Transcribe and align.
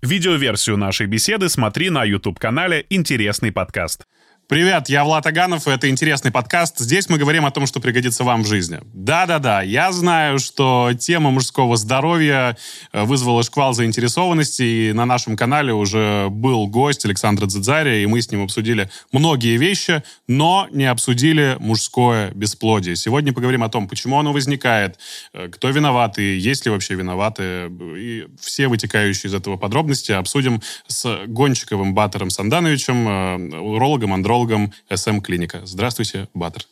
Видеоверсию 0.00 0.76
нашей 0.76 1.08
беседы 1.08 1.48
смотри 1.48 1.90
на 1.90 2.04
YouTube-канале 2.04 2.86
«Интересный 2.88 3.50
подкаст». 3.50 4.06
Привет, 4.48 4.88
я 4.88 5.04
Влад 5.04 5.26
Аганов, 5.26 5.68
и 5.68 5.70
это 5.70 5.90
интересный 5.90 6.30
подкаст. 6.30 6.78
Здесь 6.78 7.10
мы 7.10 7.18
говорим 7.18 7.44
о 7.44 7.50
том, 7.50 7.66
что 7.66 7.80
пригодится 7.80 8.24
вам 8.24 8.44
в 8.44 8.46
жизни. 8.46 8.80
Да-да-да, 8.94 9.60
я 9.60 9.92
знаю, 9.92 10.38
что 10.38 10.92
тема 10.98 11.30
мужского 11.30 11.76
здоровья 11.76 12.56
э, 12.94 13.02
вызвала 13.04 13.42
шквал 13.42 13.74
заинтересованности, 13.74 14.62
и 14.62 14.92
на 14.94 15.04
нашем 15.04 15.36
канале 15.36 15.74
уже 15.74 16.28
был 16.30 16.66
гость 16.66 17.04
Александр 17.04 17.44
Дзидзария, 17.44 18.02
и 18.02 18.06
мы 18.06 18.22
с 18.22 18.30
ним 18.30 18.42
обсудили 18.42 18.88
многие 19.12 19.58
вещи, 19.58 20.02
но 20.26 20.66
не 20.70 20.86
обсудили 20.86 21.58
мужское 21.60 22.30
бесплодие. 22.30 22.96
Сегодня 22.96 23.34
поговорим 23.34 23.62
о 23.62 23.68
том, 23.68 23.86
почему 23.86 24.18
оно 24.18 24.32
возникает, 24.32 24.98
э, 25.34 25.48
кто 25.48 25.68
виноват, 25.68 26.18
и 26.18 26.38
есть 26.38 26.64
ли 26.64 26.70
вообще 26.70 26.94
виноваты, 26.94 27.70
и 27.98 28.26
все 28.40 28.68
вытекающие 28.68 29.28
из 29.28 29.34
этого 29.34 29.58
подробности 29.58 30.12
обсудим 30.12 30.62
с 30.86 31.26
Гончиковым 31.26 31.92
Батором 31.92 32.30
Сандановичем, 32.30 33.08
э, 33.08 33.58
урологом, 33.58 34.14
андрологом, 34.14 34.37
неврологом 34.38 34.72
СМ 34.94 35.20
Клиника. 35.20 35.62
Здравствуйте, 35.64 36.28
Батер. 36.34 36.62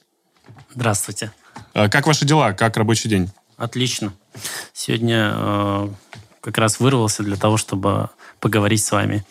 Здравствуйте. 0.75 1.33
А, 1.75 1.89
как 1.89 2.07
ваши 2.07 2.25
дела? 2.25 2.53
Как 2.53 2.77
рабочий 2.77 3.09
день? 3.09 3.31
Отлично. 3.57 4.13
Сегодня 4.73 5.33
э, 5.35 5.89
как 6.41 6.59
раз 6.59 6.79
вырвался 6.79 7.23
для 7.23 7.37
того, 7.37 7.57
чтобы 7.57 8.11
поговорить 8.39 8.85
с 8.85 8.93
вами 8.93 9.25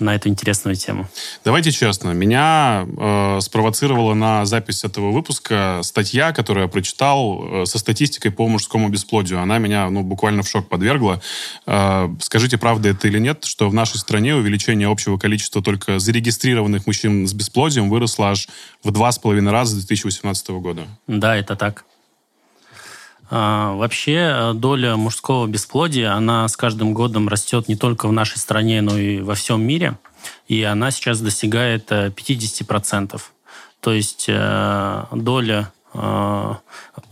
на 0.00 0.14
эту 0.14 0.28
интересную 0.28 0.76
тему? 0.76 1.08
Давайте 1.44 1.70
честно. 1.70 2.10
Меня 2.10 2.86
э, 2.96 3.38
спровоцировала 3.40 4.14
на 4.14 4.44
запись 4.46 4.84
этого 4.84 5.10
выпуска 5.10 5.80
статья, 5.82 6.32
которую 6.32 6.64
я 6.64 6.68
прочитал 6.68 7.62
э, 7.62 7.66
со 7.66 7.78
статистикой 7.78 8.30
по 8.30 8.48
мужскому 8.48 8.88
бесплодию. 8.88 9.40
Она 9.40 9.58
меня 9.58 9.88
ну, 9.90 10.02
буквально 10.02 10.42
в 10.42 10.48
шок 10.48 10.68
подвергла. 10.68 11.20
Э, 11.66 12.08
скажите, 12.20 12.58
правда 12.58 12.88
это 12.88 13.08
или 13.08 13.18
нет, 13.18 13.44
что 13.44 13.68
в 13.68 13.74
нашей 13.74 13.98
стране 13.98 14.34
увеличение 14.34 14.88
общего 14.88 15.18
количества 15.18 15.62
только 15.62 15.98
зарегистрированных 15.98 16.86
мужчин 16.86 17.26
с 17.26 17.32
бесплодием 17.32 17.90
выросло 17.90 18.30
аж 18.30 18.48
в 18.82 18.90
два 18.90 19.12
с 19.12 19.18
половиной 19.18 19.52
раза 19.52 19.76
с 19.76 19.84
2018 19.84 20.50
года? 20.50 20.86
Да, 21.06 21.36
это 21.36 21.56
так. 21.56 21.84
А, 23.32 23.74
вообще 23.74 24.14
э, 24.14 24.52
доля 24.54 24.96
мужского 24.96 25.46
бесплодия, 25.46 26.12
она 26.14 26.48
с 26.48 26.56
каждым 26.56 26.92
годом 26.92 27.28
растет 27.28 27.68
не 27.68 27.76
только 27.76 28.08
в 28.08 28.12
нашей 28.12 28.38
стране, 28.38 28.82
но 28.82 28.98
и 28.98 29.20
во 29.20 29.36
всем 29.36 29.62
мире. 29.62 29.96
И 30.48 30.64
она 30.64 30.90
сейчас 30.90 31.20
достигает 31.20 31.92
50%. 31.92 33.14
Э, 33.14 33.18
То 33.80 33.92
есть 33.92 34.26
э, 34.28 35.04
доля, 35.12 35.72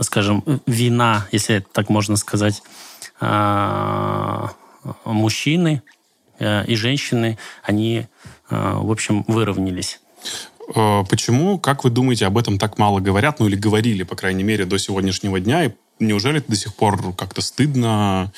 скажем, 0.01 0.45
вина, 0.67 1.27
если 1.33 1.65
так 1.73 1.89
можно 1.89 2.17
сказать, 2.17 2.63
мужчины 5.05 5.83
и 6.39 6.75
женщины, 6.77 7.39
они, 7.65 8.07
в 8.49 8.93
общем, 8.93 9.25
выровнялись. 9.27 10.01
Почему, 10.69 11.59
как 11.59 11.83
вы 11.83 11.91
думаете, 11.91 12.27
об 12.27 12.39
этом 12.39 12.57
так 12.57 12.79
мало 12.79 13.01
говорят, 13.01 13.41
ну 13.41 13.49
или 13.49 13.57
говорили, 13.57 14.05
по 14.05 14.15
крайней 14.15 14.45
мере, 14.45 14.65
до 14.65 14.79
сегодняшнего 14.79 15.41
дня, 15.41 15.65
и 15.65 15.73
неужели 16.01 16.39
это 16.39 16.51
до 16.51 16.57
сих 16.57 16.75
пор 16.75 17.15
как-то 17.15 17.41
стыдно, 17.41 18.33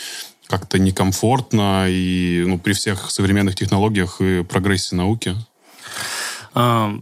как-то 0.47 0.79
некомфортно 0.79 1.87
и 1.89 2.45
ну, 2.47 2.59
при 2.59 2.73
всех 2.73 3.11
современных 3.11 3.55
технологиях 3.55 4.21
и 4.21 4.43
прогрессе 4.43 4.97
науки? 4.97 5.37
А, 6.55 6.93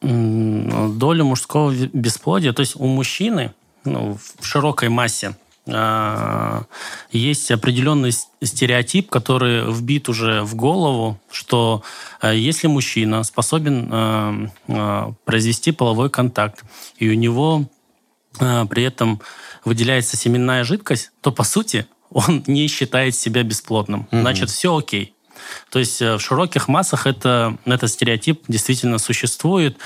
доля 0.00 1.24
мужского 1.24 1.72
бесплодия, 1.72 2.52
то 2.52 2.60
есть 2.60 2.76
у 2.76 2.86
мужчины 2.86 3.52
ну, 3.84 4.18
в 4.38 4.44
широкой 4.44 4.90
массе 4.90 5.34
а, 5.70 6.64
есть 7.10 7.50
определенный 7.50 8.12
стереотип, 8.12 9.10
который 9.10 9.70
вбит 9.70 10.08
уже 10.08 10.42
в 10.42 10.54
голову, 10.54 11.18
что 11.30 11.82
а, 12.20 12.32
если 12.32 12.68
мужчина 12.68 13.22
способен 13.22 13.88
а, 13.90 15.12
произвести 15.24 15.72
половой 15.72 16.10
контакт, 16.10 16.64
и 16.98 17.08
у 17.08 17.14
него 17.14 17.68
при 18.38 18.82
этом 18.82 19.20
выделяется 19.64 20.16
семенная 20.16 20.64
жидкость, 20.64 21.10
то, 21.20 21.32
по 21.32 21.44
сути, 21.44 21.86
он 22.10 22.44
не 22.46 22.66
считает 22.68 23.14
себя 23.14 23.42
бесплодным. 23.42 24.08
Угу. 24.10 24.20
Значит, 24.20 24.50
все 24.50 24.76
окей. 24.76 25.14
То 25.70 25.78
есть 25.78 26.02
э, 26.02 26.16
в 26.16 26.20
широких 26.20 26.68
массах 26.68 27.06
это, 27.06 27.56
этот 27.64 27.90
стереотип 27.90 28.44
действительно 28.48 28.98
существует, 28.98 29.78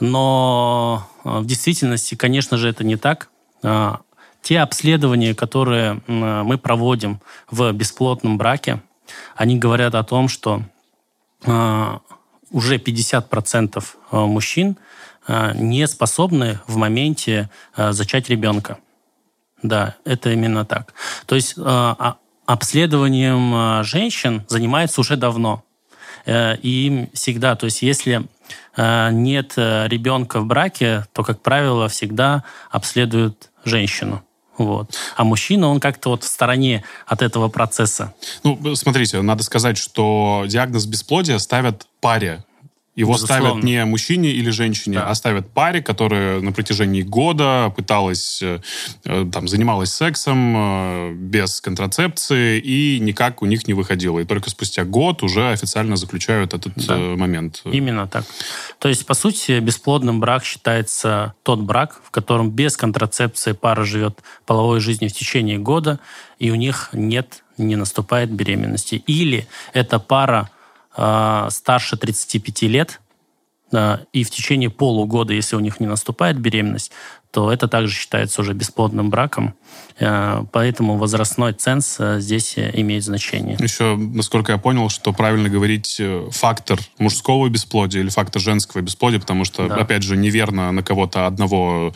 но 0.00 1.08
э, 1.24 1.38
в 1.38 1.46
действительности, 1.46 2.14
конечно 2.14 2.56
же, 2.56 2.68
это 2.68 2.84
не 2.84 2.96
так. 2.96 3.28
А, 3.62 4.00
те 4.42 4.60
обследования, 4.60 5.34
которые 5.34 6.00
мы 6.06 6.56
проводим 6.56 7.20
в 7.50 7.72
бесплотном 7.72 8.38
браке, 8.38 8.80
они 9.34 9.58
говорят 9.58 9.96
о 9.96 10.04
том, 10.04 10.28
что 10.28 10.62
а, 11.44 12.00
уже 12.50 12.76
50% 12.76 13.82
э, 14.12 14.16
мужчин 14.16 14.76
не 15.28 15.86
способны 15.86 16.60
в 16.66 16.76
моменте 16.76 17.50
зачать 17.76 18.28
ребенка. 18.28 18.78
Да, 19.62 19.96
это 20.04 20.30
именно 20.30 20.64
так. 20.64 20.92
То 21.26 21.34
есть 21.34 21.54
э, 21.56 21.62
а, 21.64 22.16
обследованием 22.46 23.54
э, 23.54 23.84
женщин 23.84 24.44
занимается 24.48 25.00
уже 25.00 25.16
давно. 25.16 25.64
Э, 26.26 26.56
и 26.62 27.08
всегда, 27.14 27.56
то 27.56 27.66
есть 27.66 27.82
если 27.82 28.26
нет 28.76 29.54
ребенка 29.56 30.40
в 30.40 30.46
браке, 30.46 31.06
то, 31.14 31.24
как 31.24 31.40
правило, 31.40 31.88
всегда 31.88 32.44
обследуют 32.70 33.50
женщину. 33.64 34.22
Вот. 34.58 34.94
А 35.16 35.24
мужчина, 35.24 35.68
он 35.68 35.80
как-то 35.80 36.10
вот 36.10 36.24
в 36.24 36.26
стороне 36.26 36.84
от 37.06 37.22
этого 37.22 37.48
процесса. 37.48 38.14
Ну, 38.44 38.76
смотрите, 38.76 39.22
надо 39.22 39.42
сказать, 39.42 39.78
что 39.78 40.44
диагноз 40.46 40.86
бесплодия 40.86 41.38
ставят 41.38 41.86
паре 42.00 42.44
его 42.96 43.12
Безусловно. 43.12 43.48
ставят 43.48 43.64
не 43.64 43.84
мужчине 43.84 44.30
или 44.30 44.48
женщине, 44.48 44.96
да. 44.96 45.10
а 45.10 45.14
ставят 45.14 45.50
паре, 45.50 45.82
которая 45.82 46.40
на 46.40 46.50
протяжении 46.50 47.02
года 47.02 47.72
пыталась, 47.76 48.40
э, 48.42 48.60
э, 49.04 49.26
там, 49.30 49.46
занималась 49.48 49.92
сексом 49.92 50.54
э, 50.56 51.12
без 51.12 51.60
контрацепции, 51.60 52.58
и 52.58 52.98
никак 52.98 53.42
у 53.42 53.46
них 53.46 53.68
не 53.68 53.74
выходило. 53.74 54.18
И 54.20 54.24
только 54.24 54.48
спустя 54.48 54.84
год 54.84 55.22
уже 55.22 55.50
официально 55.50 55.96
заключают 55.96 56.54
этот 56.54 56.72
да. 56.86 56.96
момент. 56.96 57.60
Именно 57.64 58.08
так. 58.08 58.24
То 58.78 58.88
есть, 58.88 59.04
по 59.04 59.12
сути, 59.12 59.60
бесплодным 59.60 60.18
брак 60.18 60.42
считается 60.44 61.34
тот 61.42 61.60
брак, 61.60 62.00
в 62.02 62.10
котором 62.10 62.50
без 62.50 62.78
контрацепции 62.78 63.52
пара 63.52 63.84
живет 63.84 64.20
половой 64.46 64.80
жизнью 64.80 65.10
в 65.10 65.12
течение 65.12 65.58
года, 65.58 66.00
и 66.38 66.50
у 66.50 66.54
них 66.54 66.88
нет, 66.92 67.42
не 67.58 67.76
наступает 67.76 68.30
беременности. 68.30 69.02
Или 69.06 69.46
эта 69.74 69.98
пара 69.98 70.50
э, 70.96 71.48
старше 71.50 71.96
35 71.96 72.62
лет, 72.62 73.00
э, 73.72 73.98
и 74.12 74.24
в 74.24 74.30
течение 74.30 74.70
полугода, 74.70 75.32
если 75.32 75.56
у 75.56 75.60
них 75.60 75.80
не 75.80 75.86
наступает 75.86 76.38
беременность, 76.38 76.92
то 77.32 77.52
это 77.52 77.68
также 77.68 77.92
считается 77.92 78.40
уже 78.40 78.54
бесплодным 78.54 79.10
браком. 79.10 79.54
Э, 79.98 80.44
поэтому 80.52 80.96
возрастной 80.96 81.52
ценз 81.52 81.96
э, 81.98 82.18
здесь 82.20 82.54
имеет 82.56 83.04
значение. 83.04 83.58
Еще, 83.60 83.96
насколько 83.96 84.52
я 84.52 84.58
понял, 84.58 84.88
что 84.88 85.12
правильно 85.12 85.50
говорить 85.50 86.00
фактор 86.30 86.78
мужского 86.98 87.48
бесплодия 87.48 88.00
или 88.00 88.08
фактор 88.08 88.40
женского 88.40 88.80
бесплодия, 88.80 89.20
потому 89.20 89.44
что, 89.44 89.68
да. 89.68 89.76
опять 89.76 90.02
же, 90.02 90.16
неверно 90.16 90.72
на 90.72 90.82
кого-то 90.82 91.26
одного 91.26 91.92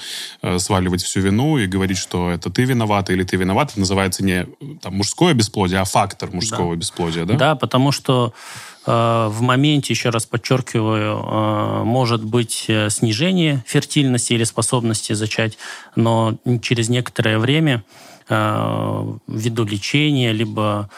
сваливать 0.58 1.02
всю 1.02 1.20
вину 1.20 1.56
и 1.56 1.66
говорить, 1.66 1.98
что 1.98 2.30
это 2.30 2.50
ты 2.50 2.64
виноват 2.64 3.08
или 3.08 3.22
ты 3.22 3.36
виноват. 3.36 3.70
Это 3.70 3.80
называется 3.80 4.22
не 4.24 4.46
там, 4.82 4.96
мужское 4.96 5.32
бесплодие, 5.32 5.80
а 5.80 5.84
фактор 5.84 6.30
мужского 6.32 6.74
да. 6.74 6.80
бесплодия, 6.80 7.24
да? 7.24 7.34
Да, 7.34 7.54
потому 7.54 7.92
что 7.92 8.34
в 8.86 9.40
моменте, 9.40 9.92
еще 9.92 10.10
раз 10.10 10.26
подчеркиваю, 10.26 11.18
э, 11.22 11.84
может 11.84 12.24
быть 12.24 12.64
э, 12.68 12.88
снижение 12.90 13.62
фертильности 13.66 14.32
или 14.32 14.44
способности 14.44 15.12
зачать, 15.12 15.58
но 15.96 16.36
через 16.62 16.88
некоторое 16.88 17.38
время 17.38 17.84
ввиду 18.28 19.64
лечения, 19.64 20.30
либо 20.30 20.88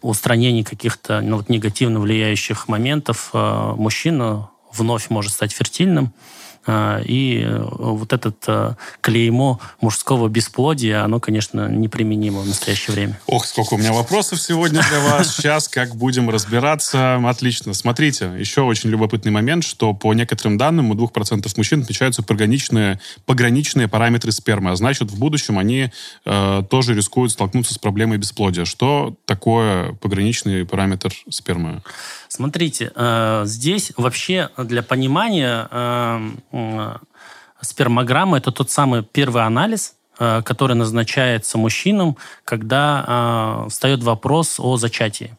устранения 0.00 0.62
каких-то 0.62 1.20
ну, 1.20 1.38
вот, 1.38 1.48
негативно 1.48 1.98
влияющих 1.98 2.68
моментов, 2.68 3.30
мужчина 3.32 4.48
вновь 4.72 5.10
может 5.10 5.32
стать 5.32 5.50
фертильным. 5.50 6.12
А, 6.66 7.00
и 7.00 7.42
э, 7.42 7.68
вот 7.70 8.12
этот 8.12 8.36
э, 8.48 8.74
клеймо 9.00 9.60
мужского 9.80 10.28
бесплодия, 10.28 11.04
оно, 11.04 11.20
конечно, 11.20 11.68
неприменимо 11.68 12.40
в 12.40 12.46
настоящее 12.46 12.94
время. 12.94 13.20
Ох, 13.26 13.46
сколько 13.46 13.74
у 13.74 13.78
меня 13.78 13.92
вопросов 13.92 14.40
сегодня 14.40 14.82
для 14.88 15.00
вас. 15.00 15.36
Сейчас 15.36 15.68
как 15.68 15.94
будем 15.94 16.28
разбираться. 16.28 17.16
Отлично. 17.28 17.72
Смотрите, 17.74 18.32
еще 18.38 18.62
очень 18.62 18.90
любопытный 18.90 19.30
момент, 19.30 19.64
что 19.64 19.94
по 19.94 20.12
некоторым 20.14 20.58
данным 20.58 20.90
у 20.90 20.94
2% 20.94 21.48
мужчин 21.56 21.82
отмечаются 21.82 22.22
пограничные, 22.22 23.00
пограничные 23.26 23.88
параметры 23.88 24.32
спермы. 24.32 24.72
А 24.72 24.76
значит, 24.76 25.10
в 25.10 25.18
будущем 25.18 25.58
они 25.58 25.90
э, 26.24 26.62
тоже 26.68 26.94
рискуют 26.94 27.32
столкнуться 27.32 27.74
с 27.74 27.78
проблемой 27.78 28.18
бесплодия. 28.18 28.64
Что 28.64 29.14
такое 29.24 29.92
пограничный 29.94 30.66
параметр 30.66 31.12
спермы? 31.28 31.82
Смотрите, 32.28 32.92
э, 32.94 33.42
здесь 33.46 33.92
вообще 33.96 34.50
для 34.58 34.82
понимания 34.82 35.68
э, 35.70 36.30
спермограмма 37.60 38.38
это 38.38 38.52
тот 38.52 38.70
самый 38.70 39.02
первый 39.02 39.44
анализ, 39.44 39.94
который 40.18 40.74
назначается 40.74 41.58
мужчинам, 41.58 42.16
когда 42.44 43.64
встает 43.68 44.02
вопрос 44.02 44.58
о 44.58 44.76
зачатии. 44.76 45.36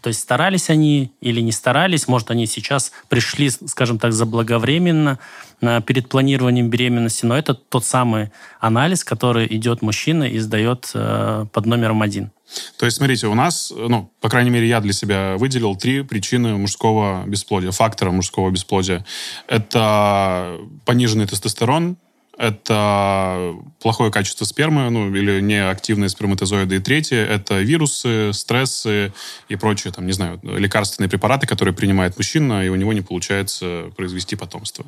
То 0.00 0.08
есть 0.08 0.20
старались 0.20 0.70
они 0.70 1.12
или 1.20 1.40
не 1.40 1.52
старались, 1.52 2.08
может, 2.08 2.30
они 2.30 2.46
сейчас 2.46 2.92
пришли, 3.08 3.50
скажем 3.50 3.98
так, 3.98 4.12
заблаговременно 4.12 5.18
э, 5.60 5.80
перед 5.86 6.08
планированием 6.08 6.68
беременности, 6.68 7.26
но 7.26 7.36
это 7.36 7.54
тот 7.54 7.84
самый 7.84 8.32
анализ, 8.60 9.04
который 9.04 9.46
идет 9.54 9.82
мужчина 9.82 10.24
и 10.24 10.38
сдает 10.38 10.90
э, 10.94 11.46
под 11.52 11.66
номером 11.66 12.02
один. 12.02 12.30
То 12.76 12.86
есть, 12.86 12.98
смотрите, 12.98 13.28
у 13.28 13.34
нас, 13.34 13.72
ну, 13.74 14.10
по 14.20 14.28
крайней 14.28 14.50
мере, 14.50 14.68
я 14.68 14.80
для 14.80 14.92
себя 14.92 15.36
выделил 15.38 15.76
три 15.76 16.02
причины 16.02 16.56
мужского 16.56 17.24
бесплодия, 17.26 17.70
фактора 17.70 18.10
мужского 18.10 18.50
бесплодия. 18.50 19.04
Это 19.46 20.58
пониженный 20.84 21.26
тестостерон, 21.26 21.96
это 22.42 23.54
плохое 23.80 24.10
качество 24.10 24.44
спермы, 24.44 24.90
ну, 24.90 25.14
или 25.14 25.40
неактивные 25.40 26.08
сперматозоиды. 26.08 26.76
И 26.76 26.78
третье– 26.80 27.24
это 27.28 27.60
вирусы, 27.60 28.32
стрессы 28.32 29.12
и 29.48 29.54
прочие, 29.54 29.92
там, 29.92 30.06
не 30.06 30.12
знаю, 30.12 30.40
лекарственные 30.42 31.08
препараты, 31.08 31.46
которые 31.46 31.72
принимает 31.72 32.16
мужчина, 32.16 32.66
и 32.66 32.68
у 32.68 32.74
него 32.74 32.92
не 32.92 33.00
получается 33.00 33.92
произвести 33.96 34.34
потомство. 34.34 34.84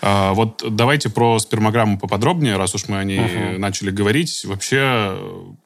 А, 0.00 0.32
вот 0.32 0.62
давайте 0.70 1.10
про 1.10 1.40
спермограмму 1.40 1.98
поподробнее, 1.98 2.56
раз 2.56 2.76
уж 2.76 2.86
мы 2.86 2.98
о 2.98 3.04
ней 3.04 3.18
uh-huh. 3.18 3.58
начали 3.58 3.90
говорить. 3.90 4.44
Вообще, 4.44 5.18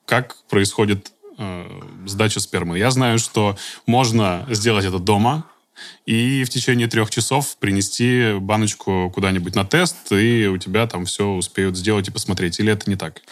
как 0.06 0.37
происходит 0.49 1.12
э, 1.37 1.67
сдача 2.06 2.41
спермы? 2.41 2.79
Я 2.79 2.91
знаю, 2.91 3.19
что 3.19 3.59
можно 3.85 4.47
сделать 4.49 4.87
это 4.87 4.99
дома, 4.99 5.44
и 6.05 6.44
в 6.44 6.49
течение 6.49 6.88
трех 6.88 7.11
часов 7.11 7.56
принести 7.58 8.34
баночку 8.38 9.11
куда-нибудь 9.14 9.55
на 9.55 9.64
тест, 9.64 10.12
и 10.12 10.46
у 10.46 10.58
тебя 10.58 10.87
там 10.87 11.05
все 11.05 11.28
успеют 11.28 11.76
сделать 11.76 12.08
и 12.08 12.11
посмотреть. 12.11 12.61
Или 12.61 12.73
это 12.73 12.88
не 12.88 12.96
так? 12.96 13.23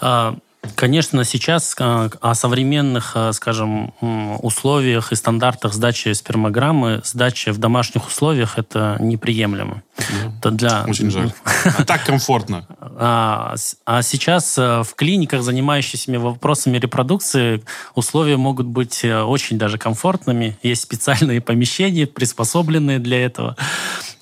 А, 0.00 0.36
Конечно, 0.74 1.24
сейчас 1.24 1.74
а, 1.78 2.10
о 2.20 2.34
современных, 2.34 3.12
а, 3.14 3.32
скажем, 3.32 3.94
условиях 4.42 5.12
и 5.12 5.16
стандартах 5.16 5.72
сдачи 5.72 6.12
спермограммы, 6.12 7.00
сдачи 7.04 7.50
в 7.50 7.58
домашних 7.58 8.06
условиях 8.06 8.58
это 8.58 8.96
неприемлемо. 9.00 9.82
Да. 9.96 10.32
Это 10.38 10.50
для... 10.50 10.84
Очень 10.86 11.10
жаль. 11.10 11.32
А 11.78 11.84
так 11.84 12.04
комфортно. 12.04 12.66
А, 12.78 13.54
а 13.86 14.02
сейчас 14.02 14.56
в 14.56 14.88
клиниках, 14.96 15.42
занимающихся 15.42 16.18
вопросами 16.18 16.78
репродукции, 16.78 17.62
условия 17.94 18.36
могут 18.36 18.66
быть 18.66 19.04
э, 19.04 19.22
очень 19.22 19.58
даже 19.58 19.78
комфортными. 19.78 20.58
Есть 20.62 20.82
специальные 20.82 21.40
помещения, 21.40 22.06
приспособленные 22.06 22.98
для 22.98 23.24
этого. 23.24 23.56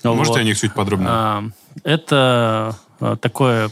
Можете 0.03 0.29
вот. 0.29 0.39
о 0.39 0.43
них 0.43 0.59
чуть 0.59 0.73
подробнее? 0.73 1.53
Это 1.83 2.19
Э, 2.19 2.71
такое 2.99 3.71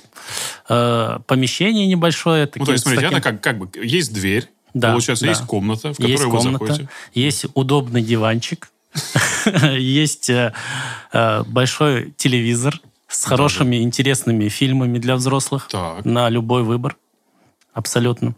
э, 0.70 1.20
помещение 1.26 1.88
небольшое. 1.88 2.50
Ну, 2.56 2.66
то 2.66 2.72
есть, 2.72 2.84
смотрите, 2.84 3.06
таким... 3.06 3.18
это 3.18 3.32
как, 3.32 3.42
как 3.42 3.58
бы 3.58 3.70
есть 3.82 4.14
дверь, 4.14 4.50
да, 4.74 4.92
получается, 4.92 5.26
да. 5.26 5.32
есть 5.32 5.46
комната, 5.46 5.94
в 5.94 5.98
которую 5.98 6.12
есть 6.12 6.24
вы 6.24 6.32
комната, 6.32 6.66
заходите. 6.66 6.90
Есть 7.14 7.46
удобный 7.54 8.02
диванчик, 8.02 8.70
есть 9.78 10.30
э, 10.30 10.54
э, 11.14 11.44
большой 11.44 12.14
телевизор 12.18 12.80
с 13.08 13.26
хорошими, 13.26 13.78
интересными 13.78 14.50
фильмами 14.50 15.00
для 15.00 15.16
взрослых 15.16 15.70
на 16.04 16.30
любой 16.30 16.64
выбор. 16.64 16.98
Абсолютно. 17.74 18.36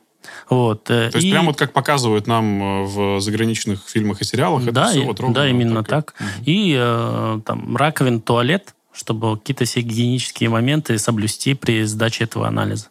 Вот. 0.50 0.84
То 0.84 1.10
есть 1.14 1.26
и... 1.26 1.32
прям 1.32 1.46
вот 1.46 1.58
как 1.58 1.74
показывают 1.74 2.28
нам 2.28 2.86
в 2.86 3.20
заграничных 3.20 3.88
фильмах 3.88 4.22
и 4.22 4.26
сериалах, 4.26 4.64
да, 4.66 4.84
это 4.84 4.92
все 4.92 5.02
вот 5.02 5.20
ровно 5.20 5.36
Да, 5.36 5.48
именно 5.48 5.84
так. 5.84 6.14
так. 6.14 6.22
Угу. 6.22 6.44
И 6.46 6.76
э, 6.78 7.40
там 7.46 7.78
раковин, 7.78 8.22
туалет, 8.22 8.76
чтобы 9.00 9.38
какие-то 9.38 9.64
все 9.64 9.80
гигиенические 9.80 10.50
моменты 10.50 10.98
соблюсти 11.00 11.54
при 11.54 11.84
сдаче 11.86 12.26
этого 12.26 12.48
анализа. 12.48 12.88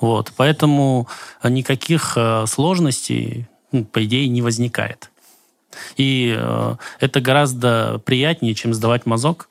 Вот. 0.00 0.32
Поэтому 0.34 1.08
никаких 1.44 2.14
э, 2.16 2.46
сложностей, 2.46 3.46
ну, 3.70 3.84
по 3.84 4.02
идее, 4.04 4.28
не 4.28 4.40
возникает. 4.40 5.10
И 5.98 6.34
э, 6.34 6.76
это 7.00 7.20
гораздо 7.20 8.00
приятнее, 8.06 8.54
чем 8.54 8.72
сдавать 8.72 9.04
мазок. 9.04 9.50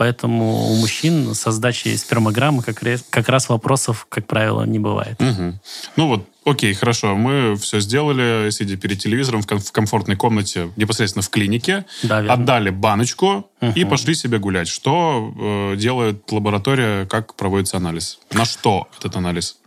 Поэтому 0.00 0.70
у 0.70 0.76
мужчин 0.76 1.34
со 1.34 1.50
сдачей 1.50 1.94
спермограммы 1.98 2.62
как, 2.62 2.82
как 3.10 3.28
раз 3.28 3.50
вопросов, 3.50 4.06
как 4.08 4.26
правило, 4.26 4.62
не 4.62 4.78
бывает. 4.78 5.20
Угу. 5.20 5.60
Ну 5.96 6.06
вот, 6.06 6.26
окей, 6.46 6.72
хорошо, 6.72 7.14
мы 7.16 7.54
все 7.56 7.80
сделали, 7.80 8.48
сидя 8.48 8.78
перед 8.78 8.98
телевизором 8.98 9.42
в, 9.42 9.46
ком- 9.46 9.58
в 9.58 9.70
комфортной 9.72 10.16
комнате, 10.16 10.70
непосредственно 10.76 11.22
в 11.22 11.28
клинике, 11.28 11.84
да, 12.02 12.20
отдали 12.20 12.70
баночку 12.70 13.50
угу. 13.60 13.72
и 13.74 13.84
пошли 13.84 14.14
себе 14.14 14.38
гулять. 14.38 14.68
Что 14.68 15.34
э, 15.38 15.76
делает 15.76 16.32
лаборатория, 16.32 17.04
как 17.04 17.34
проводится 17.34 17.76
анализ? 17.76 18.20
На 18.32 18.46
что 18.46 18.88
этот 18.98 19.16
анализ? 19.16 19.58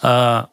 А, 0.00 0.46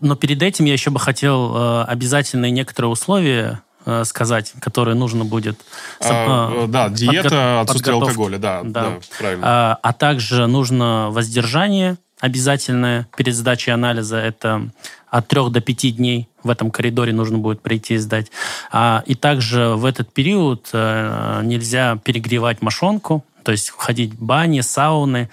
но 0.00 0.16
перед 0.16 0.42
этим 0.42 0.64
я 0.64 0.72
еще 0.72 0.88
бы 0.88 0.98
хотел 0.98 1.54
э, 1.54 1.84
обязательные 1.84 2.52
некоторые 2.52 2.90
условия 2.90 3.60
Э, 3.88 4.02
сказать, 4.04 4.52
которые 4.60 4.96
нужно 4.96 5.24
будет... 5.24 5.64
А, 6.00 6.64
э, 6.64 6.66
да, 6.66 6.88
диета, 6.88 7.28
подго- 7.28 7.60
отсутствие 7.60 7.94
алкоголя, 7.94 8.36
да, 8.36 8.62
да. 8.64 8.82
да 8.82 8.92
правильно. 9.16 9.46
А, 9.46 9.78
а 9.80 9.92
также 9.92 10.48
нужно 10.48 11.10
воздержание 11.10 11.96
обязательное 12.18 13.06
перед 13.16 13.36
сдачей 13.36 13.72
анализа. 13.72 14.16
Это 14.16 14.70
от 15.08 15.28
3 15.28 15.50
до 15.50 15.60
5 15.60 15.96
дней 15.96 16.28
в 16.42 16.50
этом 16.50 16.72
коридоре 16.72 17.12
нужно 17.12 17.38
будет 17.38 17.62
прийти 17.62 17.94
и 17.94 17.98
сдать. 17.98 18.32
А, 18.72 19.04
и 19.06 19.14
также 19.14 19.76
в 19.76 19.84
этот 19.84 20.12
период 20.12 20.68
а, 20.72 21.42
нельзя 21.42 21.96
перегревать 22.02 22.62
мошонку, 22.62 23.24
то 23.44 23.52
есть 23.52 23.70
ходить 23.70 24.14
в 24.14 24.20
бани, 24.20 24.62
сауны, 24.62 25.30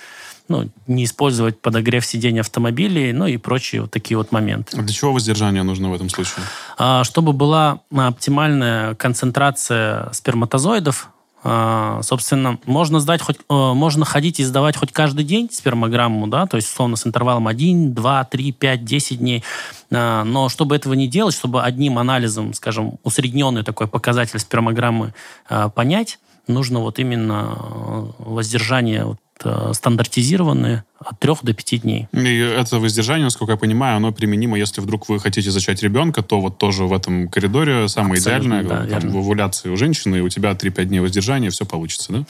ну, 0.48 0.70
не 0.88 1.06
использовать 1.06 1.60
подогрев 1.62 2.06
сидения 2.06 2.42
автомобилей, 2.42 3.14
ну 3.14 3.26
и 3.28 3.38
прочие 3.38 3.82
вот 3.82 3.92
такие 3.92 4.18
вот 4.18 4.32
моменты. 4.32 4.78
А 4.78 4.82
для 4.82 4.94
чего 4.94 5.14
воздержание 5.14 5.64
нужно 5.64 5.90
в 5.90 5.94
этом 5.94 6.10
случае? 6.10 6.44
А, 6.78 7.04
чтобы 7.04 7.34
была 7.34 7.80
оптимальная 7.96 8.96
концентрация 8.96 10.12
сперматозоидов, 10.12 11.10
а, 11.46 12.02
собственно, 12.04 12.58
можно 12.66 13.02
сдать 13.02 13.22
хоть, 13.22 13.38
э, 13.38 13.42
можно 13.50 14.06
ходить 14.06 14.40
и 14.40 14.46
сдавать 14.46 14.78
хоть 14.78 14.94
каждый 14.94 15.26
день 15.26 15.50
спермограмму, 15.52 16.28
да, 16.28 16.46
то 16.46 16.56
есть, 16.56 16.70
условно, 16.70 16.96
с 16.96 17.06
интервалом 17.06 17.50
1, 17.50 17.94
2, 17.94 18.24
3, 18.24 18.52
5, 18.54 18.86
10 18.86 19.20
дней. 19.20 19.44
А, 19.92 20.24
но 20.24 20.48
чтобы 20.48 20.76
этого 20.76 20.94
не 20.94 21.08
делать, 21.08 21.36
чтобы 21.36 21.62
одним 21.62 22.00
анализом, 22.00 22.54
скажем, 22.54 22.98
усредненный 23.04 23.64
такой 23.64 23.88
показатель 23.88 24.40
спермограммы 24.40 25.14
понять, 25.76 26.20
нужно 26.48 26.80
вот 26.80 27.00
именно 27.00 27.58
э, 27.58 28.06
воздержание 28.20 29.18
Э, 29.46 29.72
стандартизированные 29.74 30.86
от 31.00 31.20
3 31.20 31.34
до 31.42 31.54
5 31.54 31.82
дней. 31.82 32.08
И 32.14 32.38
это 32.38 32.80
воздержание, 32.80 33.26
насколько 33.26 33.52
я 33.54 33.58
понимаю, 33.58 33.98
оно 33.98 34.14
применимо, 34.14 34.58
если 34.58 34.80
вдруг 34.80 35.10
вы 35.10 35.20
хотите 35.20 35.52
зачать 35.52 35.84
ребенка, 35.84 36.22
то 36.22 36.40
вот 36.40 36.58
тоже 36.60 36.86
в 36.86 36.94
этом 36.94 37.28
коридоре 37.28 37.90
самое 37.90 38.20
Абсолютно, 38.20 38.62
идеальное, 38.62 38.88
да, 38.88 39.00
там, 39.00 39.10
в 39.10 39.18
овуляции 39.18 39.70
у 39.70 39.76
женщины, 39.76 40.18
и 40.18 40.22
у 40.22 40.30
тебя 40.30 40.52
3-5 40.52 40.86
дней 40.86 41.00
воздержания, 41.02 41.50
все 41.50 41.66
получится, 41.66 42.14
да? 42.14 42.26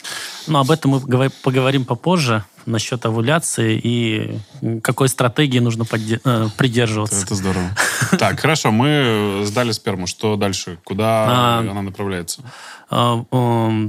Ну, 0.48 0.58
об 0.58 0.70
этом 0.72 0.92
мы 0.92 1.30
поговорим 1.30 1.84
попозже 1.84 2.44
насчет 2.66 3.04
овуляции 3.06 3.78
и 3.80 4.38
какой 4.80 5.08
стратегии 5.08 5.58
нужно 5.58 5.84
э, 5.92 6.48
придерживаться. 6.56 7.16
Это, 7.16 7.26
это 7.26 7.34
здорово. 7.34 7.70
Так, 8.18 8.40
хорошо, 8.40 8.70
мы 8.70 9.42
сдали 9.44 9.72
сперму. 9.72 10.06
Что 10.06 10.36
дальше? 10.36 10.78
Куда 10.84 11.24
а, 11.26 11.58
она 11.58 11.82
направляется? 11.82 12.42
А, 12.90 13.24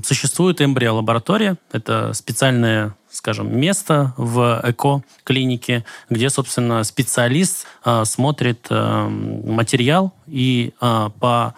существует 0.04 0.62
эмбриолаборатория. 0.62 1.58
Это 1.72 2.14
специальное 2.14 2.96
скажем, 3.16 3.58
место 3.58 4.14
в 4.18 4.62
ЭКО-клинике, 4.64 5.86
где, 6.10 6.30
собственно, 6.30 6.84
специалист 6.84 7.66
э, 7.84 8.04
смотрит 8.06 8.68
э, 8.70 9.08
материал 9.08 10.14
и 10.28 10.74
э, 10.80 11.10
по 11.20 11.56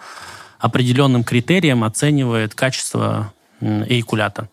определенным 0.58 1.24
критериям 1.24 1.84
оценивает 1.84 2.54
качество 2.54 3.32
э, 3.60 3.84
эйкулята. 3.88 4.48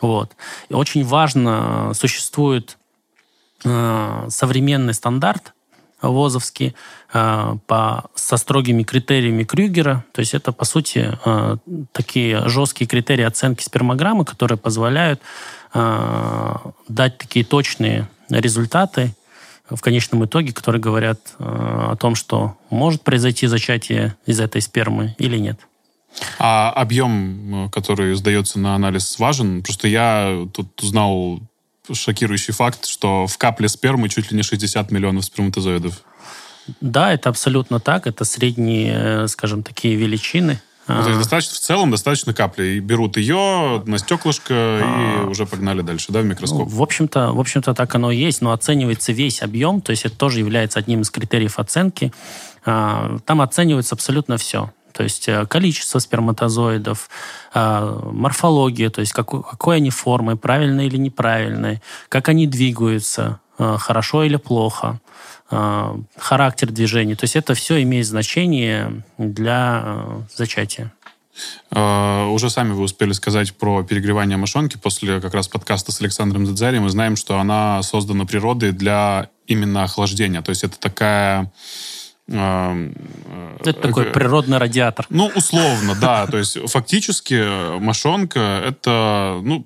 Вот. 0.00 0.36
И 0.68 0.74
очень 0.74 1.04
важно, 1.04 1.92
существует 1.94 2.78
современный 3.62 4.92
стандарт 4.92 5.54
ВОЗовский 6.02 6.76
по, 7.10 8.04
со 8.14 8.36
строгими 8.36 8.82
критериями 8.82 9.44
Крюгера. 9.44 10.04
То 10.12 10.20
есть 10.20 10.34
это, 10.34 10.52
по 10.52 10.66
сути, 10.66 11.18
такие 11.92 12.46
жесткие 12.48 12.86
критерии 12.86 13.24
оценки 13.24 13.64
спермограммы, 13.64 14.26
которые 14.26 14.58
позволяют 14.58 15.22
э, 15.76 16.54
дать 16.88 17.18
такие 17.18 17.44
точные 17.44 18.08
результаты 18.30 19.14
в 19.68 19.80
конечном 19.80 20.24
итоге, 20.24 20.52
которые 20.52 20.80
говорят 20.80 21.18
э, 21.38 21.44
о 21.44 21.96
том, 21.96 22.14
что 22.14 22.56
может 22.70 23.02
произойти 23.02 23.46
зачатие 23.46 24.16
из 24.24 24.40
этой 24.40 24.60
спермы 24.60 25.14
или 25.18 25.38
нет. 25.38 25.58
А 26.38 26.70
объем, 26.70 27.68
который 27.70 28.14
сдается 28.14 28.58
на 28.58 28.74
анализ, 28.74 29.18
важен? 29.18 29.62
Просто 29.62 29.88
я 29.88 30.46
тут 30.52 30.82
узнал 30.82 31.40
шокирующий 31.92 32.54
факт, 32.54 32.86
что 32.86 33.26
в 33.26 33.36
капле 33.38 33.68
спермы 33.68 34.08
чуть 34.08 34.30
ли 34.30 34.36
не 34.36 34.42
60 34.42 34.90
миллионов 34.90 35.24
сперматозоидов. 35.24 36.02
Да, 36.80 37.12
это 37.12 37.28
абсолютно 37.28 37.80
так. 37.80 38.06
Это 38.06 38.24
средние, 38.24 38.94
э, 38.94 39.28
скажем, 39.28 39.62
такие 39.62 39.94
величины. 39.94 40.60
Ну, 40.88 41.02
то 41.02 41.08
есть 41.08 41.18
достаточно, 41.18 41.54
в 41.54 41.58
целом 41.58 41.90
достаточно 41.90 42.32
капли. 42.32 42.64
И 42.64 42.80
берут 42.80 43.16
ее 43.16 43.82
на 43.86 43.98
стеклышко 43.98 44.54
и 44.54 44.82
а. 44.82 45.26
уже 45.28 45.46
погнали 45.46 45.82
дальше, 45.82 46.12
да, 46.12 46.20
в 46.20 46.24
микроскоп? 46.24 46.68
Ну, 46.68 46.76
в 46.76 46.82
общем-то, 46.82 47.32
в 47.32 47.40
общем-то 47.40 47.74
так 47.74 47.94
оно 47.94 48.10
и 48.10 48.16
есть, 48.16 48.40
но 48.40 48.52
оценивается 48.52 49.12
весь 49.12 49.42
объем, 49.42 49.80
то 49.80 49.90
есть 49.90 50.04
это 50.04 50.16
тоже 50.16 50.38
является 50.38 50.78
одним 50.78 51.00
из 51.00 51.10
критериев 51.10 51.58
оценки. 51.58 52.12
А, 52.64 53.18
там 53.24 53.40
оценивается 53.40 53.94
абсолютно 53.94 54.36
все. 54.36 54.70
То 54.92 55.02
есть 55.02 55.28
э, 55.28 55.44
количество 55.44 55.98
сперматозоидов, 55.98 57.10
э, 57.52 58.00
морфология, 58.12 58.88
то 58.88 59.00
есть 59.00 59.12
какой, 59.12 59.42
какой 59.42 59.76
они 59.76 59.90
формы, 59.90 60.36
правильные 60.36 60.86
или 60.86 60.96
неправильные, 60.96 61.82
как 62.08 62.28
они 62.28 62.46
двигаются, 62.46 63.40
хорошо 63.58 64.22
или 64.24 64.36
плохо, 64.36 65.00
характер 65.48 66.70
движения. 66.70 67.14
То 67.16 67.24
есть 67.24 67.36
это 67.36 67.54
все 67.54 67.82
имеет 67.82 68.06
значение 68.06 69.02
для 69.18 70.24
зачатия. 70.34 70.92
Uh, 71.70 72.30
уже 72.30 72.48
сами 72.48 72.72
вы 72.72 72.82
успели 72.82 73.12
сказать 73.12 73.54
про 73.54 73.82
перегревание 73.82 74.38
мошонки. 74.38 74.78
После 74.78 75.20
как 75.20 75.34
раз 75.34 75.48
подкаста 75.48 75.92
с 75.92 76.00
Александром 76.00 76.46
Дедзари 76.46 76.78
мы 76.78 76.88
знаем, 76.88 77.16
что 77.16 77.38
она 77.38 77.82
создана 77.82 78.24
природой 78.24 78.72
для 78.72 79.28
именно 79.46 79.84
охлаждения. 79.84 80.40
То 80.40 80.50
есть 80.50 80.64
это 80.64 80.78
такая 80.78 81.52
это 82.28 83.72
такой 83.80 84.06
природный 84.06 84.58
радиатор. 84.58 85.06
Ну, 85.10 85.30
условно, 85.36 85.94
да. 86.00 86.26
То 86.26 86.38
есть 86.38 86.58
фактически 86.68 87.78
мошонка 87.78 88.62
это, 88.66 89.40
ну, 89.44 89.64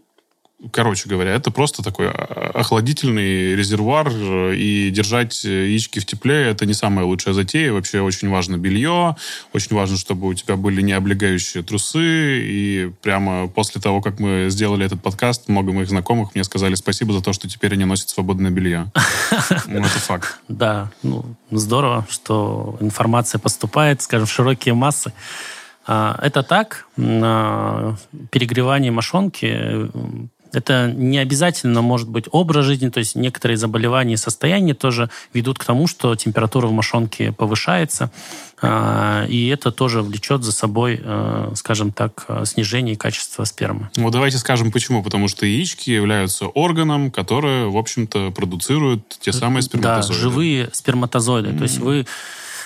Короче 0.72 1.08
говоря, 1.08 1.34
это 1.34 1.50
просто 1.50 1.82
такой 1.82 2.10
охладительный 2.10 3.54
резервуар, 3.56 4.10
и 4.52 4.90
держать 4.90 5.42
яички 5.42 6.00
в 6.00 6.04
тепле– 6.04 6.48
это 6.50 6.66
не 6.66 6.74
самая 6.74 7.06
лучшая 7.06 7.32
затея. 7.32 7.72
Вообще 7.72 8.02
очень 8.02 8.28
важно 8.28 8.58
белье, 8.58 9.16
очень 9.54 9.74
важно, 9.74 9.96
чтобы 9.96 10.28
у 10.28 10.34
тебя 10.34 10.56
были 10.56 10.82
не 10.82 10.92
облегающие 10.92 11.62
трусы, 11.62 12.42
и 12.42 12.92
прямо 13.00 13.48
после 13.48 13.80
того, 13.80 14.02
как 14.02 14.20
мы 14.20 14.50
сделали 14.50 14.84
этот 14.84 15.02
подкаст, 15.02 15.48
много 15.48 15.72
моих 15.72 15.88
знакомых 15.88 16.34
мне 16.34 16.44
сказали 16.44 16.74
спасибо 16.74 17.14
за 17.14 17.22
то, 17.22 17.32
что 17.32 17.48
теперь 17.48 17.72
они 17.72 17.86
носят 17.86 18.10
свободное 18.10 18.50
белье. 18.50 18.90
Ну, 19.66 19.80
это 19.80 19.98
факт. 19.98 20.40
Да, 20.48 20.90
ну, 21.02 21.24
здорово, 21.50 22.06
что 22.10 22.76
информация 22.80 23.38
поступает, 23.38 24.02
скажем, 24.02 24.26
в 24.26 24.30
широкие 24.30 24.74
массы. 24.74 25.12
А, 25.86 26.18
это 26.22 26.42
так. 26.42 26.86
Перегревание 26.96 28.90
мошонки 28.92 29.88
это 30.52 30.92
не 30.94 31.18
обязательно 31.18 31.82
может 31.82 32.08
быть 32.08 32.26
образ 32.30 32.66
жизни, 32.66 32.88
то 32.88 32.98
есть 32.98 33.14
некоторые 33.14 33.56
заболевания 33.56 34.14
и 34.14 34.16
состояния 34.16 34.74
тоже 34.74 35.10
ведут 35.32 35.58
к 35.58 35.64
тому, 35.64 35.86
что 35.86 36.14
температура 36.16 36.66
в 36.66 36.72
мошонке 36.72 37.32
повышается, 37.32 38.10
а, 38.62 39.24
и 39.26 39.48
это 39.48 39.72
тоже 39.72 40.02
влечет 40.02 40.42
за 40.42 40.52
собой, 40.52 41.00
а, 41.02 41.52
скажем 41.54 41.92
так, 41.92 42.26
снижение 42.44 42.96
качества 42.96 43.44
спермы. 43.44 43.90
Ну, 43.96 44.10
давайте 44.10 44.38
скажем 44.38 44.70
почему. 44.70 45.02
Потому 45.02 45.28
что 45.28 45.46
яички 45.46 45.90
являются 45.90 46.46
органом, 46.46 47.10
который, 47.10 47.68
в 47.68 47.76
общем-то, 47.76 48.30
продуцирует 48.30 49.16
те 49.20 49.32
самые 49.32 49.62
сперматозоиды. 49.62 50.14
Да, 50.14 50.20
живые 50.20 50.70
сперматозоиды. 50.72 51.50
Mm-hmm. 51.50 51.58
То 51.58 51.62
есть 51.64 51.78
вы 51.78 52.06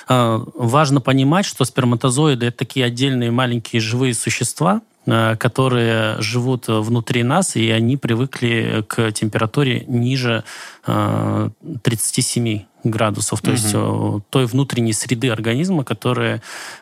важно 0.08 1.00
понимать, 1.00 1.46
что 1.46 1.64
сперматозоиды 1.64 2.46
это 2.46 2.58
такие 2.58 2.86
отдельные 2.86 3.30
маленькие 3.30 3.80
живые 3.80 4.14
существа, 4.14 4.82
Э, 5.06 5.36
которые 5.36 6.20
живут 6.22 6.64
внутри 6.68 7.24
нас, 7.24 7.56
и 7.56 7.70
они 7.70 7.98
привыкли 7.98 8.82
к 8.88 9.12
температуре 9.12 9.84
ниже 9.86 10.44
37 10.86 12.48
э, 12.48 12.60
градусов, 12.84 13.42
то 13.42 13.50
угу. 13.50 13.56
есть 13.56 13.70
э, 13.74 14.20
той 14.30 14.46
внутренней 14.46 14.94
среды 14.94 15.28
организма, 15.28 15.84
которые 15.84 16.40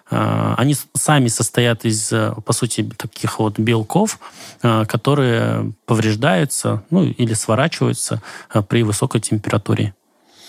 они 0.09 0.77
сами 0.95 1.29
состоят 1.29 1.85
из, 1.85 2.13
по 2.45 2.53
сути, 2.53 2.83
таких 2.97 3.39
вот 3.39 3.59
белков, 3.59 4.19
которые 4.61 5.73
повреждаются, 5.87 6.83
ну 6.91 7.05
или 7.05 7.33
сворачиваются 7.33 8.21
при 8.69 8.83
высокой 8.83 9.21
температуре. 9.21 9.95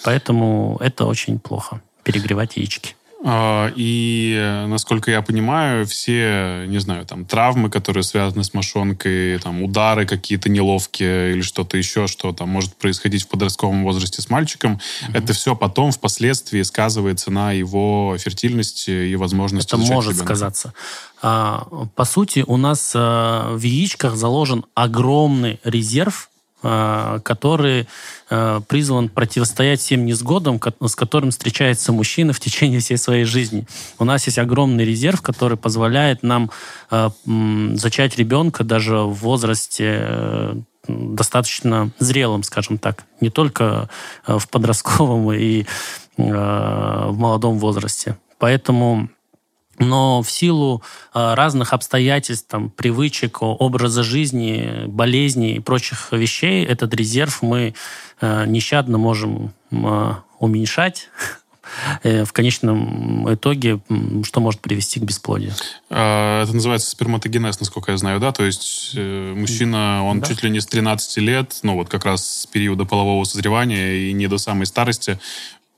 Поэтому 0.03 0.77
это 0.82 1.06
очень 1.06 1.39
плохо 1.39 1.82
перегревать 2.03 2.57
яички. 2.57 2.95
А, 3.25 3.72
и, 3.77 4.65
насколько 4.67 5.10
я 5.10 5.22
понимаю, 5.22 5.86
все, 5.86 6.65
не 6.67 6.79
знаю, 6.79 7.05
там, 7.05 7.24
травмы, 7.24 7.69
которые 7.69 8.03
связаны 8.03 8.43
с 8.43 8.53
мошонкой, 8.53 9.39
там, 9.39 9.63
удары 9.63 10.05
какие-то 10.05 10.50
неловкие 10.50 11.31
или 11.31 11.41
что-то 11.41 11.77
еще, 11.77 12.07
что 12.07 12.33
там 12.33 12.50
может 12.50 12.75
происходить 12.75 13.24
в 13.24 13.29
подростковом 13.29 13.83
возрасте 13.83 14.22
с 14.22 14.29
мальчиком, 14.29 14.74
mm-hmm. 14.74 15.17
это 15.17 15.31
все 15.31 15.55
потом 15.55 15.91
впоследствии 15.91 16.62
сказывается 16.63 17.31
на 17.31 17.53
его 17.53 18.17
фертильности 18.19 18.91
и 18.91 19.15
возможности 19.15 19.74
Это 19.74 19.77
может 19.77 20.12
ребенка. 20.12 20.25
сказаться. 20.25 20.74
А, 21.22 21.65
по 21.95 22.03
сути, 22.03 22.43
у 22.45 22.57
нас 22.57 22.91
а, 22.93 23.55
в 23.55 23.62
яичках 23.62 24.17
заложен 24.17 24.65
огромный 24.75 25.62
резерв 25.63 26.29
Э, 26.32 26.32
который 26.63 27.88
э, 28.29 28.62
призван 28.67 29.10
противостоять 29.10 29.82
всем 29.82 30.05
несгодам, 30.05 30.62
с 30.82 30.96
которым 30.96 31.32
встречается 31.32 31.91
мужчина 31.91 32.32
в 32.32 32.39
течение 32.39 32.79
всей 32.79 32.98
своей 32.98 33.25
жизни. 33.25 33.67
У 34.00 34.05
нас 34.05 34.25
есть 34.25 34.39
огромный 34.39 34.86
резерв, 34.86 35.22
который 35.22 35.58
позволяет 35.58 36.24
нам 36.24 36.51
э, 36.89 37.10
зачать 37.75 38.17
ребенка 38.17 38.63
даже 38.63 39.00
в 39.00 39.13
возрасте 39.13 40.63
достаточно 40.88 41.91
зрелым, 42.00 42.43
скажем 42.43 42.77
так, 42.77 43.05
не 43.22 43.29
только 43.29 43.89
в 44.25 44.48
подростковом 44.50 45.32
и 45.32 45.65
в 46.17 47.13
молодом 47.13 47.58
возрасте. 47.58 48.17
Поэтому 48.38 49.10
но 49.80 50.22
в 50.22 50.32
силу 50.32 50.84
а, 51.13 51.36
разных 51.36 51.74
обстоятельств, 51.74 52.48
там, 52.48 52.70
привычек, 52.70 53.42
образа 53.42 54.03
жизни, 54.03 54.86
болезней 54.88 55.56
и 55.56 55.60
прочих 55.60 56.12
вещей, 56.12 56.63
этот 56.65 56.94
резерв 56.94 57.42
мы 57.42 57.74
а, 58.22 58.46
нещадно 58.46 58.98
можем 58.98 59.53
а, 59.72 60.20
уменьшать, 60.39 61.10
э, 62.03 62.25
в 62.25 62.34
конечном 62.34 63.34
итоге, 63.34 63.80
что 64.24 64.42
может 64.42 64.60
привести 64.60 65.00
к 65.00 65.03
бесплодию. 65.03 65.53
Это 65.89 66.50
называется 66.51 66.89
сперматогенез, 66.89 67.60
насколько 67.60 67.92
я 67.92 67.98
знаю, 67.98 68.20
да? 68.20 68.32
То 68.32 68.44
есть 68.44 68.92
э, 68.96 69.34
мужчина, 69.34 70.03
он 70.06 70.20
да. 70.20 70.27
чуть 70.27 70.44
ли 70.44 70.50
не 70.50 70.60
с 70.60 70.65
13 70.65 71.18
лет, 71.18 71.60
ну 71.63 71.75
вот 71.75 71.89
как 71.89 72.06
раз 72.06 72.42
с 72.42 72.46
периода 72.46 72.86
полового 72.86 73.24
созревания 73.24 73.94
и 73.94 74.13
не 74.13 74.27
до 74.27 74.38
самой 74.38 74.65
старости, 74.65 75.18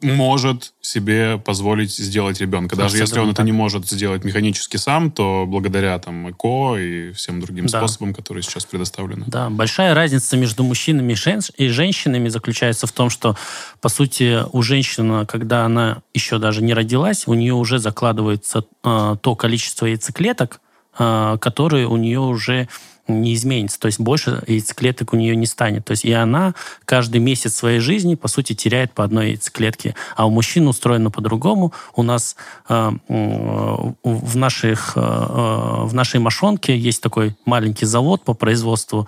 может 0.06 0.74
себе 0.82 1.38
позволить 1.38 1.96
сделать 1.96 2.40
ребенка. 2.42 2.76
Даже 2.76 2.98
если 2.98 3.20
он 3.20 3.28
так. 3.28 3.36
это 3.36 3.44
не 3.44 3.52
может 3.52 3.88
сделать 3.90 4.24
механически 4.24 4.78
сам, 4.78 5.12
то 5.12 5.46
благодаря 5.48 5.98
там 6.00 6.30
ЭКО 6.30 6.78
и 6.78 7.12
всем 7.14 7.42
другим 7.42 7.66
да. 7.66 7.80
способам, 7.80 8.14
которые 8.14 8.44
сейчас 8.44 8.66
предоставлены. 8.66 9.26
Да, 9.28 9.50
большая 9.50 9.94
разница 9.94 10.38
между 10.38 10.64
мужчинами 10.64 11.16
и 11.58 11.68
женщинами 11.68 12.30
заключается 12.30 12.88
в 12.88 12.92
том, 12.92 13.10
что, 13.10 13.36
по 13.82 13.90
сути, 13.90 14.40
у 14.52 14.62
женщины, 14.62 15.26
когда 15.26 15.66
она 15.66 16.02
еще 16.14 16.38
даже 16.38 16.62
не 16.62 16.74
родилась, 16.74 17.28
у 17.28 17.34
нее 17.34 17.54
уже 17.54 17.80
закладывается 17.80 18.66
э, 18.84 19.16
то 19.22 19.36
количество 19.36 19.86
яйцеклеток, 19.86 20.62
э, 20.98 21.38
которые 21.40 21.88
у 21.88 21.98
нее 21.98 22.20
уже 22.20 22.68
не 23.08 23.34
изменится. 23.34 23.80
То 23.80 23.88
есть 23.88 24.00
больше 24.00 24.44
яйцеклеток 24.48 25.14
у 25.14 25.16
нее 25.16 25.36
не 25.36 25.46
станет. 25.46 25.86
То 25.86 25.92
есть 25.92 26.06
и 26.06 26.12
она 26.12 26.54
каждый 26.86 27.20
месяц 27.20 27.56
своей 27.56 27.80
жизни, 27.80 28.16
по 28.16 28.28
сути, 28.28 28.54
теряет 28.54 28.94
по 28.94 29.04
одной 29.04 29.30
яйцеклетке. 29.30 29.96
А 30.16 30.26
у 30.26 30.30
мужчин 30.30 30.68
устроено 30.68 31.12
по-другому. 31.12 31.74
У 31.96 32.04
нас 32.04 32.36
э, 32.70 32.92
в, 33.08 34.36
наших, 34.36 34.94
э, 34.96 35.00
в 35.00 35.94
нашей 35.94 36.20
мошонке 36.20 36.78
есть 36.78 37.02
такой 37.02 37.36
маленький 37.46 37.86
завод 37.86 38.24
по 38.24 38.34
производству 38.34 39.08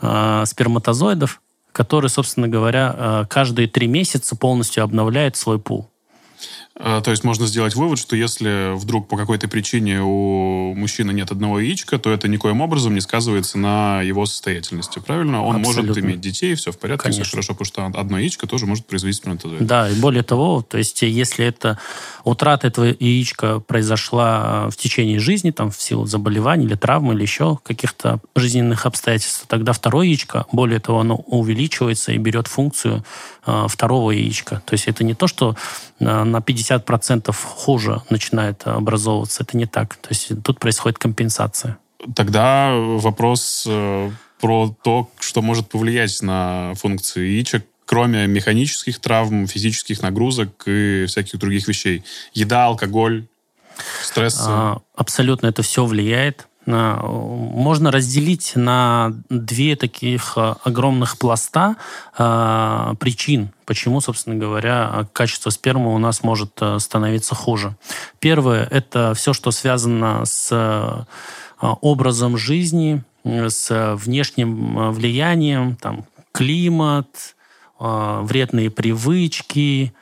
э, 0.00 0.44
сперматозоидов, 0.46 1.40
который, 1.72 2.08
собственно 2.08 2.48
говоря, 2.48 2.94
э, 2.96 3.24
каждые 3.28 3.68
три 3.68 3.88
месяца 3.88 4.36
полностью 4.36 4.84
обновляет 4.84 5.36
свой 5.36 5.58
пул. 5.58 5.90
А, 6.76 7.00
то 7.00 7.12
есть 7.12 7.22
можно 7.22 7.46
сделать 7.46 7.76
вывод, 7.76 8.00
что 8.00 8.16
если 8.16 8.76
вдруг 8.76 9.06
по 9.06 9.16
какой-то 9.16 9.46
причине 9.46 10.00
у 10.02 10.74
мужчины 10.74 11.12
нет 11.12 11.30
одного 11.30 11.60
яичка, 11.60 11.98
то 11.98 12.10
это 12.10 12.26
никоим 12.26 12.60
образом 12.60 12.94
не 12.94 13.00
сказывается 13.00 13.58
на 13.58 14.02
его 14.02 14.26
состоятельности, 14.26 14.98
правильно? 14.98 15.44
Он 15.44 15.56
Абсолютно. 15.56 15.82
может 15.82 16.04
иметь 16.04 16.20
детей, 16.20 16.56
все 16.56 16.72
в 16.72 16.78
порядке, 16.78 17.04
Конечно. 17.04 17.22
все 17.22 17.30
хорошо, 17.30 17.54
потому 17.54 17.66
что 17.66 18.00
одно 18.00 18.18
яичко 18.18 18.48
тоже 18.48 18.66
может 18.66 18.86
произвести 18.86 19.20
сперматозоид. 19.20 19.64
Да, 19.64 19.88
и 19.88 19.94
более 19.94 20.24
того, 20.24 20.62
то 20.62 20.76
есть 20.76 21.02
если 21.02 21.46
это 21.46 21.78
утрата 22.24 22.66
этого 22.66 22.86
яичка 22.86 23.60
произошла 23.60 24.68
в 24.68 24.76
течение 24.76 25.20
жизни, 25.20 25.52
там 25.52 25.70
в 25.70 25.80
силу 25.80 26.06
заболеваний 26.06 26.64
или 26.66 26.74
травмы 26.74 27.14
или 27.14 27.22
еще 27.22 27.58
каких-то 27.62 28.18
жизненных 28.34 28.84
обстоятельств, 28.86 29.44
тогда 29.46 29.72
второе 29.72 30.06
яичко, 30.06 30.46
более 30.50 30.80
того, 30.80 31.00
оно 31.00 31.16
увеличивается 31.16 32.10
и 32.10 32.18
берет 32.18 32.48
функцию 32.48 33.04
э, 33.46 33.66
второго 33.68 34.10
яичка. 34.10 34.62
То 34.66 34.74
есть 34.74 34.88
это 34.88 35.04
не 35.04 35.14
то, 35.14 35.26
что 35.26 35.56
э, 36.00 36.24
на 36.24 36.40
50 36.40 36.84
50% 36.84 37.32
хуже 37.32 38.02
начинает 38.10 38.66
образовываться. 38.66 39.42
Это 39.42 39.56
не 39.56 39.66
так. 39.66 39.96
То 39.96 40.08
есть 40.10 40.42
тут 40.42 40.58
происходит 40.60 40.98
компенсация. 40.98 41.78
Тогда 42.14 42.72
вопрос 42.74 43.64
э, 43.66 44.10
про 44.40 44.74
то, 44.82 45.10
что 45.20 45.42
может 45.42 45.68
повлиять 45.68 46.20
на 46.22 46.74
функции 46.74 47.26
яичек, 47.26 47.64
кроме 47.86 48.26
механических 48.26 48.98
травм, 48.98 49.46
физических 49.46 50.02
нагрузок 50.02 50.64
и 50.66 51.06
всяких 51.06 51.38
других 51.38 51.68
вещей. 51.68 52.02
Еда, 52.32 52.66
алкоголь, 52.66 53.26
стресс. 54.02 54.44
А, 54.46 54.78
абсолютно 54.94 55.46
это 55.48 55.62
все 55.62 55.84
влияет. 55.84 56.46
Можно 56.66 57.90
разделить 57.90 58.52
на 58.56 59.12
две 59.28 59.76
таких 59.76 60.36
огромных 60.36 61.18
пласта 61.18 61.76
причин, 62.16 63.50
почему, 63.66 64.00
собственно 64.00 64.36
говоря, 64.36 65.06
качество 65.12 65.50
спермы 65.50 65.94
у 65.94 65.98
нас 65.98 66.22
может 66.22 66.60
становиться 66.78 67.34
хуже. 67.34 67.76
Первое– 68.18 68.66
это 68.70 69.12
все, 69.14 69.32
что 69.32 69.50
связано 69.50 70.24
с 70.24 71.06
образом 71.60 72.36
жизни, 72.36 73.02
с 73.24 73.94
внешним 73.96 74.92
влиянием, 74.92 75.76
там, 75.76 76.04
климат, 76.32 77.36
вредные 77.78 78.70
привычки, 78.70 79.92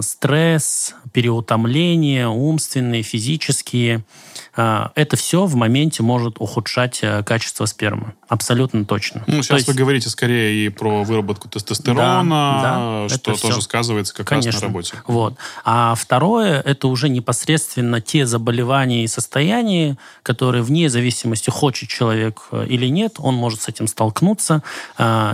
стресс, 0.00 0.94
переутомление, 1.12 2.28
умственные, 2.28 3.02
физические– 3.02 4.04
а, 4.56 4.92
это 4.94 5.16
все 5.16 5.46
в 5.46 5.56
моменте 5.56 6.02
может 6.02 6.36
ухудшать 6.38 7.00
э, 7.02 7.24
качество 7.24 7.64
спермы. 7.66 8.14
Абсолютно 8.28 8.84
точно. 8.84 9.24
Ну, 9.26 9.42
сейчас 9.42 9.58
есть... 9.58 9.68
вы 9.68 9.74
говорите 9.74 10.08
скорее 10.08 10.66
и 10.66 10.68
про 10.68 11.02
выработку 11.02 11.48
тестостерона, 11.48 12.22
да, 12.62 13.08
да, 13.08 13.08
что 13.08 13.34
тоже 13.34 13.54
все. 13.54 13.60
сказывается 13.60 14.14
как 14.14 14.28
Конечно. 14.28 14.52
раз 14.52 14.62
на 14.62 14.68
работе. 14.68 14.96
Вот. 15.08 15.34
А 15.64 15.94
второе, 15.96 16.60
это 16.60 16.86
уже 16.86 17.08
непосредственно 17.08 18.00
те 18.00 18.26
заболевания 18.26 19.02
и 19.02 19.08
состояния, 19.08 19.98
которые 20.22 20.62
вне 20.62 20.88
зависимости, 20.88 21.50
хочет 21.50 21.88
человек 21.88 22.42
э, 22.52 22.66
или 22.68 22.86
нет, 22.86 23.14
он 23.18 23.34
может 23.34 23.62
с 23.62 23.68
этим 23.68 23.88
столкнуться. 23.88 24.62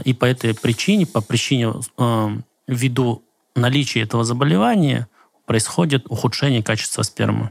И 0.05 0.14
по 0.14 0.25
этой 0.25 0.55
причине, 0.55 1.07
по 1.07 1.21
причине, 1.21 1.75
э, 1.99 2.29
ввиду 2.67 3.23
наличия 3.54 4.02
этого 4.02 4.25
заболевания, 4.25 5.09
происходит 5.47 6.07
ухудшение 6.09 6.62
качества 6.62 7.02
спермы. 7.02 7.50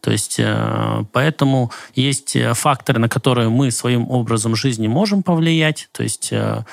То 0.00 0.10
есть 0.10 0.36
э, 0.38 1.04
поэтому 1.12 1.70
есть 1.94 2.34
э, 2.34 2.54
факторы, 2.54 2.98
на 2.98 3.08
которые 3.08 3.50
мы 3.50 3.70
своим 3.70 4.10
образом 4.10 4.56
жизни 4.56 4.88
можем 4.88 5.22
повлиять, 5.22 5.88
то 5.92 6.02
есть 6.02 6.30
э, 6.32 6.64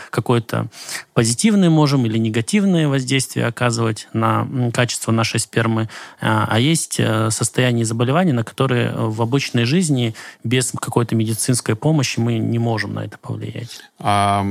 какое-то 1.18 1.28
позитивное 1.28 1.70
можем 1.70 2.06
или 2.06 2.20
негативное 2.20 2.88
воздействие 2.88 3.48
оказывать 3.48 4.08
на 4.14 4.48
качество 4.72 5.12
нашей 5.12 5.40
спермы, 5.40 5.90
а 6.22 6.60
есть 6.60 7.02
состояние 7.30 7.86
заболевания, 7.86 8.34
на 8.34 8.44
которые 8.44 8.92
в 8.92 9.22
обычной 9.22 9.66
жизни 9.66 10.14
без 10.44 10.72
какой-то 10.72 11.16
медицинской 11.16 11.76
помощи 11.76 12.20
мы 12.20 12.40
не 12.40 12.60
можем 12.60 12.94
на 12.94 13.06
это 13.06 13.18
повлиять. 13.18 13.82
А 14.00 14.46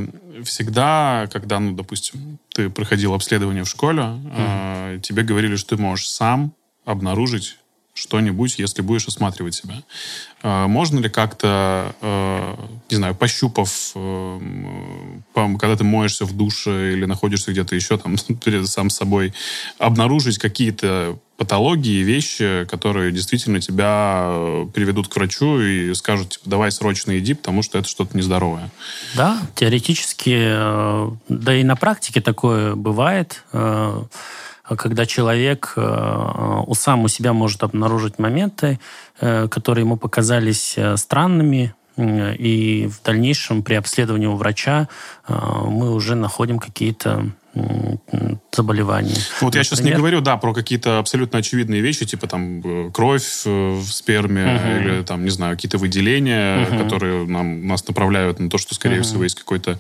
всегда, 0.45 1.29
когда, 1.33 1.61
ну, 1.61 1.73
допустим, 1.73 2.39
ты 2.53 2.69
проходил 2.69 3.15
обследование 3.15 3.63
в 3.63 3.69
школе, 3.69 4.03
mm-hmm. 4.03 5.01
тебе 5.01 5.23
говорили, 5.23 5.57
что 5.57 5.77
ты 5.77 5.83
можешь 5.83 6.09
сам 6.09 6.53
обнаружить 6.85 7.59
что-нибудь, 7.97 8.59
если 8.59 8.83
будешь 8.83 9.09
осматривать 9.09 9.55
себя. 9.55 9.83
А, 10.43 10.69
можно 10.69 10.99
ли 10.99 11.09
как-то, 11.09 11.95
а, 12.03 12.69
не 12.91 12.97
знаю, 12.97 13.15
пощупав, 13.15 13.93
а, 13.95 14.39
когда 15.59 15.77
ты 15.77 15.85
моешься 15.85 16.27
в 16.27 16.37
душе 16.37 16.93
или 16.93 17.07
находишься 17.07 17.53
где-то 17.53 17.75
еще 17.75 17.97
там 17.97 18.17
перед 18.45 18.69
сам 18.69 18.91
собой, 18.91 19.33
обнаружить 19.79 20.39
какие-то 20.39 21.19
патологии, 21.39 22.03
вещи, 22.03 22.67
которые 22.71 23.13
действительно 23.13 23.61
тебя 23.61 24.67
приведут 24.75 25.09
к 25.09 25.17
врачу 25.17 25.61
и 25.61 25.95
скажут, 25.95 26.31
типа, 26.31 26.51
давай 26.51 26.73
срочно 26.73 27.19
иди, 27.19 27.35
потому 27.35 27.63
что 27.63 27.79
это 27.79 27.89
что-то 27.89 28.17
нездоровое. 28.17 28.71
Да, 29.15 29.39
теоретически, 29.55 30.37
э, 30.37 31.11
да 31.29 31.55
и 31.55 31.63
на 31.63 31.77
практике 31.77 32.21
такое 32.21 32.75
бывает. 32.75 33.43
Э, 34.69 34.77
когда 34.77 35.07
человек 35.07 35.73
э, 35.77 36.63
сам 36.75 37.05
у 37.05 37.09
себя 37.09 37.33
может 37.33 37.63
обнаружить 37.63 38.19
моменты, 38.19 38.79
э, 39.21 39.49
которые 39.49 39.85
ему 39.85 39.97
показались 39.97 40.75
э, 40.77 40.97
странными, 40.97 41.75
и 41.99 42.91
в 42.93 43.03
дальнейшем 43.03 43.63
при 43.63 43.73
обследовании 43.73 44.27
у 44.27 44.37
врача 44.37 44.87
мы 45.27 45.91
уже 45.95 46.15
находим 46.15 46.59
какие-то 46.59 47.31
заболеваний. 48.57 49.15
Вот 49.41 49.55
Например, 49.55 49.57
я 49.59 49.65
сейчас 49.65 49.81
не 49.81 49.93
говорю, 49.93 50.21
да, 50.21 50.37
про 50.37 50.53
какие-то 50.53 50.99
абсолютно 50.99 51.39
очевидные 51.39 51.81
вещи, 51.81 52.07
типа 52.07 52.27
там 52.27 52.61
э, 52.65 52.91
кровь 52.93 53.43
э, 53.45 53.51
в 53.51 53.87
сперме 53.93 54.45
угу. 54.45 54.69
или 54.79 55.03
там, 55.03 55.25
не 55.25 55.31
знаю, 55.31 55.57
какие-то 55.57 55.79
выделения, 55.79 56.67
угу. 56.67 56.79
которые 56.79 57.27
нам, 57.27 57.67
нас 57.67 57.87
направляют 57.87 58.41
на 58.41 58.49
то, 58.49 58.59
что, 58.59 58.75
скорее 58.75 59.01
угу. 59.01 59.05
всего, 59.05 59.25
есть 59.25 59.37
какой-то 59.37 59.79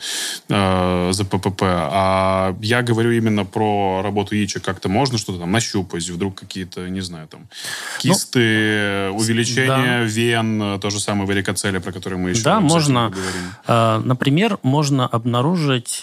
э, 0.48 1.10
ЗППП. 1.12 1.62
А 1.62 2.56
я 2.60 2.82
говорю 2.82 3.12
именно 3.12 3.44
про 3.44 4.02
работу 4.02 4.34
яичек. 4.34 4.62
Как-то 4.62 4.88
можно 4.88 5.18
что-то 5.18 5.38
там 5.40 5.50
нащупать, 5.50 6.08
вдруг 6.08 6.34
какие-то, 6.34 6.88
не 6.88 7.00
знаю, 7.00 7.28
там, 7.28 7.48
кисты, 7.98 9.08
ну, 9.08 9.16
увеличение 9.16 10.00
да. 10.00 10.02
вен, 10.02 10.80
то 10.80 10.90
же 10.90 11.00
самое 11.00 11.26
варикоцеле, 11.26 11.80
про 11.80 11.92
который 11.92 12.18
мы 12.18 12.30
еще 12.30 12.42
Да, 12.42 12.60
можно. 12.60 13.10
Поговорим. 13.66 14.06
Например, 14.06 14.58
можно 14.62 15.06
обнаружить 15.06 16.02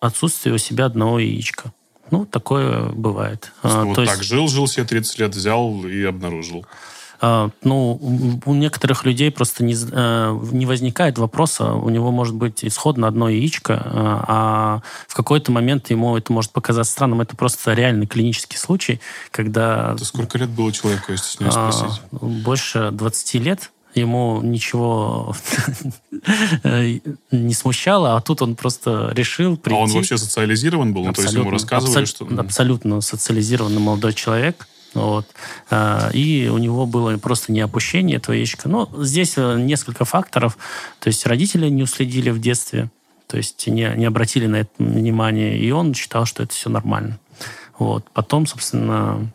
отсутствие 0.00 0.54
у 0.54 0.58
себя 0.58 0.86
одного 0.96 1.18
яичка. 1.18 1.72
Ну, 2.10 2.24
такое 2.24 2.88
бывает. 2.88 3.52
А, 3.62 3.84
вот 3.84 3.96
так 3.96 4.18
есть... 4.18 4.22
жил, 4.22 4.48
жил 4.48 4.66
себе 4.66 4.86
30 4.86 5.18
лет, 5.18 5.34
взял 5.34 5.84
и 5.84 6.02
обнаружил. 6.04 6.64
А, 7.20 7.50
ну, 7.62 8.40
у 8.44 8.54
некоторых 8.54 9.04
людей 9.04 9.30
просто 9.30 9.64
не, 9.64 9.74
э, 9.74 10.38
не 10.52 10.66
возникает 10.66 11.18
вопроса, 11.18 11.72
у 11.72 11.88
него 11.88 12.10
может 12.10 12.34
быть 12.34 12.64
исходно 12.64 13.08
одно 13.08 13.28
яичко, 13.28 13.72
э, 13.72 13.78
а 13.92 14.82
в 15.08 15.14
какой-то 15.14 15.50
момент 15.50 15.90
ему 15.90 16.16
это 16.16 16.32
может 16.32 16.52
показаться 16.52 16.92
странным. 16.92 17.20
Это 17.20 17.36
просто 17.36 17.72
реальный 17.72 18.06
клинический 18.06 18.58
случай, 18.58 19.00
когда... 19.30 19.92
Это 19.94 20.04
сколько 20.04 20.38
лет 20.38 20.50
было 20.50 20.72
человеку, 20.72 21.12
если 21.12 21.26
с 21.26 21.56
а, 21.56 21.72
спросить? 21.72 22.00
Больше 22.12 22.90
20 22.92 23.34
лет 23.34 23.70
ему 23.96 24.40
ничего 24.42 25.34
не 27.30 27.54
смущало, 27.54 28.16
а 28.16 28.20
тут 28.20 28.42
он 28.42 28.54
просто 28.54 29.10
решил 29.14 29.56
прийти. 29.56 29.80
А 29.80 29.82
он 29.82 29.90
вообще 29.90 30.18
социализирован 30.18 30.92
был? 30.92 31.04
Ну, 31.04 31.12
то 31.12 31.22
есть 31.22 31.34
ему 31.34 31.50
рассказывали, 31.50 32.02
абсолютно, 32.02 32.34
что... 32.34 32.40
Абсолютно 32.40 33.00
социализированный 33.00 33.80
молодой 33.80 34.12
человек. 34.12 34.68
Вот. 34.94 35.26
А, 35.70 36.10
и 36.12 36.48
у 36.48 36.58
него 36.58 36.86
было 36.86 37.16
просто 37.18 37.52
не 37.52 37.60
опущение 37.60 38.16
этого 38.16 38.34
яичка. 38.34 38.68
Но 38.68 38.88
здесь 38.98 39.34
э, 39.36 39.58
несколько 39.58 40.04
факторов. 40.04 40.56
То 41.00 41.08
есть 41.08 41.26
родители 41.26 41.68
не 41.68 41.82
уследили 41.82 42.30
в 42.30 42.40
детстве, 42.40 42.90
то 43.26 43.36
есть 43.36 43.66
не, 43.66 43.92
не 43.96 44.06
обратили 44.06 44.46
на 44.46 44.56
это 44.56 44.70
внимание, 44.78 45.58
и 45.58 45.70
он 45.70 45.92
считал, 45.92 46.24
что 46.24 46.42
это 46.42 46.54
все 46.54 46.70
нормально. 46.70 47.18
Вот. 47.78 48.06
Потом, 48.12 48.46
собственно, 48.46 49.30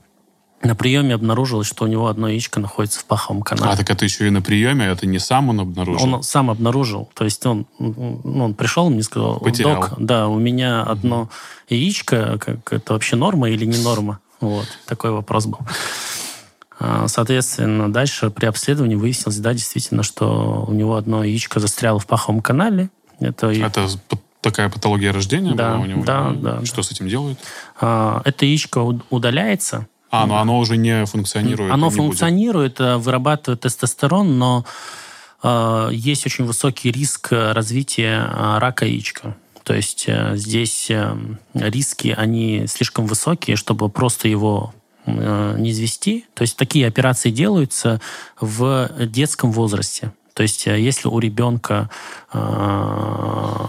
на 0.64 0.76
приеме 0.76 1.16
обнаружилось, 1.16 1.68
что 1.68 1.86
у 1.86 1.88
него 1.88 2.08
одно 2.08 2.28
яичко 2.28 2.60
находится 2.60 3.00
в 3.00 3.06
паховом 3.06 3.42
канале. 3.42 3.74
А, 3.74 3.78
так 3.78 3.90
это 3.90 4.06
еще 4.06 4.28
и 4.28 4.30
на 4.30 4.42
приеме, 4.42 4.86
это 4.86 5.08
не 5.08 5.20
сам 5.20 5.50
он 5.50 5.62
обнаружил? 5.62 6.14
Он 6.14 6.24
сам 6.24 6.50
обнаружил. 6.50 7.10
То 7.14 7.26
есть 7.26 7.46
он, 7.46 7.66
ну, 7.80 8.20
он 8.24 8.54
пришел, 8.54 8.90
мне 8.90 9.04
сказал, 9.04 9.40
Потерял. 9.40 9.82
док, 9.82 9.94
да, 9.98 10.28
у 10.28 10.38
меня 10.38 10.84
одно 10.84 11.30
яичко, 11.70 12.38
как 12.40 12.74
это 12.74 12.94
вообще 12.94 13.16
норма 13.16 13.50
или 13.50 13.66
не 13.66 13.78
норма? 13.78 14.20
Вот, 14.40 14.68
такой 14.86 15.12
вопрос 15.12 15.46
был. 15.46 15.60
А, 16.80 17.08
соответственно, 17.08 17.92
дальше 17.92 18.32
при 18.32 18.48
обследовании 18.48 18.96
выяснилось, 18.96 19.38
да, 19.38 19.54
действительно, 19.54 20.04
что 20.04 20.66
у 20.68 20.74
него 20.74 20.96
одно 20.96 21.24
яичко 21.24 21.60
застряло 21.60 22.00
в 22.00 22.08
паховом 22.08 22.42
канале. 22.42 22.90
Это, 23.20 23.52
это 23.52 23.88
такая 24.42 24.70
патология 24.70 25.12
рождения 25.12 25.54
да, 25.54 25.74
была 25.74 25.84
у 25.84 25.86
него? 25.86 26.04
Да, 26.04 26.32
да. 26.32 26.66
Что 26.66 26.78
да. 26.78 26.84
с 26.84 26.92
этим 26.92 27.08
делают? 27.08 27.40
А, 27.80 28.22
это 28.26 28.46
яичко 28.46 28.80
удаляется, 29.12 29.88
а, 30.12 30.26
но 30.26 30.38
оно 30.38 30.60
уже 30.60 30.78
не 30.78 31.06
функционирует. 31.06 31.72
Оно 31.72 31.90
функционирует, 31.90 32.74
будет. 32.74 32.88
Э, 32.88 32.98
вырабатывает 32.98 33.62
тестостерон, 33.62 34.38
но 34.38 34.66
э, 35.42 35.90
есть 35.94 36.26
очень 36.26 36.46
высокий 36.46 36.92
риск 36.92 37.30
развития 37.32 38.30
э, 38.30 38.58
рака 38.60 38.86
яичка. 38.86 39.36
То 39.64 39.74
есть 39.74 40.06
э, 40.08 40.36
здесь 40.36 40.88
э, 40.90 41.16
риски, 41.54 42.14
они 42.16 42.66
слишком 42.68 43.06
высокие, 43.06 43.56
чтобы 43.56 43.88
просто 43.88 44.28
его 44.28 44.74
э, 45.06 45.56
не 45.58 45.72
извести. 45.72 46.26
То 46.34 46.42
есть 46.42 46.58
такие 46.58 46.88
операции 46.88 47.32
делаются 47.32 48.02
в 48.40 48.90
детском 49.06 49.52
возрасте. 49.54 50.12
То 50.34 50.44
есть 50.44 50.68
э, 50.68 50.78
если 50.78 51.08
у 51.08 51.20
ребенка 51.20 51.90
э, 52.34 52.38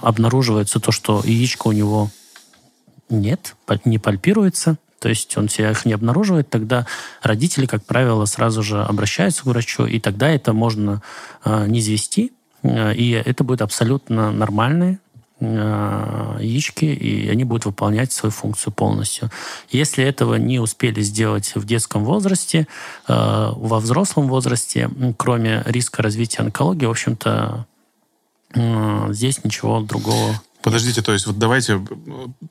обнаруживается 0.03 0.81
то, 0.81 0.91
что 0.91 1.23
яичко 1.25 1.69
у 1.69 1.73
него 1.73 2.11
нет, 3.09 3.55
не 3.85 3.99
пальпируется, 3.99 4.77
то 5.03 5.09
есть 5.09 5.37
он 5.37 5.49
себя 5.49 5.73
их 5.73 5.85
не 5.85 5.95
обнаруживает, 5.95 6.49
тогда 6.49 6.87
родители, 7.23 7.67
как 7.67 7.85
правило, 7.85 8.25
сразу 8.25 8.63
же 8.63 8.81
обращаются 8.81 9.43
к 9.43 9.47
врачу, 9.47 9.85
и 9.85 9.99
тогда 9.99 10.31
это 10.31 10.53
можно 10.53 11.03
э, 11.45 11.67
не 11.67 11.81
извести, 11.81 12.33
э, 12.63 12.95
и 12.95 13.11
это 13.11 13.43
будет 13.43 13.63
абсолютно 13.63 14.31
нормальные 14.31 15.01
э, 15.41 16.37
яички, 16.39 16.85
и 16.85 17.29
они 17.29 17.43
будут 17.43 17.65
выполнять 17.65 18.13
свою 18.13 18.31
функцию 18.31 18.73
полностью. 18.73 19.29
Если 19.71 20.05
этого 20.05 20.37
не 20.37 20.61
успели 20.61 21.03
сделать 21.03 21.57
в 21.57 21.67
детском 21.67 22.05
возрасте, 22.05 22.69
э, 23.09 23.53
во 23.57 23.81
взрослом 23.81 24.29
возрасте, 24.29 24.89
кроме 25.17 25.65
риска 25.67 26.01
развития 26.03 26.43
онкологии, 26.43 26.87
в 26.87 26.91
общем-то, 26.91 27.67
э, 28.55 29.09
здесь 29.11 29.43
ничего 29.43 29.81
другого 29.81 30.41
Подождите, 30.63 31.03
то 31.03 31.13
есть 31.13 31.27
вот 31.27 31.39
давайте 31.39 31.81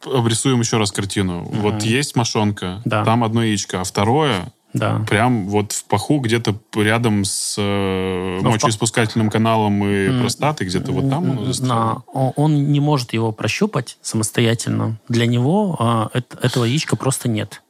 обрисуем 0.06 0.60
еще 0.60 0.78
раз 0.78 0.91
картину. 0.91 1.43
Mm-hmm. 1.43 1.60
Вот 1.62 1.84
есть 1.84 2.15
мошонка, 2.15 2.82
да. 2.86 3.06
там 3.06 3.24
одно 3.24 3.43
яичко, 3.43 3.82
а 3.82 3.84
второе 3.84 4.52
Да. 4.74 5.06
Прям 5.10 5.47
вот 5.50 5.74
в 5.74 5.84
паху 5.86 6.19
где-то 6.19 6.56
рядом 6.76 7.26
с 7.26 7.56
э, 7.58 8.39
мочеиспускательным 8.41 9.30
каналом 9.30 9.84
и 9.84 10.08
mm. 10.08 10.21
простатой, 10.21 10.67
где-то 10.67 10.91
вот 10.91 11.10
там 11.10 11.39
он 11.39 11.45
застрял. 11.45 12.06
Он 12.13 12.71
не 12.71 12.80
может 12.80 13.13
его 13.13 13.32
прощупать 13.32 13.97
самостоятельно. 14.02 14.97
Для 15.10 15.26
него 15.26 16.10
э, 16.13 16.21
этого 16.41 16.65
яичка 16.65 16.95
просто 16.95 17.28
нет. 17.28 17.62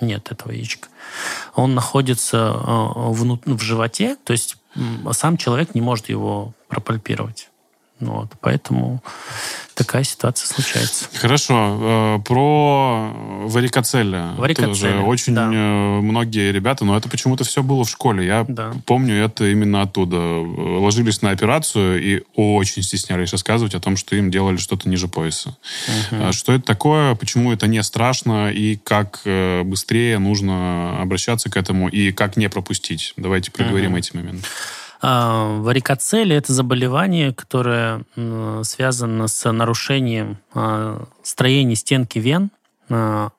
Нет 0.00 0.32
этого 0.32 0.52
яичка. 0.52 0.88
Он 1.54 1.74
находится 1.74 2.36
э, 2.36 2.66
в, 2.66 3.38
в 3.44 3.60
животе, 3.60 4.16
то 4.24 4.32
есть 4.32 4.56
сам 5.12 5.36
человек 5.36 5.74
не 5.74 5.80
может 5.82 6.08
его 6.08 6.54
пропальпировать. 6.68 7.50
Вот, 8.02 8.32
поэтому 8.40 9.00
такая 9.74 10.02
ситуация 10.02 10.46
случается. 10.46 11.06
Хорошо. 11.14 11.78
Э, 11.80 12.18
про. 12.24 13.12
Варикоцелия, 13.46 14.34
Тоже 14.66 15.06
очень 15.06 15.34
да. 15.34 15.50
Э, 15.52 16.00
многие 16.00 16.50
ребята, 16.50 16.84
но 16.84 16.96
это 16.96 17.08
почему-то 17.08 17.44
все 17.44 17.62
было 17.62 17.84
в 17.84 17.88
школе. 17.90 18.26
Я 18.26 18.44
да. 18.48 18.72
помню 18.86 19.14
это 19.24 19.46
именно 19.46 19.82
оттуда. 19.82 20.18
Ложились 20.18 21.22
на 21.22 21.30
операцию 21.30 22.02
и 22.02 22.22
очень 22.34 22.82
стеснялись 22.82 23.30
рассказывать 23.30 23.74
о 23.76 23.80
том, 23.80 23.96
что 23.96 24.16
им 24.16 24.32
делали 24.32 24.56
что-то 24.56 24.88
ниже 24.88 25.06
пояса. 25.06 25.56
Угу. 26.10 26.32
Что 26.32 26.54
это 26.54 26.64
такое, 26.64 27.14
почему 27.14 27.52
это 27.52 27.68
не 27.68 27.82
страшно 27.84 28.50
и 28.50 28.76
как 28.76 29.20
быстрее 29.64 30.18
нужно 30.18 31.00
обращаться 31.00 31.50
к 31.50 31.56
этому 31.56 31.88
и 31.88 32.10
как 32.10 32.36
не 32.36 32.48
пропустить. 32.48 33.14
Давайте 33.16 33.52
проговорим 33.52 33.92
угу. 33.92 33.98
эти 33.98 34.16
моменты. 34.16 34.46
А, 35.04 35.58
варикоцелия– 35.58 36.38
это 36.38 36.52
заболевание, 36.52 37.34
которое 37.34 38.04
связано 38.62 39.26
с 39.26 39.50
нарушением 39.50 40.38
а, 40.54 41.04
строения 41.24 41.74
стенки 41.74 42.20
вен. 42.20 42.50
А, 42.88 43.30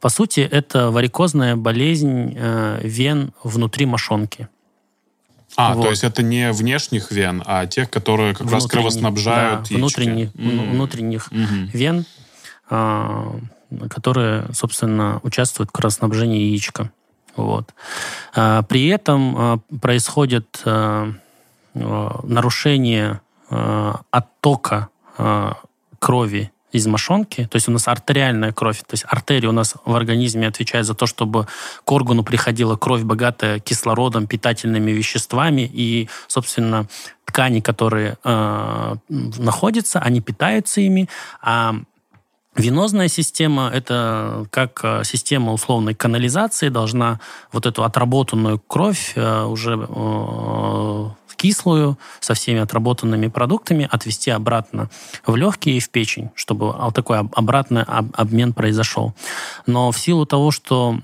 по 0.00 0.08
сути, 0.08 0.40
это 0.40 0.92
варикозная 0.92 1.56
болезнь 1.56 2.38
вен 2.82 3.32
внутри 3.42 3.86
мошонки. 3.86 4.48
А, 5.56 5.74
вот. 5.74 5.82
то 5.82 5.90
есть 5.90 6.04
это 6.04 6.22
не 6.22 6.52
внешних 6.52 7.10
вен, 7.10 7.42
а 7.44 7.66
тех, 7.66 7.90
которые 7.90 8.32
как 8.34 8.48
раз 8.48 8.66
кровоснабжают 8.68 9.68
да, 9.68 9.76
внутренних, 9.76 10.30
mm. 10.34 10.70
внутренних 10.70 11.32
mm-hmm. 11.32 11.70
вен, 11.72 12.04
которые, 13.90 14.46
собственно, 14.52 15.18
участвуют 15.24 15.70
в 15.70 15.72
кровоснабжении 15.72 16.42
яичка. 16.42 16.92
Вот. 17.38 17.72
А, 18.34 18.62
при 18.62 18.88
этом 18.88 19.34
а, 19.36 19.58
происходит 19.80 20.60
а, 20.64 21.12
нарушение 21.74 23.20
оттока 24.10 24.88
крови 25.98 26.52
из 26.72 26.86
мошонки, 26.86 27.46
то 27.46 27.56
есть 27.56 27.68
у 27.68 27.70
нас 27.70 27.88
артериальная 27.88 28.52
кровь, 28.52 28.80
то 28.80 28.92
есть 28.92 29.04
артерия 29.08 29.48
у 29.48 29.52
нас 29.52 29.74
в 29.84 29.94
организме 29.94 30.48
отвечает 30.48 30.84
за 30.84 30.94
то, 30.94 31.06
чтобы 31.06 31.46
к 31.84 31.92
органу 31.92 32.24
приходила 32.24 32.76
кровь, 32.76 33.02
богатая 33.02 33.58
кислородом, 33.58 34.26
питательными 34.26 34.90
веществами, 34.90 35.70
и, 35.72 36.08
собственно, 36.26 36.88
ткани, 37.24 37.60
которые 37.60 38.18
э, 38.22 38.94
находятся, 39.08 40.00
они 40.00 40.20
питаются 40.20 40.82
ими, 40.82 41.08
а 41.40 41.76
Венозная 42.56 43.08
система– 43.08 43.70
это 43.74 44.46
как 44.50 44.80
э, 44.82 45.02
система 45.04 45.52
условной 45.52 45.94
канализации, 45.94 46.70
должна 46.70 47.20
вот 47.52 47.66
эту 47.66 47.84
отработанную 47.84 48.58
кровь 48.58 49.12
э, 49.14 49.44
уже 49.44 49.78
э, 49.88 51.08
кислую, 51.36 51.98
со 52.18 52.34
всеми 52.34 52.60
отработанными 52.60 53.28
продуктами, 53.28 53.88
отвести 53.88 54.32
обратно 54.32 54.90
в 55.24 55.36
легкие 55.36 55.76
и 55.76 55.80
в 55.80 55.88
печень, 55.90 56.30
чтобы 56.34 56.74
такой 56.92 57.18
обратный 57.18 57.84
обмен 57.84 58.52
произошел. 58.52 59.14
Но 59.64 59.92
в 59.92 59.98
силу 60.00 60.26
того, 60.26 60.50
что 60.50 60.96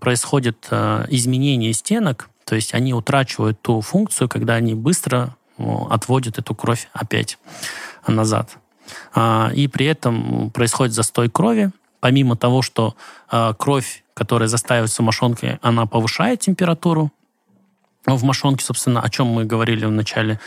происходит 0.00 0.66
изменение 1.10 1.72
стенок, 1.74 2.28
то 2.44 2.56
есть 2.56 2.74
они 2.74 2.92
утрачивают 2.92 3.62
ту 3.62 3.80
функцию, 3.80 4.28
когда 4.28 4.54
они 4.54 4.74
быстро 4.74 5.36
отводят 5.58 6.38
эту 6.38 6.56
кровь 6.56 6.88
опять 6.92 7.38
назад. 8.08 8.58
А, 9.14 9.50
и 9.54 9.68
при 9.68 9.86
этом 9.86 10.50
происходит 10.50 10.94
застой 10.94 11.28
крови. 11.28 11.70
Помимо 12.00 12.36
того, 12.36 12.62
что 12.62 12.94
а, 13.30 13.54
кровь, 13.54 14.04
которая 14.14 14.48
застаивается 14.48 15.02
в 15.02 15.04
мошонке, 15.04 15.58
она 15.62 15.86
повышает 15.86 16.40
температуру 16.40 17.12
в 18.06 18.24
мошонке, 18.24 18.64
собственно, 18.64 19.00
о 19.02 19.10
чем 19.10 19.26
мы 19.26 19.44
говорили 19.44 19.84
в 19.84 19.90
начале 19.90 20.40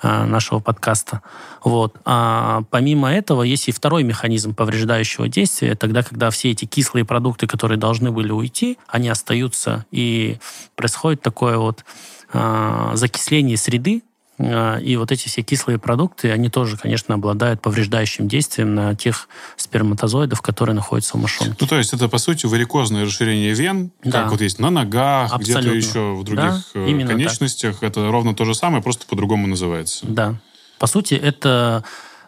а, 0.00 0.26
нашего 0.26 0.60
подкаста. 0.60 1.22
Вот. 1.64 1.96
А 2.04 2.62
помимо 2.70 3.12
этого 3.12 3.42
есть 3.42 3.68
и 3.68 3.72
второй 3.72 4.04
механизм 4.04 4.54
повреждающего 4.54 5.28
действия, 5.28 5.74
тогда, 5.74 6.02
когда 6.02 6.30
все 6.30 6.50
эти 6.50 6.64
кислые 6.66 7.04
продукты, 7.04 7.46
которые 7.46 7.78
должны 7.78 8.12
были 8.12 8.30
уйти, 8.30 8.78
они 8.86 9.08
остаются, 9.08 9.86
и 9.90 10.38
происходит 10.76 11.22
такое 11.22 11.56
вот 11.56 11.84
закисление 12.30 13.56
среды, 13.56 14.02
и 14.38 14.96
вот 14.96 15.10
эти 15.10 15.26
все 15.26 15.42
кислые 15.42 15.78
продукты, 15.78 16.30
они 16.30 16.48
тоже, 16.48 16.76
конечно, 16.76 17.14
обладают 17.14 17.60
повреждающим 17.60 18.28
действием 18.28 18.74
на 18.74 18.94
тех 18.94 19.28
сперматозоидов, 19.56 20.40
которые 20.42 20.76
находятся 20.76 21.16
в 21.16 21.20
мошонке. 21.20 21.56
Ну, 21.58 21.66
то 21.66 21.76
есть 21.76 21.92
это, 21.92 22.08
по 22.08 22.18
сути, 22.18 22.46
варикозное 22.46 23.04
расширение 23.04 23.52
вен, 23.52 23.90
да. 24.04 24.22
как 24.22 24.30
вот 24.30 24.40
есть 24.40 24.60
на 24.60 24.70
ногах, 24.70 25.36
где-то 25.38 25.68
еще 25.70 26.14
в 26.14 26.22
других 26.22 26.70
да, 26.74 26.80
э, 26.80 27.06
конечностях. 27.06 27.80
Так. 27.80 27.90
Это 27.90 28.10
ровно 28.12 28.34
то 28.34 28.44
же 28.44 28.54
самое, 28.54 28.82
просто 28.82 29.06
по-другому 29.06 29.48
называется. 29.48 30.06
Да. 30.06 30.36
По 30.78 30.86
сути, 30.86 31.14
это 31.14 31.82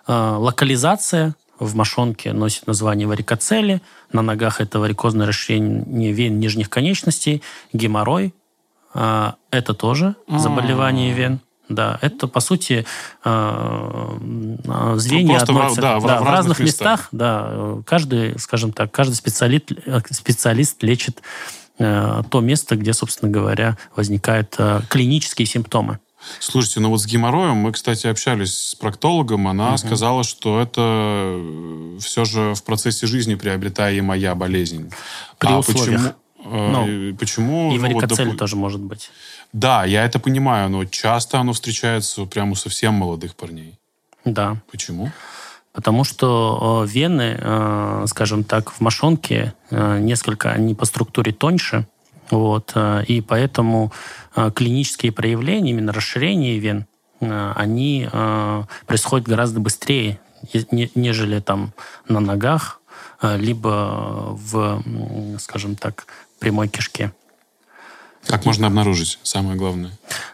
э, 0.09 0.13
локализация 0.13 1.37
в 1.61 1.77
мошонке 1.77 2.33
носит 2.33 2.67
название 2.67 3.07
варикоцели, 3.07 3.83
на 4.13 4.23
ногах 4.23 4.61
это 4.61 4.81
варикозное 4.81 5.27
расширение 5.27 6.13
вен 6.13 6.41
нижних 6.41 6.71
конечностей, 6.71 7.43
геморрой, 7.73 8.35
э, 8.95 9.33
это 9.53 9.75
тоже 9.75 10.17
заболевание 10.27 11.13
вен. 11.13 11.41
Да, 11.71 11.99
это, 12.03 12.27
по 12.27 12.41
сути, 12.41 12.85
э, 13.25 14.19
э, 14.65 14.95
звенья 14.97 15.37
ну, 15.37 15.43
относятся 15.43 15.81
да, 15.81 15.99
в, 16.01 16.03
да, 16.03 16.21
в, 16.21 16.25
разных, 16.25 16.29
разных 16.29 16.61
местах. 16.61 17.09
Да, 17.13 17.77
каждый, 17.87 18.39
скажем 18.41 18.73
так, 18.73 18.91
каждый 18.91 19.15
специалист, 19.15 19.71
специалист 20.11 20.83
лечит 20.83 21.23
э, 21.79 22.23
то 22.29 22.41
место, 22.41 22.75
где, 22.75 22.93
собственно 22.93 23.31
говоря, 23.31 23.79
возникают 23.95 24.59
клинические 24.89 25.47
симптомы. 25.47 26.01
Слушайте, 26.41 26.81
ну 26.81 26.91
вот 26.91 27.01
с 27.01 27.07
геморроем 27.07 27.57
мы, 27.57 27.73
кстати, 27.73 28.09
общались 28.09 28.53
с 28.53 28.75
проктологом. 28.75 29.47
Она 29.47 29.71
угу. 29.71 29.79
сказала, 29.79 30.25
что 30.25 30.61
это 30.61 31.41
все 32.01 32.25
же 32.25 32.55
в 32.55 32.65
процессе 32.65 33.07
жизни 33.07 33.37
приобретаемая 33.37 34.35
болезнь. 34.35 34.91
При 35.39 35.49
а 35.49 35.59
условиях. 35.59 36.01
Почему, 36.03 36.17
ну, 36.43 37.17
почему? 37.17 37.75
И 37.75 37.79
варикоцель 37.79 38.25
ну, 38.25 38.33
доп... 38.33 38.41
тоже 38.41 38.57
может 38.57 38.81
быть. 38.81 39.11
Да, 39.53 39.85
я 39.85 40.05
это 40.05 40.19
понимаю, 40.19 40.69
но 40.71 40.85
часто 40.85 41.39
оно 41.39 41.53
встречается 41.53 42.25
прямо 42.25 42.53
у 42.53 42.55
совсем 42.55 42.95
молодых 42.95 43.35
парней. 43.35 43.79
Да. 44.25 44.57
Почему? 44.71 45.11
Потому 45.73 46.05
что 46.05 46.85
э, 46.85 46.89
вены, 46.89 47.39
э, 47.39 48.05
скажем 48.09 48.45
так, 48.45 48.71
в 48.71 48.81
мошонке 48.81 49.55
э, 49.71 49.99
несколько, 50.01 50.51
они 50.51 50.75
по 50.75 50.85
структуре 50.85 51.33
тоньше, 51.33 51.87
вот, 52.31 52.77
и 53.09 53.21
поэтому 53.23 53.91
клинические 54.55 55.11
проявления, 55.11 55.71
именно 55.71 55.93
расширение 55.93 56.61
вен, 56.61 56.87
они 57.19 58.09
происходят 58.87 59.27
гораздо 59.27 59.59
быстрее, 59.59 60.21
нежели 60.71 61.41
там 61.41 61.73
на 62.09 62.21
ногах, 62.21 62.81
либо 63.21 64.29
в, 64.31 64.81
скажем 65.41 65.75
так, 65.75 66.07
прямой 66.39 66.69
кишке. 66.69 67.11
Как 68.27 68.45
можно 68.45 68.67
обнаружить, 68.67 69.19
самое 69.23 69.57
главное? 69.57 69.93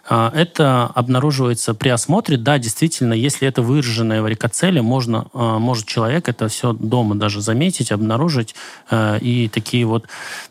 А, 0.08 0.32
это 0.34 0.86
обнаруживается 0.86 1.72
при 1.72 1.88
осмотре. 1.88 2.36
Да, 2.36 2.58
действительно, 2.58 3.12
если 3.12 3.46
это 3.46 3.62
выраженная 3.62 4.22
варикоцелия, 4.22 4.82
можно, 4.82 5.28
а, 5.32 5.58
может 5.58 5.86
человек 5.86 6.28
это 6.28 6.48
все 6.48 6.72
дома 6.72 7.14
даже 7.14 7.40
заметить, 7.40 7.92
обнаружить. 7.92 8.54
А, 8.90 9.16
и 9.18 9.48
такие 9.48 9.86
вот 9.86 10.06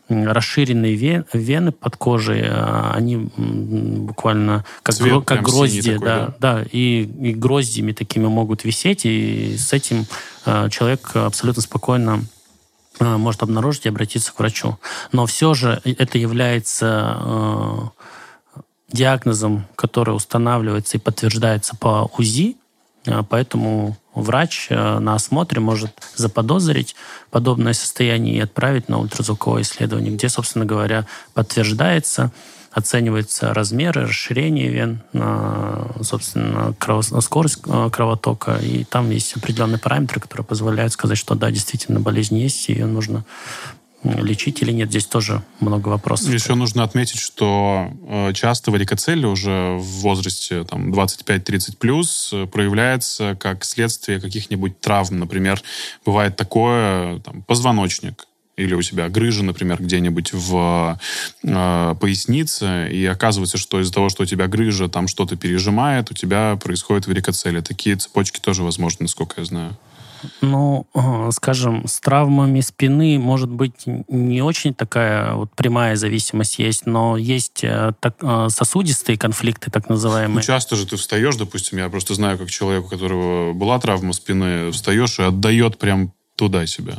расширенные 0.08 1.24
вены 1.32 1.72
под 1.72 1.96
кожей, 1.96 2.48
они 2.48 3.30
буквально 3.36 4.64
как, 4.82 4.94
Цвет 4.94 5.24
как 5.24 5.42
грозди. 5.42 5.92
Такой, 5.92 6.06
да, 6.06 6.34
да? 6.38 6.58
да 6.58 6.64
и, 6.70 7.02
и 7.02 7.34
гроздями 7.34 7.92
такими 7.92 8.26
могут 8.26 8.64
висеть. 8.64 9.04
И 9.04 9.56
с 9.58 9.72
этим 9.72 10.06
человек 10.70 11.14
абсолютно 11.14 11.62
спокойно 11.62 12.22
может 13.00 13.42
обнаружить 13.42 13.86
и 13.86 13.88
обратиться 13.88 14.32
к 14.32 14.38
врачу. 14.38 14.78
Но 15.12 15.26
все 15.26 15.54
же 15.54 15.80
это 15.84 16.18
является 16.18 17.18
э, 17.20 17.78
диагнозом, 18.92 19.66
который 19.76 20.14
устанавливается 20.14 20.96
и 20.96 21.00
подтверждается 21.00 21.76
по 21.76 22.10
УЗИ, 22.16 22.56
э, 23.04 23.22
поэтому 23.28 23.96
врач 24.14 24.68
на 24.70 25.14
осмотре 25.14 25.60
может 25.60 25.92
заподозрить 26.14 26.96
подобное 27.30 27.74
состояние 27.74 28.36
и 28.36 28.40
отправить 28.40 28.88
на 28.88 28.98
ультразвуковое 28.98 29.62
исследование, 29.62 30.12
где, 30.14 30.30
собственно 30.30 30.64
говоря, 30.64 31.06
подтверждается 31.34 32.32
оцениваются 32.76 33.54
размеры, 33.54 34.02
расширение 34.02 34.68
вен, 34.68 35.00
собственно, 36.02 36.74
крово, 36.78 37.00
скорость 37.00 37.60
э, 37.66 37.88
кровотока, 37.90 38.58
и 38.58 38.84
там 38.84 39.08
есть 39.08 39.34
определенные 39.34 39.78
параметры, 39.78 40.20
которые 40.20 40.44
позволяют 40.44 40.92
сказать, 40.92 41.16
что 41.16 41.34
да, 41.34 41.50
действительно 41.50 42.00
болезнь 42.00 42.36
есть, 42.36 42.68
и 42.68 42.72
ее 42.72 42.84
нужно 42.84 43.24
лечить 44.02 44.60
или 44.60 44.72
нет. 44.72 44.90
Здесь 44.90 45.06
тоже 45.06 45.42
много 45.58 45.88
вопросов. 45.88 46.28
Еще 46.28 46.54
нужно 46.54 46.84
отметить, 46.84 47.18
что 47.18 47.90
э, 48.08 48.34
часто 48.34 48.70
варикоцель 48.70 49.24
уже 49.24 49.78
в 49.78 50.02
возрасте 50.02 50.64
там, 50.64 50.92
25-30 50.92 51.78
плюс 51.78 52.30
э, 52.34 52.46
проявляется 52.46 53.38
как 53.40 53.64
следствие 53.64 54.20
каких-нибудь 54.20 54.78
травм. 54.80 55.18
Например, 55.18 55.62
бывает 56.04 56.36
такое, 56.36 57.20
там, 57.20 57.40
позвоночник, 57.40 58.26
или 58.56 58.74
у 58.74 58.82
тебя 58.82 59.08
грыжа, 59.08 59.44
например, 59.44 59.82
где-нибудь 59.82 60.32
в 60.32 60.98
э, 61.42 61.94
пояснице, 62.00 62.88
и 62.90 63.04
оказывается, 63.04 63.58
что 63.58 63.80
из-за 63.80 63.92
того, 63.92 64.08
что 64.08 64.22
у 64.22 64.26
тебя 64.26 64.46
грыжа 64.46 64.88
там 64.88 65.08
что-то 65.08 65.36
пережимает, 65.36 66.10
у 66.10 66.14
тебя 66.14 66.58
происходит 66.62 67.06
варикоцелия. 67.06 67.62
Такие 67.62 67.96
цепочки 67.96 68.40
тоже 68.40 68.62
возможны, 68.62 69.04
насколько 69.04 69.40
я 69.40 69.44
знаю. 69.44 69.76
Ну, 70.40 70.86
э, 70.94 71.30
скажем, 71.32 71.86
с 71.86 72.00
травмами 72.00 72.60
спины 72.60 73.18
может 73.18 73.50
быть 73.50 73.84
не 73.86 74.42
очень 74.42 74.74
такая 74.74 75.34
вот 75.34 75.52
прямая 75.54 75.96
зависимость 75.96 76.58
есть, 76.58 76.86
но 76.86 77.16
есть 77.16 77.62
э, 77.62 77.92
так, 78.00 78.16
э, 78.22 78.48
сосудистые 78.48 79.18
конфликты, 79.18 79.70
так 79.70 79.88
называемые. 79.88 80.36
Ну, 80.36 80.42
часто 80.42 80.76
же 80.76 80.86
ты 80.86 80.96
встаешь, 80.96 81.36
допустим, 81.36 81.78
я 81.78 81.88
просто 81.88 82.14
знаю, 82.14 82.38
как 82.38 82.50
человек, 82.50 82.86
у 82.86 82.88
которого 82.88 83.52
была 83.52 83.78
травма 83.78 84.14
спины, 84.14 84.70
встаешь 84.72 85.18
и 85.18 85.22
отдает 85.22 85.78
прям 85.78 86.12
туда 86.36 86.66
себя. 86.66 86.96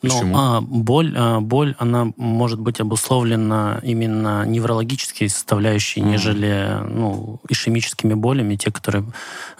Почему? 0.00 0.32
Ну, 0.32 0.38
а, 0.38 0.60
боль, 0.60 1.14
а, 1.16 1.40
боль, 1.40 1.74
она 1.78 2.12
может 2.16 2.58
быть 2.58 2.80
обусловлена 2.80 3.80
именно 3.82 4.46
неврологической 4.46 5.28
составляющей, 5.28 6.00
mm. 6.00 6.04
нежели 6.04 6.78
ну, 6.88 7.40
ишемическими 7.48 8.14
болями, 8.14 8.56
те, 8.56 8.70
которые 8.70 9.04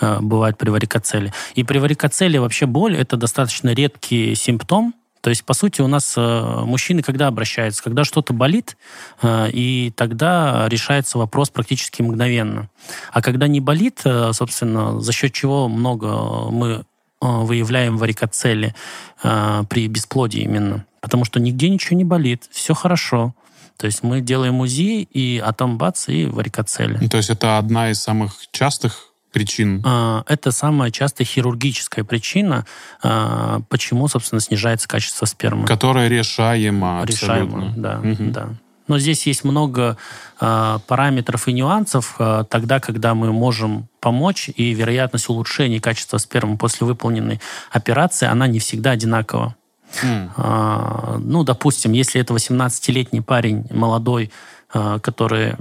а, 0.01 0.21
бывают 0.21 0.57
при 0.57 0.71
варикоцеле. 0.71 1.33
И 1.55 1.65
при 1.65 1.79
варикоцеле 1.79 2.41
вообще 2.41 2.67
боль– 2.67 2.97
это 2.99 3.17
достаточно 3.17 3.75
редкий 3.75 4.35
симптом, 4.35 4.95
то 5.21 5.29
есть, 5.29 5.45
по 5.45 5.53
сути, 5.53 5.83
у 5.83 5.87
нас 5.87 6.15
э, 6.17 6.63
мужчины 6.65 7.03
когда 7.03 7.27
обращаются? 7.27 7.83
Когда 7.83 8.05
что-то 8.05 8.33
болит, 8.33 8.77
э, 9.21 9.51
и 9.53 9.93
тогда 9.95 10.67
решается 10.69 11.19
вопрос 11.19 11.51
практически 11.51 12.01
мгновенно. 12.01 12.71
А 13.13 13.21
когда 13.21 13.47
не 13.47 13.61
болит, 13.61 14.01
э, 14.05 14.33
собственно, 14.33 14.99
за 15.01 15.13
счет 15.13 15.33
чего 15.33 15.69
много 15.69 16.51
мы 16.51 16.85
выявляем 17.21 17.99
варикоцели 17.99 18.75
э, 19.23 19.65
при 19.69 19.89
бесплодии 19.89 20.43
именно. 20.43 20.87
Потому 21.01 21.25
что 21.25 21.41
нигде 21.41 21.69
ничего 21.69 21.97
не 21.97 22.05
болит, 22.05 22.45
все 22.51 22.75
хорошо. 22.75 23.35
То 23.77 23.87
есть 23.87 24.03
мы 24.03 24.21
делаем 24.21 24.61
УЗИ, 24.61 25.03
и 25.03 25.43
а 25.45 25.53
там 25.53 25.79
бац, 25.79 26.09
и 26.09 26.27
варикоцели. 26.27 26.99
Ну, 27.01 27.09
то 27.09 27.17
есть 27.17 27.31
это 27.31 27.59
одна 27.59 27.91
из 27.91 28.01
самых 28.01 28.35
частых 28.53 29.13
причин? 29.33 29.83
Э, 29.87 30.23
это 30.27 30.51
самая 30.51 30.91
частая 30.91 31.27
хирургическая 31.27 32.05
причина, 32.05 32.67
почему, 33.01 34.09
собственно, 34.09 34.41
снижается 34.41 34.89
качество 34.89 35.27
спермы. 35.27 35.67
Которая 35.67 36.09
решаема 36.09 37.05
Решаема, 37.07 37.73
да, 37.77 38.01
угу. 38.01 38.31
да. 38.31 38.49
Но 38.91 38.99
здесь 38.99 39.25
есть 39.29 39.45
много 39.45 39.97
э, 40.41 40.79
параметров 40.89 41.47
и 41.47 41.53
нюансов, 41.53 42.17
э, 42.19 42.43
тогда, 42.51 42.81
когда 42.81 43.15
мы 43.15 43.33
можем 43.33 43.87
помочь, 44.01 44.51
и 44.57 44.75
вероятность 44.75 45.29
улучшения 45.29 45.81
качества 45.81 46.19
спермы 46.19 46.59
после 46.59 46.89
выполненной 46.89 47.41
операции, 47.71 48.27
она 48.27 48.49
не 48.49 48.59
всегда 48.59 48.91
одинакова. 48.91 49.55
Mm. 50.03 50.31
Э, 50.37 51.19
ну, 51.21 51.45
допустим, 51.45 51.93
если 51.93 52.21
это 52.21 52.35
18-летний 52.35 53.21
парень, 53.21 53.65
молодой, 53.71 54.33
который, 54.73 55.55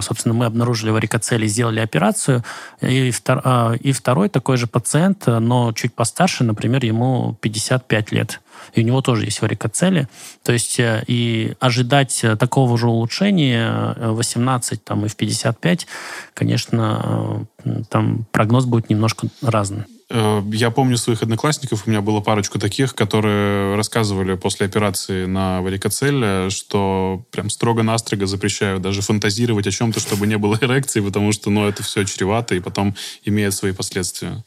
собственно, 0.00 0.34
мы 0.34 0.44
обнаружили 0.46 0.90
варикоцели, 0.90 1.46
сделали 1.46 1.80
операцию, 1.80 2.44
и, 2.80 3.10
втор, 3.10 3.42
и 3.80 3.92
второй 3.92 4.28
такой 4.28 4.56
же 4.56 4.66
пациент, 4.66 5.26
но 5.26 5.72
чуть 5.72 5.94
постарше, 5.94 6.44
например, 6.44 6.84
ему 6.84 7.36
55 7.40 8.12
лет 8.12 8.40
и 8.74 8.80
у 8.80 8.84
него 8.84 9.00
тоже 9.00 9.24
есть 9.24 9.42
варикоцели. 9.42 10.08
То 10.42 10.52
есть 10.52 10.78
э, 10.78 11.02
и 11.06 11.54
ожидать 11.60 12.22
э, 12.22 12.36
такого 12.36 12.76
же 12.78 12.88
улучшения 12.88 13.94
18 13.98 14.72
э, 14.72 14.82
там, 14.84 15.04
и 15.04 15.08
в 15.08 15.16
55, 15.16 15.86
конечно, 16.34 17.46
там 17.88 18.26
прогноз 18.32 18.64
будет 18.64 18.90
немножко 18.90 19.28
разный. 19.42 19.84
Я 20.08 20.70
помню 20.70 20.96
своих 20.98 21.22
одноклассников, 21.22 21.82
у 21.86 21.90
меня 21.90 22.00
было 22.00 22.20
парочку 22.20 22.60
таких, 22.60 22.94
которые 22.94 23.74
рассказывали 23.74 24.36
после 24.36 24.66
операции 24.66 25.26
на 25.26 25.60
варикоцеле, 25.62 26.48
что 26.50 27.24
прям 27.32 27.50
строго-настрого 27.50 28.26
запрещают 28.26 28.82
даже 28.82 29.02
фантазировать 29.02 29.66
о 29.66 29.72
чем-то, 29.72 29.98
чтобы 29.98 30.28
не 30.28 30.38
было 30.38 30.56
эрекции, 30.60 31.00
потому 31.00 31.32
что 31.32 31.50
ну, 31.50 31.66
это 31.66 31.82
все 31.82 32.04
чревато 32.04 32.54
и 32.54 32.60
потом 32.60 32.94
имеет 33.24 33.52
свои 33.52 33.72
последствия. 33.72 34.44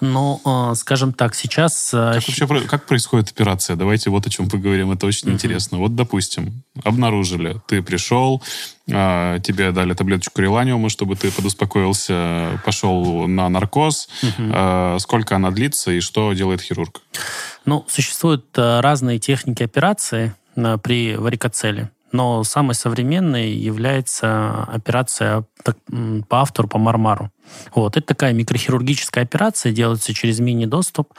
Но, 0.00 0.40
э, 0.44 0.74
скажем 0.76 1.12
так, 1.12 1.34
сейчас... 1.34 1.92
Э, 1.92 2.14
как 2.14 2.26
вообще 2.26 2.66
как 2.66 2.86
происходит 2.86 3.30
операция? 3.30 3.76
Давайте 3.76 4.10
вот 4.10 4.26
о 4.26 4.30
чем 4.30 4.48
поговорим. 4.48 4.90
Это 4.92 5.06
очень 5.06 5.28
uh-huh. 5.28 5.34
интересно. 5.34 5.78
Вот, 5.78 5.94
допустим, 5.94 6.62
обнаружили, 6.82 7.60
ты 7.66 7.82
пришел, 7.82 8.42
а, 8.90 9.38
тебе 9.40 9.72
дали 9.72 9.94
таблеточку 9.94 10.40
реланиума, 10.40 10.88
чтобы 10.88 11.16
ты 11.16 11.30
подуспокоился, 11.30 12.60
пошел 12.64 13.28
на 13.28 13.48
наркоз. 13.48 14.08
Uh-huh. 14.22 14.98
Сколько 14.98 15.36
она 15.36 15.50
длится 15.50 15.92
и 15.92 16.00
что 16.00 16.32
делает 16.32 16.62
хирург? 16.62 17.02
Ну, 17.64 17.84
существуют 17.88 18.46
разные 18.56 19.18
техники 19.18 19.62
операции 19.62 20.34
при 20.82 21.16
варикоцеле. 21.16 21.90
Но 22.12 22.44
самой 22.44 22.74
современной 22.74 23.52
является 23.52 24.64
операция 24.64 25.44
по 26.28 26.40
автору, 26.40 26.68
по 26.68 26.78
Мармару. 26.78 27.30
Вот. 27.74 27.96
Это 27.96 28.06
такая 28.06 28.32
микрохирургическая 28.32 29.24
операция, 29.24 29.72
делается 29.72 30.14
через 30.14 30.40
мини-доступ. 30.40 31.12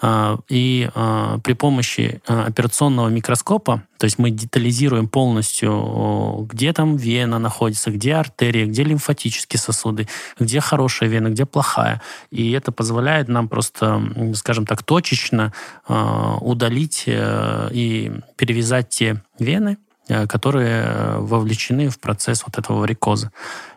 А, 0.00 0.38
и 0.48 0.88
а, 0.94 1.38
при 1.38 1.54
помощи 1.54 2.22
а, 2.26 2.44
операционного 2.46 3.08
микроскопа, 3.08 3.82
то 3.98 4.04
есть 4.04 4.18
мы 4.18 4.30
детализируем 4.30 5.08
полностью, 5.08 6.46
где 6.48 6.72
там 6.72 6.96
вена 6.96 7.40
находится, 7.40 7.90
где 7.90 8.14
артерия, 8.14 8.66
где 8.66 8.84
лимфатические 8.84 9.58
сосуды, 9.58 10.06
где 10.38 10.60
хорошая 10.60 11.08
вена, 11.08 11.30
где 11.30 11.46
плохая. 11.46 12.00
И 12.30 12.52
это 12.52 12.70
позволяет 12.70 13.26
нам 13.26 13.48
просто, 13.48 14.00
скажем 14.34 14.66
так, 14.66 14.84
точечно 14.84 15.52
удалить 15.88 17.04
э, 17.06 17.68
и 17.72 18.12
перевязать 18.36 18.90
те 18.90 19.20
вены, 19.40 19.78
которые 20.26 20.82
э, 20.84 21.18
вовлечены 21.18 21.88
в 21.88 21.98
процесс 21.98 22.42
вот 22.46 22.58
этого 22.58 22.80
варикоза. 22.80 23.30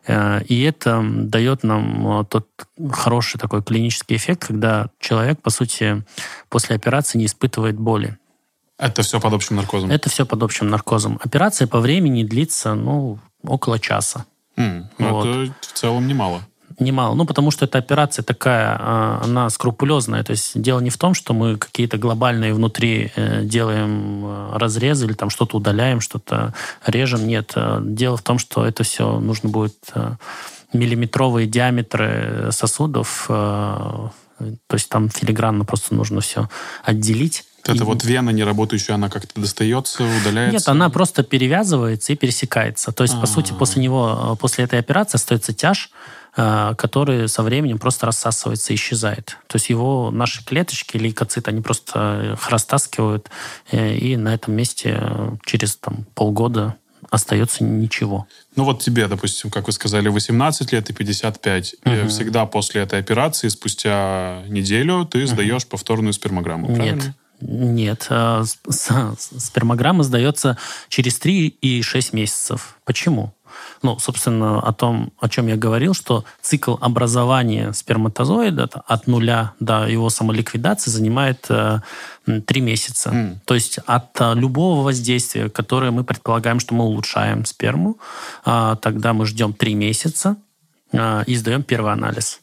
Э, 0.07 0.41
и 0.43 0.61
это 0.63 1.01
дает 1.03 1.63
нам 1.63 2.25
тот 2.25 2.47
хороший 2.91 3.39
такой 3.39 3.63
клинический 3.63 4.15
эффект, 4.15 4.47
когда 4.47 4.89
человек, 4.99 5.41
по 5.41 5.49
сути, 5.49 6.03
после 6.49 6.75
операции 6.75 7.17
не 7.17 7.25
испытывает 7.25 7.77
боли. 7.77 8.17
Это 8.77 9.03
все 9.03 9.19
под 9.19 9.33
общим 9.33 9.57
наркозом? 9.57 9.91
Это 9.91 10.09
все 10.09 10.25
под 10.25 10.41
общим 10.41 10.67
наркозом. 10.67 11.19
Операция 11.23 11.67
по 11.67 11.79
времени 11.79 12.23
длится, 12.23 12.73
ну, 12.73 13.19
около 13.43 13.77
часа. 13.79 14.25
Mm, 14.57 14.85
вот. 14.97 15.25
Это 15.27 15.53
в 15.61 15.73
целом 15.73 16.07
немало 16.07 16.41
немало. 16.81 17.15
Ну, 17.15 17.25
потому 17.25 17.51
что 17.51 17.65
эта 17.65 17.77
операция 17.77 18.23
такая, 18.23 18.77
а, 18.79 19.21
она 19.23 19.49
скрупулезная. 19.49 20.23
То 20.23 20.31
есть 20.31 20.59
дело 20.59 20.79
не 20.79 20.89
в 20.89 20.97
том, 20.97 21.13
что 21.13 21.33
мы 21.33 21.57
какие-то 21.57 21.97
глобальные 21.97 22.53
внутри 22.53 23.11
э, 23.15 23.43
делаем 23.43 24.25
э, 24.25 24.57
разрезы 24.57 25.05
или 25.05 25.13
там 25.13 25.29
что-то 25.29 25.57
удаляем, 25.57 26.01
что-то 26.01 26.53
режем. 26.85 27.27
Нет. 27.27 27.53
Э, 27.55 27.79
дело 27.81 28.17
в 28.17 28.21
том, 28.21 28.39
что 28.39 28.65
это 28.65 28.83
все 28.83 29.19
нужно 29.19 29.49
будет 29.49 29.77
миллиметровые 30.73 31.47
диаметры 31.47 32.47
сосудов, 32.51 33.25
то 33.27 34.11
есть 34.71 34.87
там 34.87 35.09
филигранно 35.09 35.65
просто 35.65 35.93
нужно 35.93 36.21
все 36.21 36.49
отделить. 36.85 37.43
Это 37.63 37.83
и... 37.83 37.85
вот 37.85 38.03
вена 38.03 38.29
не 38.31 38.43
работающая, 38.43 38.95
она 38.95 39.09
как-то 39.09 39.39
достается, 39.39 40.03
удаляется? 40.03 40.53
Нет, 40.53 40.67
она 40.67 40.89
просто 40.89 41.23
перевязывается 41.23 42.13
и 42.13 42.15
пересекается. 42.15 42.91
То 42.91 43.03
есть, 43.03 43.15
А-а-а. 43.15 43.21
по 43.21 43.27
сути, 43.27 43.53
после 43.53 43.83
него, 43.83 44.37
после 44.39 44.63
этой 44.63 44.79
операции 44.79 45.17
остается 45.17 45.53
тяж, 45.53 45.91
который 46.33 47.27
со 47.27 47.43
временем 47.43 47.77
просто 47.77 48.05
рассасывается 48.05 48.71
и 48.71 48.75
исчезает. 48.75 49.37
То 49.47 49.57
есть 49.57 49.69
его 49.69 50.11
наши 50.11 50.43
клеточки, 50.45 50.97
лейкоциты, 50.97 51.51
они 51.51 51.61
просто 51.61 52.33
их 52.33 52.49
растаскивают, 52.49 53.29
э, 53.71 53.95
и 53.95 54.15
на 54.15 54.33
этом 54.33 54.53
месте 54.53 54.97
э, 55.01 55.31
через 55.45 55.75
там, 55.75 56.05
полгода 56.15 56.75
остается 57.09 57.63
ничего. 57.63 58.27
Ну 58.55 58.63
вот 58.63 58.81
тебе, 58.81 59.07
допустим, 59.07 59.49
как 59.49 59.67
вы 59.67 59.73
сказали, 59.73 60.07
18 60.07 60.71
лет 60.71 60.89
и 60.89 60.93
55. 60.93 61.75
Угу. 61.83 61.93
И 61.93 62.07
всегда 62.07 62.45
после 62.45 62.81
этой 62.81 62.99
операции, 62.99 63.49
спустя 63.49 64.43
неделю, 64.47 65.05
ты 65.05 65.27
сдаешь 65.27 65.63
угу. 65.63 65.71
повторную 65.71 66.13
спермограмму, 66.13 66.67
правильно? 66.67 67.01
Нет. 67.01 67.13
Нет. 67.41 68.07
Спермограмма 68.47 70.03
сдается 70.03 70.57
через 70.89 71.17
3 71.19 71.47
и 71.47 71.81
6 71.81 72.13
месяцев. 72.13 72.77
Почему? 72.85 73.33
Ну, 73.81 73.97
собственно, 73.99 74.59
о 74.59 74.73
том, 74.73 75.11
о 75.19 75.29
чем 75.29 75.47
я 75.47 75.55
говорил, 75.55 75.93
что 75.93 76.23
цикл 76.41 76.75
образования 76.79 77.73
сперматозоида 77.73 78.69
от 78.85 79.07
нуля 79.07 79.53
до 79.59 79.87
его 79.87 80.09
самоликвидации 80.09 80.91
занимает 80.91 81.45
э, 81.49 81.79
три 82.45 82.61
месяца. 82.61 83.09
Mm. 83.09 83.37
То 83.45 83.55
есть 83.55 83.79
от 83.85 84.19
э, 84.19 84.33
любого 84.35 84.83
воздействия, 84.83 85.49
которое 85.49 85.91
мы 85.91 86.03
предполагаем, 86.03 86.59
что 86.59 86.73
мы 86.73 86.85
улучшаем 86.85 87.45
сперму, 87.45 87.97
э, 88.45 88.75
тогда 88.81 89.13
мы 89.13 89.25
ждем 89.25 89.53
три 89.53 89.73
месяца, 89.73 90.37
э, 90.91 91.23
и 91.25 91.35
сдаем 91.35 91.63
первый 91.63 91.93
анализ. 91.93 92.41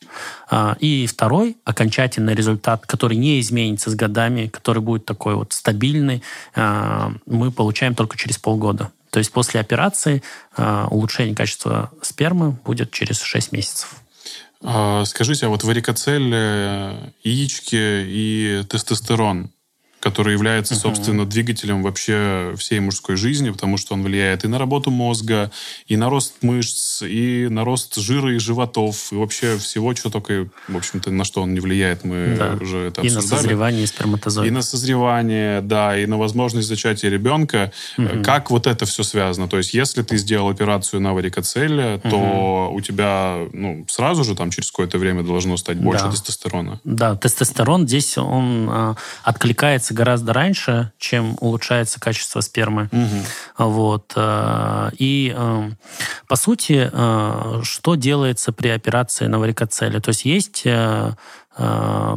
Э, 0.50 0.74
и 0.80 1.06
второй, 1.06 1.56
окончательный 1.64 2.34
результат, 2.34 2.86
который 2.86 3.16
не 3.16 3.40
изменится 3.40 3.90
с 3.90 3.94
годами, 3.94 4.48
который 4.48 4.82
будет 4.82 5.04
такой 5.04 5.34
вот 5.34 5.52
стабильный, 5.52 6.22
мы 7.26 7.50
получаем 7.50 7.94
только 7.94 8.16
через 8.16 8.38
полгода. 8.38 8.90
То 9.10 9.18
есть 9.18 9.32
после 9.32 9.60
операции 9.60 10.22
э, 10.56 10.86
улучшение 10.90 11.34
качества 11.34 11.90
спермы 12.02 12.52
будет 12.64 12.90
через 12.90 13.20
6 13.20 13.52
месяцев. 13.52 13.96
А, 14.60 15.04
скажите, 15.04 15.46
а 15.46 15.48
вот 15.48 15.62
варикоцель, 15.64 16.34
яички 17.22 17.76
и 17.76 18.64
тестостерон, 18.68 19.50
который 20.00 20.32
является, 20.32 20.74
uh-huh. 20.74 20.78
собственно, 20.80 21.26
двигателем 21.26 21.82
вообще 21.82 22.54
всей 22.56 22.80
мужской 22.80 23.16
жизни, 23.16 23.50
потому 23.50 23.76
что 23.76 23.94
он 23.94 24.02
влияет 24.02 24.44
и 24.44 24.48
на 24.48 24.58
работу 24.58 24.90
мозга, 24.90 25.50
и 25.86 25.96
на 25.96 26.08
рост 26.08 26.34
мышц, 26.42 27.02
и 27.02 27.48
на 27.50 27.64
рост 27.64 27.96
жира 27.96 28.34
и 28.34 28.38
животов, 28.38 29.12
и 29.12 29.16
вообще 29.16 29.58
всего, 29.58 29.94
что 29.94 30.10
только, 30.10 30.48
в 30.68 30.76
общем-то, 30.76 31.10
на 31.10 31.24
что 31.24 31.42
он 31.42 31.52
не 31.54 31.60
влияет, 31.60 32.04
мы 32.04 32.36
да. 32.38 32.56
уже 32.60 32.78
это 32.78 33.02
и 33.02 33.06
обсуждали. 33.06 33.10
И 33.10 33.14
на 33.14 33.22
созревание 33.22 33.86
сперматозоидов. 33.86 34.50
И 34.50 34.54
на 34.54 34.62
созревание, 34.62 35.60
да, 35.62 35.98
и 35.98 36.06
на 36.06 36.16
возможность 36.16 36.68
зачатия 36.68 37.10
ребенка. 37.10 37.72
Uh-huh. 37.96 38.22
Как 38.22 38.50
вот 38.50 38.66
это 38.66 38.86
все 38.86 39.02
связано? 39.02 39.48
То 39.48 39.58
есть, 39.58 39.74
если 39.74 40.02
ты 40.02 40.16
сделал 40.16 40.48
операцию 40.48 41.00
на 41.00 41.12
варикоцеле, 41.12 42.00
uh-huh. 42.02 42.10
то 42.10 42.70
у 42.72 42.80
тебя, 42.80 43.38
ну, 43.52 43.84
сразу 43.88 44.22
же 44.24 44.34
там 44.34 44.50
через 44.50 44.70
какое-то 44.70 44.98
время 44.98 45.22
должно 45.22 45.56
стать 45.56 45.78
больше 45.78 46.04
да. 46.04 46.10
тестостерона? 46.12 46.80
Да, 46.84 47.16
тестостерон 47.16 47.86
здесь, 47.86 48.16
он 48.16 48.68
э, 48.70 48.94
откликается 49.24 49.87
улучшается 49.88 49.94
гораздо 49.94 50.32
раньше, 50.32 50.92
чем 50.98 51.36
улучшается 51.40 52.00
качество 52.00 52.40
спермы. 52.40 52.88
Угу. 52.92 53.68
Вот. 53.68 54.12
Э, 54.16 54.90
и, 54.98 55.32
э, 55.36 55.70
по 56.28 56.36
сути, 56.36 56.90
э, 56.92 57.62
что 57.62 57.94
делается 57.96 58.52
при 58.52 58.68
операции 58.68 59.28
на 59.28 59.38
варикоцеле? 59.38 60.00
То 60.00 60.10
есть 60.10 60.24
есть 60.24 60.66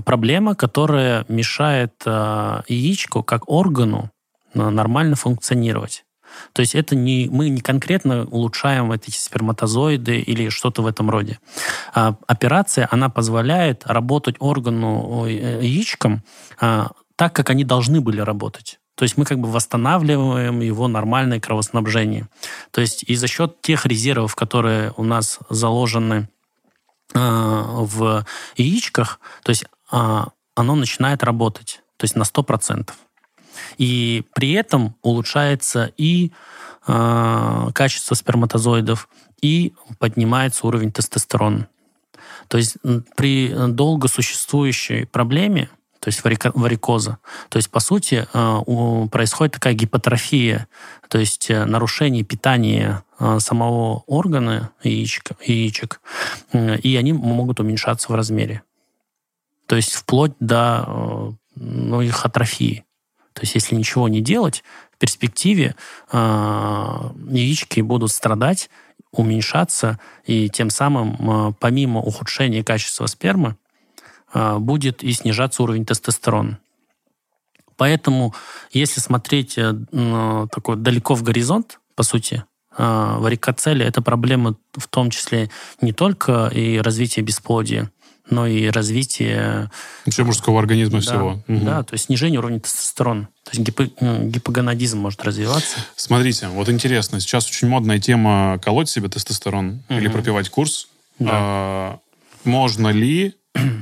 проблема, 0.05 0.55
которая 0.55 1.25
мешает 1.27 1.93
яичку 2.05 3.23
как 3.23 3.49
органу 3.49 4.11
нормально 4.53 5.15
функционировать. 5.15 6.05
То 6.53 6.61
есть 6.61 6.75
это 6.75 6.95
не, 6.95 7.27
мы 7.31 7.49
не 7.49 7.61
конкретно 7.61 8.25
улучшаем 8.25 8.91
эти 8.91 9.09
сперматозоиды 9.09 10.19
или 10.19 10.49
что-то 10.49 10.83
в 10.83 10.87
этом 10.87 11.09
роде. 11.09 11.39
А 11.93 12.15
операция, 12.27 12.87
она 12.91 13.09
позволяет 13.09 13.83
работать 13.87 14.35
органу 14.39 15.25
яичком 15.25 16.21
так, 17.21 17.33
как 17.33 17.51
они 17.51 17.63
должны 17.63 18.01
были 18.01 18.19
работать. 18.19 18.79
То 18.95 19.03
есть 19.03 19.15
мы 19.15 19.25
как 19.25 19.37
бы 19.37 19.47
восстанавливаем 19.51 20.59
его 20.59 20.87
нормальное 20.87 21.39
кровоснабжение. 21.39 22.27
То 22.71 22.81
есть 22.81 23.03
и 23.03 23.15
за 23.15 23.27
счет 23.27 23.61
тех 23.61 23.85
резервов, 23.85 24.33
которые 24.33 24.91
у 24.97 25.03
нас 25.03 25.37
заложены 25.47 26.29
э, 27.13 27.19
в 27.19 28.25
яичках, 28.57 29.19
то 29.43 29.51
есть 29.51 29.65
э, 29.91 30.23
оно 30.55 30.75
начинает 30.75 31.21
работать, 31.21 31.83
то 31.97 32.05
есть 32.05 32.15
на 32.15 32.23
100%. 32.23 32.89
И 33.77 34.23
при 34.33 34.53
этом 34.53 34.95
улучшается 35.03 35.93
и 35.97 36.31
э, 36.87 37.67
качество 37.75 38.15
сперматозоидов, 38.15 39.07
и 39.43 39.75
поднимается 39.99 40.65
уровень 40.65 40.91
тестостерона. 40.91 41.67
То 42.47 42.57
есть 42.57 42.77
при 43.15 43.53
долго 43.69 44.07
существующей 44.07 45.05
проблеме 45.05 45.69
то 46.01 46.07
есть 46.07 46.23
варикоза. 46.23 47.19
То 47.49 47.57
есть, 47.57 47.69
по 47.69 47.79
сути, 47.79 48.27
э, 48.33 49.07
происходит 49.11 49.53
такая 49.53 49.75
гипотрофия, 49.75 50.67
то 51.09 51.19
есть 51.19 51.51
э, 51.51 51.63
нарушение 51.65 52.23
питания 52.23 53.03
э, 53.19 53.37
самого 53.39 54.03
органа 54.07 54.71
яичек, 54.81 55.33
яичек, 55.45 56.01
и 56.53 56.95
они 56.97 57.13
могут 57.13 57.59
уменьшаться 57.59 58.11
в 58.11 58.15
размере. 58.15 58.63
То 59.67 59.75
есть 59.75 59.93
вплоть 59.93 60.33
до 60.39 61.35
ну, 61.55 62.01
их 62.01 62.25
атрофии. 62.25 62.83
То 63.33 63.41
есть 63.43 63.53
если 63.53 63.75
ничего 63.75 64.09
не 64.09 64.21
делать, 64.21 64.63
в 64.91 64.97
перспективе 64.97 65.75
яички 66.11 67.79
будут 67.81 68.11
страдать, 68.11 68.69
уменьшаться, 69.11 69.99
и 70.25 70.49
тем 70.49 70.69
самым, 70.69 71.55
помимо 71.59 72.01
ухудшения 72.01 72.63
качества 72.63 73.05
спермы, 73.05 73.55
будет 74.33 75.03
и 75.03 75.11
снижаться 75.11 75.63
уровень 75.63 75.85
тестостерона. 75.85 76.59
Поэтому, 77.77 78.35
если 78.71 78.99
смотреть 78.99 79.57
э, 79.57 79.73
такой 80.51 80.75
далеко 80.75 81.15
в 81.15 81.23
горизонт, 81.23 81.79
по 81.95 82.03
сути, 82.03 82.43
а, 82.77 83.17
варикоцелия– 83.19 83.87
это 83.87 84.01
проблема 84.01 84.55
в 84.73 84.87
том 84.87 85.09
числе 85.09 85.49
не 85.81 85.91
только 85.91 86.47
и 86.53 86.77
развития 86.77 87.21
бесплодия, 87.21 87.91
но 88.29 88.47
и 88.47 88.69
развитие... 88.69 89.69
Вообще 90.05 90.23
мужского 90.23 90.59
организма 90.59 90.99
да, 90.99 91.01
всего. 91.01 91.43
Угу. 91.47 91.65
Да, 91.65 91.83
то 91.83 91.93
есть 91.93 92.05
снижение 92.05 92.39
уровня 92.39 92.59
тестостерона. 92.59 93.29
То 93.43 93.51
есть 93.57 93.61
гипо, 93.61 93.89
гипогонадизм 93.99 94.99
может 94.99 95.23
развиваться. 95.23 95.79
Смотрите, 95.95 96.47
вот 96.47 96.69
интересно, 96.69 97.19
сейчас 97.19 97.47
очень 97.47 97.67
модная 97.67 97.99
тема 97.99 98.59
колоть 98.63 98.89
себе 98.89 99.09
тестостерон 99.09 99.83
угу. 99.89 99.99
или 99.99 100.07
пропивать 100.07 100.49
курс. 100.49 100.87
Да. 101.19 101.29
А, 101.33 101.99
можно 102.45 102.87
ли 102.87 103.35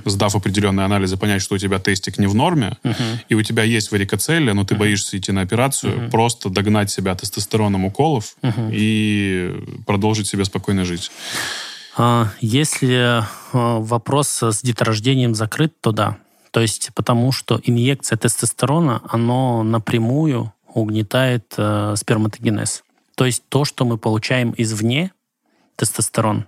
сдав 0.05 0.35
определенные 0.35 0.85
анализы, 0.85 1.17
понять, 1.17 1.41
что 1.41 1.55
у 1.55 1.57
тебя 1.57 1.79
тестик 1.79 2.17
не 2.17 2.27
в 2.27 2.35
норме, 2.35 2.77
uh-huh. 2.83 3.19
и 3.29 3.35
у 3.35 3.41
тебя 3.43 3.63
есть 3.63 3.91
варикоцелия, 3.91 4.53
но 4.53 4.63
ты 4.63 4.75
uh-huh. 4.75 4.79
боишься 4.79 5.17
идти 5.17 5.31
на 5.31 5.41
операцию, 5.41 5.93
uh-huh. 5.93 6.11
просто 6.11 6.49
догнать 6.49 6.89
себя 6.89 7.15
тестостероном 7.15 7.85
уколов 7.85 8.35
uh-huh. 8.41 8.71
и 8.73 9.63
продолжить 9.85 10.27
себе 10.27 10.45
спокойно 10.45 10.85
жить. 10.85 11.11
А, 11.97 12.29
если 12.39 13.21
а, 13.53 13.79
вопрос 13.79 14.41
с 14.41 14.61
деторождением 14.61 15.35
закрыт, 15.35 15.73
то 15.81 15.91
да. 15.91 16.17
То 16.51 16.61
есть 16.61 16.89
потому 16.95 17.31
что 17.31 17.59
инъекция 17.63 18.17
тестостерона, 18.17 19.01
оно 19.07 19.63
напрямую 19.63 20.51
угнетает 20.73 21.53
э, 21.57 21.95
сперматогенез. 21.95 22.83
То 23.15 23.25
есть 23.25 23.43
то, 23.49 23.65
что 23.65 23.85
мы 23.85 23.97
получаем 23.97 24.53
извне, 24.57 25.11
тестостерон. 25.75 26.45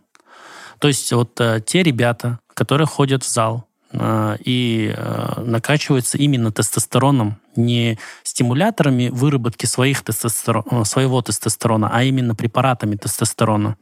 То 0.79 0.87
есть 0.87 1.11
вот 1.11 1.39
э, 1.39 1.61
те 1.65 1.83
ребята, 1.83 2.39
которые 2.61 2.85
ходят 2.85 3.23
в 3.23 3.27
зал 3.27 3.65
э, 3.91 4.37
и 4.45 4.93
э, 4.95 5.41
накачиваются 5.41 6.19
именно 6.19 6.51
тестостероном, 6.51 7.39
не 7.55 7.97
стимуляторами 8.21 9.09
выработки 9.09 9.65
своих 9.65 10.03
тестостерон, 10.03 10.63
э, 10.69 10.85
своего 10.85 11.23
тестостерона, 11.23 11.89
а 11.91 12.03
именно 12.03 12.35
препаратами 12.35 12.97
тестостерона. 12.97 13.77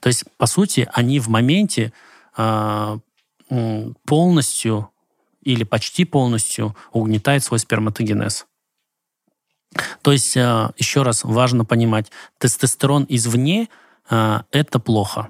То 0.00 0.06
есть, 0.06 0.22
по 0.36 0.46
сути, 0.46 0.88
они 0.92 1.18
в 1.18 1.28
моменте 1.28 1.92
полностью 4.06 4.88
или 5.42 5.64
почти 5.64 6.04
полностью 6.04 6.76
угнетают 6.92 7.42
свой 7.42 7.58
сперматогенез. 7.58 8.46
То 10.02 10.12
есть, 10.12 10.36
еще 10.36 11.02
раз, 11.02 11.24
важно 11.24 11.64
понимать, 11.64 12.12
тестостерон 12.38 13.04
извне– 13.08 13.68
это 14.08 14.78
плохо. 14.78 15.28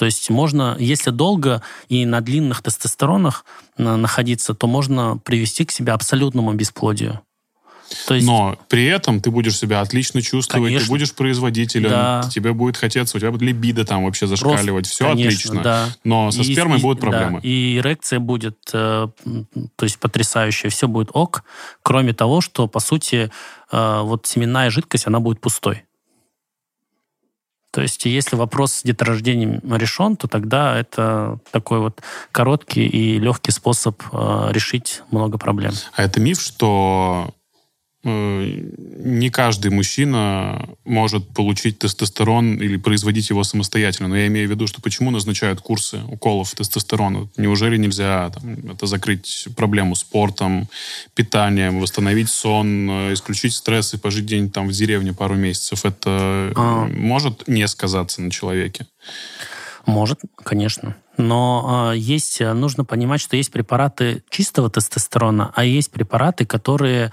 То 0.00 0.06
есть 0.06 0.30
можно, 0.30 0.78
если 0.80 1.10
долго 1.10 1.62
и 1.90 2.06
на 2.06 2.22
длинных 2.22 2.62
тестостеронах 2.62 3.44
находиться, 3.76 4.54
то 4.54 4.66
можно 4.66 5.18
привести 5.18 5.66
к 5.66 5.70
себе 5.70 5.92
абсолютному 5.92 6.54
бесплодию. 6.54 7.20
То 8.06 8.14
есть, 8.14 8.26
Но 8.26 8.56
при 8.70 8.86
этом 8.86 9.20
ты 9.20 9.30
будешь 9.30 9.58
себя 9.58 9.82
отлично 9.82 10.22
чувствовать, 10.22 10.68
конечно, 10.68 10.86
ты 10.86 10.90
будешь 10.90 11.12
производителем, 11.12 11.90
да. 11.90 12.22
тебе 12.32 12.54
будет 12.54 12.78
хотеться, 12.78 13.18
у 13.18 13.20
тебя 13.20 13.30
будет 13.30 13.42
либидо 13.42 13.84
там 13.84 14.04
вообще 14.04 14.26
зашкаливать, 14.26 14.86
Рост, 14.86 14.94
все 14.94 15.04
конечно, 15.04 15.28
отлично. 15.28 15.62
Да. 15.62 15.88
Но 16.02 16.30
со 16.30 16.40
и, 16.40 16.44
спермой 16.50 16.78
и, 16.78 16.80
будут 16.80 17.00
проблемы. 17.00 17.42
Да, 17.42 17.46
и 17.46 17.76
эрекция 17.76 18.20
будет, 18.20 18.56
э, 18.72 19.06
то 19.12 19.84
есть 19.84 19.98
потрясающая, 19.98 20.70
все 20.70 20.88
будет 20.88 21.10
ок, 21.12 21.44
кроме 21.82 22.14
того, 22.14 22.40
что, 22.40 22.68
по 22.68 22.80
сути, 22.80 23.30
э, 23.70 24.00
вот 24.00 24.26
семенная 24.26 24.70
жидкость, 24.70 25.06
она 25.06 25.20
будет 25.20 25.42
пустой. 25.42 25.84
То 27.70 27.82
есть, 27.82 28.04
если 28.04 28.36
вопрос 28.36 28.72
с 28.72 28.82
деторождением 28.82 29.60
решен, 29.74 30.16
то 30.16 30.26
тогда 30.26 30.78
это 30.78 31.38
такой 31.52 31.78
вот 31.78 32.00
короткий 32.32 32.86
и 32.86 33.18
легкий 33.18 33.52
способ 33.52 34.02
э, 34.12 34.48
решить 34.50 35.02
много 35.10 35.38
проблем. 35.38 35.72
А 35.94 36.02
это 36.02 36.20
миф, 36.20 36.40
что 36.40 37.32
не 38.02 39.28
каждый 39.28 39.70
мужчина 39.70 40.70
может 40.84 41.28
получить 41.28 41.78
тестостерон 41.78 42.56
или 42.56 42.78
производить 42.78 43.28
его 43.28 43.44
самостоятельно. 43.44 44.08
Но 44.08 44.16
я 44.16 44.26
имею 44.28 44.48
в 44.48 44.50
виду, 44.50 44.66
что 44.66 44.80
почему 44.80 45.10
назначают 45.10 45.60
курсы 45.60 46.00
уколов 46.08 46.54
тестостерона? 46.54 47.28
Неужели 47.36 47.76
нельзя 47.76 48.30
там, 48.30 48.70
это 48.70 48.86
закрыть 48.86 49.48
проблему 49.54 49.94
спортом, 49.96 50.68
питанием, 51.14 51.78
восстановить 51.80 52.30
сон, 52.30 52.88
э, 52.90 53.12
исключить 53.12 53.54
стресс 53.54 53.92
и 53.92 53.98
пожить 53.98 54.24
день 54.24 54.50
там 54.50 54.68
в 54.68 54.72
деревне 54.72 55.12
пару 55.12 55.34
месяцев? 55.34 55.84
Это 55.84 56.52
а... 56.56 56.88
может 56.88 57.48
не 57.48 57.68
сказаться 57.68 58.22
на 58.22 58.30
человеке? 58.30 58.86
Может, 59.84 60.20
конечно. 60.42 60.96
Но 61.18 61.92
э, 61.92 61.98
есть, 61.98 62.40
нужно 62.40 62.86
понимать, 62.86 63.20
что 63.20 63.36
есть 63.36 63.52
препараты 63.52 64.22
чистого 64.30 64.70
тестостерона, 64.70 65.52
а 65.54 65.64
есть 65.64 65.90
препараты, 65.90 66.46
которые 66.46 67.08
Э, 67.08 67.10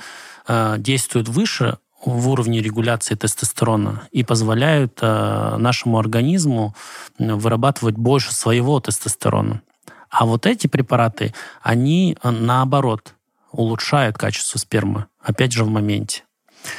действуют 0.78 1.28
выше 1.28 1.78
в 2.06 2.30
уровне 2.30 2.62
регуляции 2.62 3.16
тестостерона 3.16 4.08
и 4.12 4.24
позволяют 4.24 5.00
э, 5.02 5.56
нашему 5.58 5.98
организму 5.98 6.76
вырабатывать 7.18 7.96
больше 7.96 8.34
своего 8.34 8.80
тестостерона. 8.80 9.62
А 10.10 10.26
вот 10.26 10.46
эти 10.46 10.68
препараты, 10.68 11.34
они 11.62 12.18
наоборот 12.24 13.14
улучшают 13.52 14.18
качество 14.18 14.58
спермы, 14.58 15.08
опять 15.22 15.52
же 15.52 15.64
в 15.64 15.70
моменте. 15.70 16.24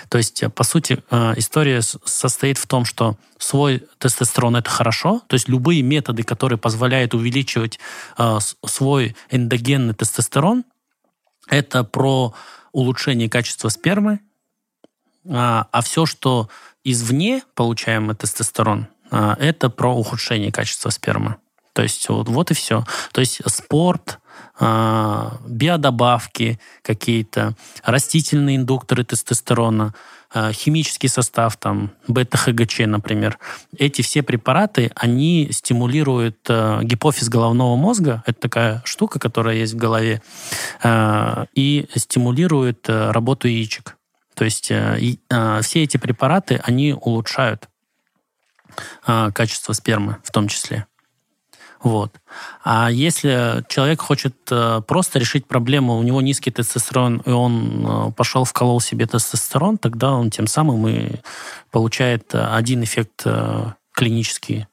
То 0.09 0.19
есть, 0.19 0.45
по 0.55 0.65
сути, 0.65 1.03
история 1.37 1.83
состоит 1.83 2.59
в 2.59 2.67
том, 2.67 2.85
что 2.85 3.17
свой 3.39 3.87
тестостерон 3.99 4.57
это 4.57 4.71
хорошо, 4.71 5.23
то 5.27 5.35
есть 5.35 5.49
любые 5.49 5.83
методы, 5.83 6.23
которые 6.25 6.59
позволяют 6.59 7.15
увеличивать 7.15 7.79
свой 8.67 9.17
эндогенный 9.31 9.95
тестостерон, 9.95 10.65
это 11.49 11.85
про 11.85 12.35
улучшение 12.73 13.29
качества 13.29 13.69
спермы, 13.69 14.21
а, 15.29 15.67
а 15.71 15.83
все, 15.83 16.07
что 16.07 16.49
извне 16.85 17.43
получаемый 17.55 18.17
тестостерон, 18.17 18.89
а, 19.11 19.37
это 19.39 19.71
про 19.71 19.95
ухудшение 19.95 20.53
качества 20.53 20.91
спермы. 20.91 21.37
То 21.73 21.83
есть 21.83 22.09
вот, 22.09 22.29
вот 22.29 22.51
и 22.51 22.55
все. 22.55 22.85
То 23.13 23.21
есть 23.21 23.41
спорт, 23.47 24.19
а, 24.59 25.39
биодобавки 25.47 26.59
какие-то, 26.83 27.55
растительные 27.85 28.57
индукторы 28.57 29.05
тестостерона, 29.05 29.95
химический 30.53 31.09
состав, 31.09 31.57
там, 31.57 31.91
бета-ХГЧ, 32.07 32.81
например. 32.81 33.39
Эти 33.77 34.03
все 34.03 34.23
препараты, 34.23 34.91
они 34.95 35.49
стимулируют 35.53 36.39
э, 36.49 36.81
гипофиз 36.83 37.29
головного 37.29 37.77
мозга, 37.77 38.23
это 38.27 38.41
такая 38.41 38.83
штука, 38.85 39.19
которая 39.19 39.57
есть 39.57 39.75
в 39.75 39.77
голове, 39.77 40.21
э, 40.83 41.47
и 41.55 41.89
стимулирует 41.95 42.89
работу 42.89 43.49
яичек. 43.49 43.97
То 44.35 44.45
есть 44.45 44.67
все 44.67 45.83
эти 45.83 45.97
препараты, 45.97 46.61
они 46.63 46.93
улучшают 46.93 47.69
качество 49.05 49.73
спермы 49.73 50.19
в 50.23 50.31
том 50.31 50.47
числе. 50.47 50.87
Вот. 51.83 52.13
А 52.65 52.91
если 52.91 53.65
человек 53.69 54.03
хочет 54.03 54.35
просто 54.87 55.19
решить 55.19 55.47
проблему, 55.47 55.97
у 55.97 56.03
него 56.03 56.21
низкий 56.21 56.51
тестостерон, 56.51 57.23
и 57.25 57.31
он 57.31 58.13
пошел 58.17 58.45
вколол 58.45 58.81
себе 58.81 59.07
тестостерон, 59.07 59.79
тогда 59.79 60.13
он 60.13 60.31
тем 60.31 60.47
самым 60.47 60.89
и 60.89 61.17
получает 61.71 62.35
один 62.35 62.83
эффект 62.83 63.25
клинический. 63.93 64.67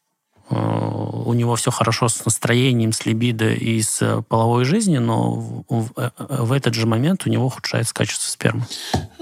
У 0.50 1.34
него 1.34 1.56
все 1.56 1.72
хорошо 1.72 2.08
с 2.08 2.24
настроением, 2.24 2.92
с 2.92 3.06
либидо 3.06 3.50
и 3.52 3.82
с 3.82 4.24
половой 4.30 4.64
жизнью, 4.66 5.02
но 5.02 5.64
в, 5.68 6.52
этот 6.52 6.76
же 6.76 6.86
момент 6.86 7.24
у 7.26 7.30
него 7.30 7.48
ухудшается 7.48 7.96
качество 7.96 8.30
спермы. 8.30 8.66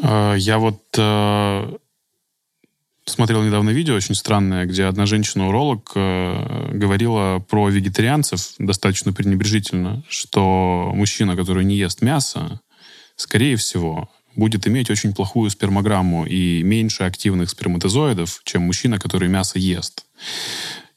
Э, 0.01 0.35
я 0.37 0.57
вот 0.57 0.81
э, 0.97 1.77
смотрел 3.05 3.43
недавно 3.43 3.71
видео 3.71 3.95
очень 3.95 4.15
странное, 4.15 4.65
где 4.65 4.85
одна 4.85 5.05
женщина-уролог 5.05 5.91
э, 5.95 6.71
говорила 6.73 7.39
про 7.39 7.69
вегетарианцев 7.69 8.53
достаточно 8.59 9.13
пренебрежительно, 9.13 10.03
что 10.07 10.91
мужчина, 10.93 11.35
который 11.35 11.65
не 11.65 11.75
ест 11.75 12.01
мясо, 12.01 12.61
скорее 13.15 13.57
всего, 13.57 14.09
будет 14.35 14.67
иметь 14.67 14.89
очень 14.89 15.13
плохую 15.13 15.49
спермограмму 15.49 16.25
и 16.25 16.63
меньше 16.63 17.03
активных 17.03 17.49
сперматозоидов, 17.49 18.41
чем 18.43 18.63
мужчина, 18.63 18.99
который 18.99 19.29
мясо 19.29 19.59
ест. 19.59 20.05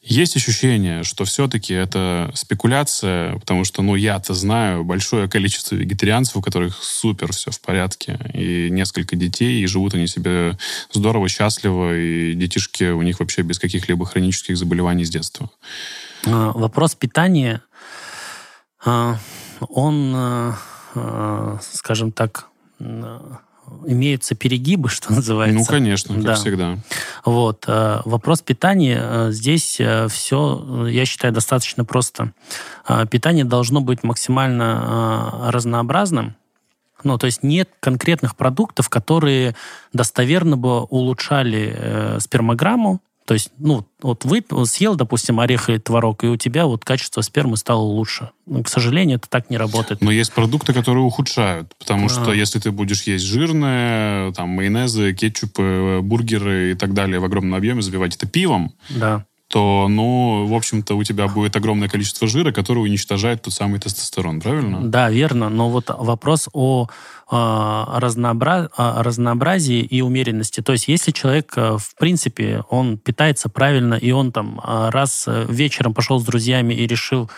Есть 0.08 0.36
ощущение, 0.36 1.02
что 1.02 1.24
все-таки 1.24 1.74
это 1.74 2.30
спекуляция, 2.34 3.40
потому 3.40 3.64
что, 3.64 3.82
ну, 3.82 3.96
я-то 3.96 4.34
знаю 4.34 4.84
большое 4.84 5.28
количество 5.28 5.74
вегетарианцев, 5.74 6.36
у 6.36 6.42
которых 6.42 6.80
супер 6.80 7.32
все 7.32 7.50
в 7.50 7.60
порядке, 7.60 8.16
и 8.32 8.70
несколько 8.70 9.16
детей, 9.16 9.60
и 9.60 9.66
живут 9.66 9.94
они 9.94 10.06
себе 10.06 10.56
здорово, 10.92 11.28
счастливо, 11.28 11.98
и 11.98 12.34
детишки 12.34 12.84
у 12.84 13.02
них 13.02 13.18
вообще 13.18 13.42
без 13.42 13.58
каких-либо 13.58 14.06
хронических 14.06 14.56
заболеваний 14.56 15.04
с 15.04 15.10
детства. 15.10 15.50
А, 16.24 16.52
вопрос 16.52 16.94
питания, 16.94 17.62
а, 18.84 19.18
он, 19.60 20.12
а, 20.14 21.58
скажем 21.72 22.12
так, 22.12 22.46
имеются 23.86 24.34
перегибы, 24.34 24.88
что 24.90 25.12
называется. 25.12 25.58
Ну, 25.58 25.64
конечно, 25.64 26.14
как 26.14 26.24
да. 26.24 26.34
всегда. 26.34 26.78
Вот. 27.24 27.64
Э, 27.66 28.00
вопрос 28.04 28.42
питания. 28.42 28.98
Э, 29.00 29.28
здесь 29.30 29.76
э, 29.80 30.08
все, 30.08 30.86
я 30.88 31.04
считаю, 31.04 31.32
достаточно 31.32 31.84
просто. 31.84 32.32
Питание 33.10 33.44
должно 33.44 33.80
быть 33.80 34.04
максимально 34.04 35.50
разнообразным. 35.50 36.36
Ну, 37.02 37.18
то 37.18 37.26
есть 37.26 37.42
нет 37.42 37.68
конкретных 37.80 38.36
продуктов, 38.36 38.88
которые 38.88 39.56
достоверно 39.92 40.56
бы 40.56 40.82
улучшали 40.84 42.16
спермограмму, 42.18 43.00
то 43.26 43.34
есть, 43.34 43.50
ну, 43.58 43.84
вот 44.00 44.24
вы 44.24 44.44
съел, 44.66 44.94
допустим, 44.94 45.40
орех 45.40 45.68
и 45.68 45.78
творог, 45.78 46.22
и 46.22 46.28
у 46.28 46.36
тебя 46.36 46.66
вот 46.66 46.84
качество 46.84 47.22
спермы 47.22 47.56
стало 47.56 47.80
лучше. 47.80 48.30
Но, 48.46 48.62
к 48.62 48.68
сожалению, 48.68 49.18
это 49.18 49.28
так 49.28 49.50
не 49.50 49.56
работает. 49.56 50.00
Но 50.00 50.12
есть 50.12 50.32
продукты, 50.32 50.72
которые 50.72 51.02
ухудшают, 51.02 51.74
потому 51.76 52.06
а. 52.06 52.08
что 52.08 52.32
если 52.32 52.60
ты 52.60 52.70
будешь 52.70 53.02
есть 53.02 53.24
жирное, 53.24 54.32
там, 54.32 54.50
майонезы, 54.50 55.12
кетчупы, 55.12 55.98
бургеры 56.02 56.70
и 56.70 56.74
так 56.74 56.94
далее 56.94 57.18
в 57.18 57.24
огромном 57.24 57.56
объеме, 57.56 57.82
забивать 57.82 58.14
это 58.14 58.28
пивом, 58.28 58.72
да 58.90 59.26
то, 59.48 59.86
ну, 59.88 60.46
в 60.46 60.54
общем-то, 60.54 60.96
у 60.96 61.04
тебя 61.04 61.28
будет 61.28 61.54
огромное 61.54 61.88
количество 61.88 62.26
жира, 62.26 62.50
которое 62.50 62.80
уничтожает 62.80 63.42
тот 63.42 63.54
самый 63.54 63.78
тестостерон, 63.78 64.40
правильно? 64.40 64.80
Да, 64.82 65.08
верно. 65.08 65.48
Но 65.48 65.70
вот 65.70 65.88
вопрос 65.88 66.48
о, 66.52 66.88
о, 67.30 68.00
разнообра... 68.00 68.68
о 68.76 69.02
разнообразии 69.04 69.80
и 69.80 70.00
умеренности. 70.00 70.62
То 70.62 70.72
есть, 70.72 70.88
если 70.88 71.12
человек, 71.12 71.52
э, 71.56 71.76
в 71.78 71.94
принципе, 71.96 72.64
он 72.70 72.98
питается 72.98 73.48
правильно, 73.48 73.94
и 73.94 74.10
он 74.10 74.32
там 74.32 74.60
э, 74.60 74.88
раз 74.90 75.24
э, 75.28 75.46
вечером 75.48 75.94
пошел 75.94 76.18
с 76.18 76.24
друзьями 76.24 76.74
и 76.74 76.86
решил 76.86 77.30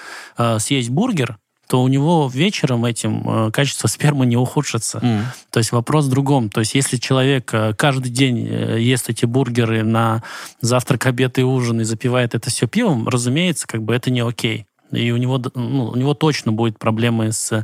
съесть 0.59 0.90
бургер, 0.90 1.38
то 1.69 1.83
у 1.83 1.89
него 1.89 2.31
вечером 2.33 2.87
этим 2.87 3.23
э, 3.29 3.51
качество 3.51 3.89
спермы 3.89 4.25
не 4.25 4.39
ухудшится. 4.39 4.99
Mm. 4.99 5.21
То 5.51 5.59
есть 5.59 5.71
вопрос 5.71 6.07
в 6.07 6.09
другом. 6.09 6.49
То 6.49 6.61
есть 6.61 6.75
если 6.75 6.97
человек 6.97 7.53
э, 7.53 7.75
каждый 7.75 8.09
день 8.09 8.49
э, 8.49 8.81
ест 8.81 9.11
эти 9.11 9.27
бургеры 9.27 9.85
на 9.85 10.23
завтрак, 10.62 11.05
обед 11.05 11.39
и 11.39 11.43
ужин 11.43 11.83
и 11.83 11.85
запивает 11.85 12.35
это 12.35 12.49
все 12.49 12.66
пивом, 12.66 13.07
разумеется, 13.07 13.66
как 13.66 13.83
бы 13.83 13.95
это 13.95 14.11
не 14.11 14.21
окей. 14.21 14.64
И 14.93 15.11
у 15.11 15.19
него, 15.19 15.41
ну, 15.55 15.89
у 15.89 15.97
него 15.97 16.14
точно 16.14 16.53
будет 16.53 16.79
проблемы 16.79 17.33
с, 17.33 17.62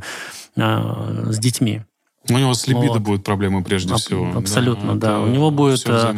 с 0.55 1.39
детьми. 1.39 1.81
У 2.29 2.37
него 2.37 2.53
с 2.53 2.67
либидо 2.67 2.93
вот. 2.93 3.01
будут 3.01 3.23
проблемы 3.23 3.63
прежде 3.63 3.91
Аб- 3.91 3.99
всего. 3.99 4.37
Абсолютно, 4.37 4.99
да. 4.99 5.13
да. 5.13 5.19
У 5.21 5.27
него 5.27 5.49
будет 5.49 5.83
а, 5.87 6.15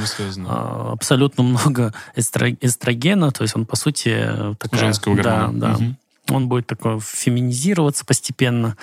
абсолютно 0.91 1.43
много 1.45 1.93
эстрогена, 2.17 3.31
то 3.31 3.43
есть 3.43 3.55
он, 3.55 3.65
по 3.65 3.77
сути, 3.77 4.27
такая... 4.59 4.79
Женского 4.81 5.15
гормона. 5.15 5.53
Да, 5.53 5.77
да. 5.77 5.85
Угу 5.85 5.95
он 6.31 6.47
будет 6.47 6.67
такой 6.67 6.99
феминизироваться 6.99 8.05
постепенно. 8.05 8.77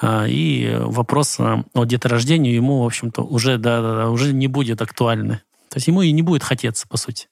А, 0.00 0.26
и 0.26 0.76
вопрос 0.80 1.38
о 1.38 1.84
деторождении 1.84 2.52
ему, 2.52 2.82
в 2.82 2.86
общем-то, 2.86 3.22
уже, 3.22 3.58
да, 3.58 3.80
да, 3.80 4.10
уже 4.10 4.32
не 4.32 4.48
будет 4.48 4.82
актуальны. 4.82 5.40
То 5.68 5.78
есть 5.78 5.88
ему 5.88 6.02
и 6.02 6.12
не 6.12 6.22
будет 6.22 6.42
хотеться, 6.42 6.86
по 6.86 6.96
сути. 6.96 7.28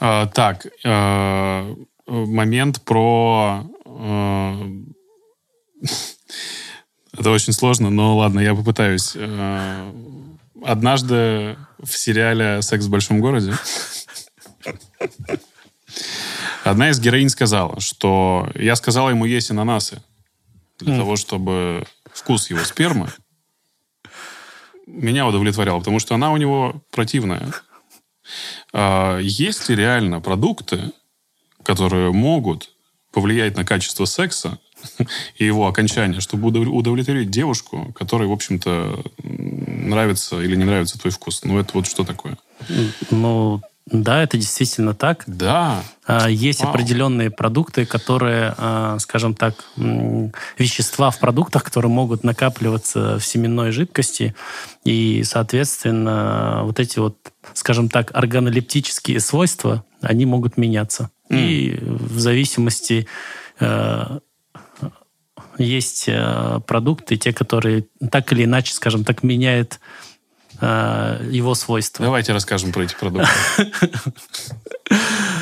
А, 0.00 0.26
так, 0.26 0.66
а, 0.84 1.74
момент 2.06 2.82
про... 2.82 3.64
А, 3.86 4.66
это 7.12 7.30
очень 7.30 7.52
сложно, 7.52 7.90
но 7.90 8.16
ладно, 8.16 8.40
я 8.40 8.54
попытаюсь. 8.54 9.14
А, 9.16 9.94
однажды 10.64 11.56
в 11.78 11.96
сериале 11.96 12.62
«Секс 12.62 12.86
в 12.86 12.90
большом 12.90 13.20
городе» 13.20 13.54
Одна 16.64 16.90
из 16.90 17.00
героинь 17.00 17.28
сказала, 17.28 17.80
что 17.80 18.48
я 18.54 18.76
сказала 18.76 19.10
ему 19.10 19.24
есть 19.24 19.50
ананасы 19.50 20.02
для 20.78 20.94
mm. 20.94 20.98
того, 20.98 21.16
чтобы 21.16 21.86
вкус 22.12 22.50
его 22.50 22.62
спермы 22.64 23.08
меня 24.86 25.26
удовлетворял, 25.26 25.78
потому 25.78 25.98
что 25.98 26.14
она 26.14 26.32
у 26.32 26.36
него 26.36 26.82
противная. 26.90 27.52
А 28.72 29.18
есть 29.18 29.68
ли 29.68 29.76
реально 29.76 30.20
продукты, 30.20 30.92
которые 31.62 32.12
могут 32.12 32.70
повлиять 33.12 33.56
на 33.56 33.64
качество 33.64 34.04
секса 34.04 34.58
и 35.36 35.44
его 35.44 35.66
окончание, 35.66 36.20
чтобы 36.20 36.48
удовлетворить 36.48 37.30
девушку, 37.30 37.92
которой, 37.94 38.26
в 38.26 38.32
общем-то, 38.32 39.04
нравится 39.22 40.40
или 40.40 40.56
не 40.56 40.64
нравится 40.64 40.98
твой 40.98 41.12
вкус? 41.12 41.42
Ну, 41.44 41.58
это 41.58 41.72
вот 41.74 41.86
что 41.86 42.04
такое? 42.04 42.38
Ну, 43.10 43.62
да, 43.86 44.22
это 44.22 44.36
действительно 44.36 44.94
так. 44.94 45.24
Да. 45.26 45.82
А, 46.06 46.28
есть 46.28 46.60
Вау. 46.62 46.70
определенные 46.70 47.30
продукты, 47.30 47.84
которые, 47.84 48.54
а, 48.56 48.98
скажем 49.00 49.34
так, 49.34 49.64
вещества 50.56 51.10
в 51.10 51.18
продуктах, 51.18 51.64
которые 51.64 51.90
могут 51.90 52.22
накапливаться 52.22 53.18
в 53.18 53.26
семенной 53.26 53.72
жидкости, 53.72 54.34
и, 54.84 55.22
соответственно, 55.24 56.60
вот 56.64 56.78
эти 56.78 57.00
вот, 57.00 57.16
скажем 57.54 57.88
так, 57.88 58.10
органолептические 58.14 59.18
свойства, 59.18 59.84
они 60.00 60.26
могут 60.26 60.56
меняться. 60.56 61.10
Mm. 61.28 61.48
И 61.48 61.78
в 61.82 62.18
зависимости 62.20 63.08
э, 63.58 64.18
есть 65.58 66.04
э, 66.06 66.60
продукты, 66.66 67.16
те, 67.16 67.32
которые 67.32 67.86
так 68.10 68.32
или 68.32 68.44
иначе, 68.44 68.74
скажем 68.74 69.04
так, 69.04 69.22
меняют 69.22 69.80
его 70.66 71.54
свойства. 71.54 72.04
Давайте 72.04 72.32
расскажем 72.32 72.72
про 72.72 72.82
эти 72.84 72.94
продукты. 72.94 73.28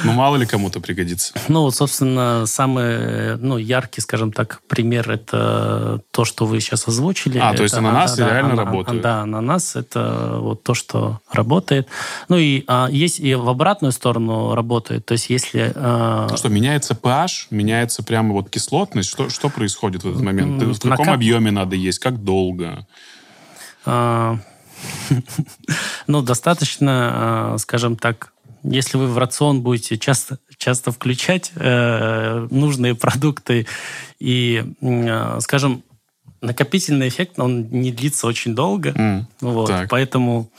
Ну, 0.04 0.12
мало 0.12 0.36
ли 0.36 0.46
кому-то 0.46 0.80
пригодится. 0.80 1.34
Ну, 1.48 1.62
вот, 1.62 1.74
собственно, 1.74 2.46
самый 2.46 3.36
ну, 3.36 3.58
яркий, 3.58 4.00
скажем 4.00 4.32
так, 4.32 4.60
пример 4.68 5.10
это 5.10 6.00
то, 6.10 6.24
что 6.24 6.46
вы 6.46 6.60
сейчас 6.60 6.88
озвучили. 6.88 7.38
А, 7.38 7.52
то 7.54 7.62
есть 7.62 7.74
Это- 7.74 7.80
ананасы 7.86 8.16
да, 8.18 8.28
да, 8.28 8.34
реально 8.34 8.52
ана- 8.54 8.64
работают? 8.64 9.02
Да, 9.02 9.20
ананас 9.22 9.76
это 9.76 10.36
вот 10.38 10.62
то, 10.62 10.72
что 10.74 11.20
работает. 11.30 11.88
Ну 12.28 12.36
и 12.38 12.64
а, 12.66 12.88
есть 12.90 13.20
и 13.20 13.34
в 13.34 13.48
обратную 13.48 13.92
сторону 13.92 14.54
работает. 14.54 15.04
То 15.04 15.12
есть 15.12 15.28
если... 15.28 15.72
а, 15.74 16.28
Ну 16.30 16.36
что, 16.36 16.48
меняется 16.48 16.94
pH, 16.94 17.48
меняется 17.50 18.02
прямо 18.02 18.32
вот 18.32 18.48
кислотность? 18.48 19.10
Что, 19.10 19.28
что 19.28 19.48
происходит 19.50 20.04
в 20.04 20.08
этот 20.08 20.22
момент? 20.22 20.62
В 20.62 20.88
каком 20.88 21.06
накап- 21.08 21.14
объеме 21.14 21.50
надо 21.50 21.76
есть? 21.76 21.98
Как 21.98 22.22
долго? 22.22 22.86
А, 23.84 24.38
Ну, 26.06 26.22
достаточно, 26.22 27.10
а, 27.54 27.58
скажем 27.58 27.96
так, 27.96 28.32
если 28.62 28.96
вы 28.96 29.06
в 29.06 29.18
рацион 29.18 29.62
будете 29.62 29.98
часто, 29.98 30.38
часто 30.58 30.92
включать 30.92 31.52
э, 31.54 32.46
нужные 32.50 32.94
продукты 32.94 33.66
и, 34.18 34.64
а, 34.82 35.38
скажем, 35.40 35.82
накопительный 36.42 37.08
эффект, 37.08 37.38
он 37.38 37.68
не 37.70 37.92
длится 37.92 38.26
очень 38.26 38.54
долго. 38.54 38.92
М, 38.96 39.26
Вот, 39.40 39.68
так. 39.68 39.88
поэтому 39.90 40.50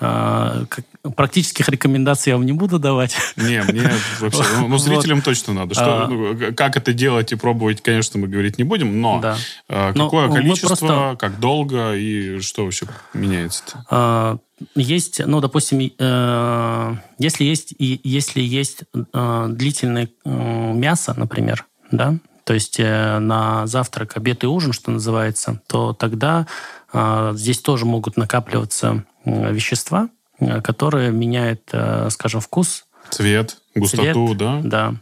а, 0.00 0.64
как- 0.68 0.84
практических 1.16 1.68
рекомендаций 1.68 2.30
я 2.30 2.36
вам 2.36 2.44
не 2.46 2.52
буду 2.52 2.78
давать. 2.78 3.16
Не, 3.36 3.62
мне 3.62 3.90
вообще... 4.20 4.42
Ну, 4.56 4.60
ну, 4.62 4.66
Вот. 4.68 4.80
зрителям 4.80 5.22
точно 5.22 5.52
надо. 5.54 5.74
Что, 5.74 6.04
А. 6.04 6.08
ну, 6.08 6.36
как 6.54 6.76
это 6.76 6.92
делать 6.92 7.32
и 7.32 7.36
пробовать, 7.36 7.80
конечно, 7.82 8.18
мы 8.20 8.28
говорить 8.28 8.58
не 8.58 8.64
будем, 8.64 9.00
но 9.00 9.20
Да. 9.20 9.36
э, 9.68 9.92
Но 9.94 10.04
какое 10.06 10.28
количество, 10.28 10.68
просто- 10.68 11.16
как 11.18 11.40
долго 11.40 11.94
и 11.94 12.40
что 12.40 12.64
вообще 12.64 12.86
меняется-то? 13.14 13.84
А, 13.90 14.38
Есть, 14.76 15.20
ну, 15.26 15.40
допустим, 15.40 15.80
э, 15.98 16.94
если 17.18 17.42
есть, 17.44 17.74
и 17.78 18.00
если 18.04 18.40
есть 18.40 18.82
э, 19.12 19.46
длительное 19.50 20.08
э, 20.24 20.72
мясо, 20.74 21.14
например, 21.16 21.64
да, 21.90 22.14
то 22.44 22.54
есть 22.54 22.78
э, 22.78 23.18
на 23.18 23.66
завтрак, 23.66 24.16
обед 24.16 24.44
и 24.44 24.46
ужин, 24.46 24.72
что 24.72 24.90
называется, 24.90 25.60
то 25.66 25.92
тогда 25.92 26.46
э, 26.92 27.32
здесь 27.34 27.60
тоже 27.60 27.84
могут 27.86 28.16
накапливаться 28.16 29.04
вещества, 29.24 30.08
э, 30.38 30.60
которые 30.60 31.10
меняют, 31.10 31.72
скажем, 32.10 32.40
вкус, 32.40 32.86
Цвет, 33.12 33.58
густоту, 33.74 34.28
цвет, 34.28 34.38
да? 34.38 34.60
да. 34.64 34.94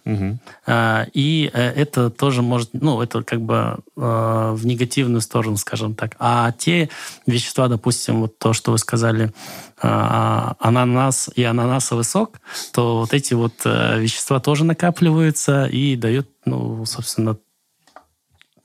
А, 0.66 1.06
И 1.14 1.48
э, 1.52 1.62
это 1.62 2.10
тоже 2.10 2.42
может, 2.42 2.70
ну, 2.72 3.00
это 3.00 3.22
как 3.22 3.40
бы 3.40 3.78
э, 3.96 4.52
в 4.52 4.66
негативную 4.66 5.20
сторону, 5.20 5.56
скажем 5.56 5.94
так. 5.94 6.16
А 6.18 6.50
те 6.50 6.90
вещества, 7.26 7.68
допустим, 7.68 8.22
вот 8.22 8.36
то, 8.36 8.52
что 8.52 8.72
вы 8.72 8.78
сказали, 8.78 9.32
а, 9.80 10.56
ананас 10.58 11.30
и 11.36 11.44
ананасовый 11.44 12.02
сок, 12.04 12.40
то 12.72 12.98
вот 12.98 13.14
эти 13.14 13.34
вот 13.34 13.54
э, 13.64 14.00
вещества 14.00 14.40
тоже 14.40 14.64
накапливаются 14.64 15.66
и 15.66 15.94
дают, 15.94 16.28
ну, 16.44 16.84
собственно, 16.86 17.36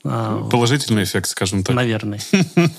Положительный 0.06 1.04
эффект, 1.04 1.28
скажем 1.30 1.64
так. 1.64 1.76
наверное. 1.76 2.20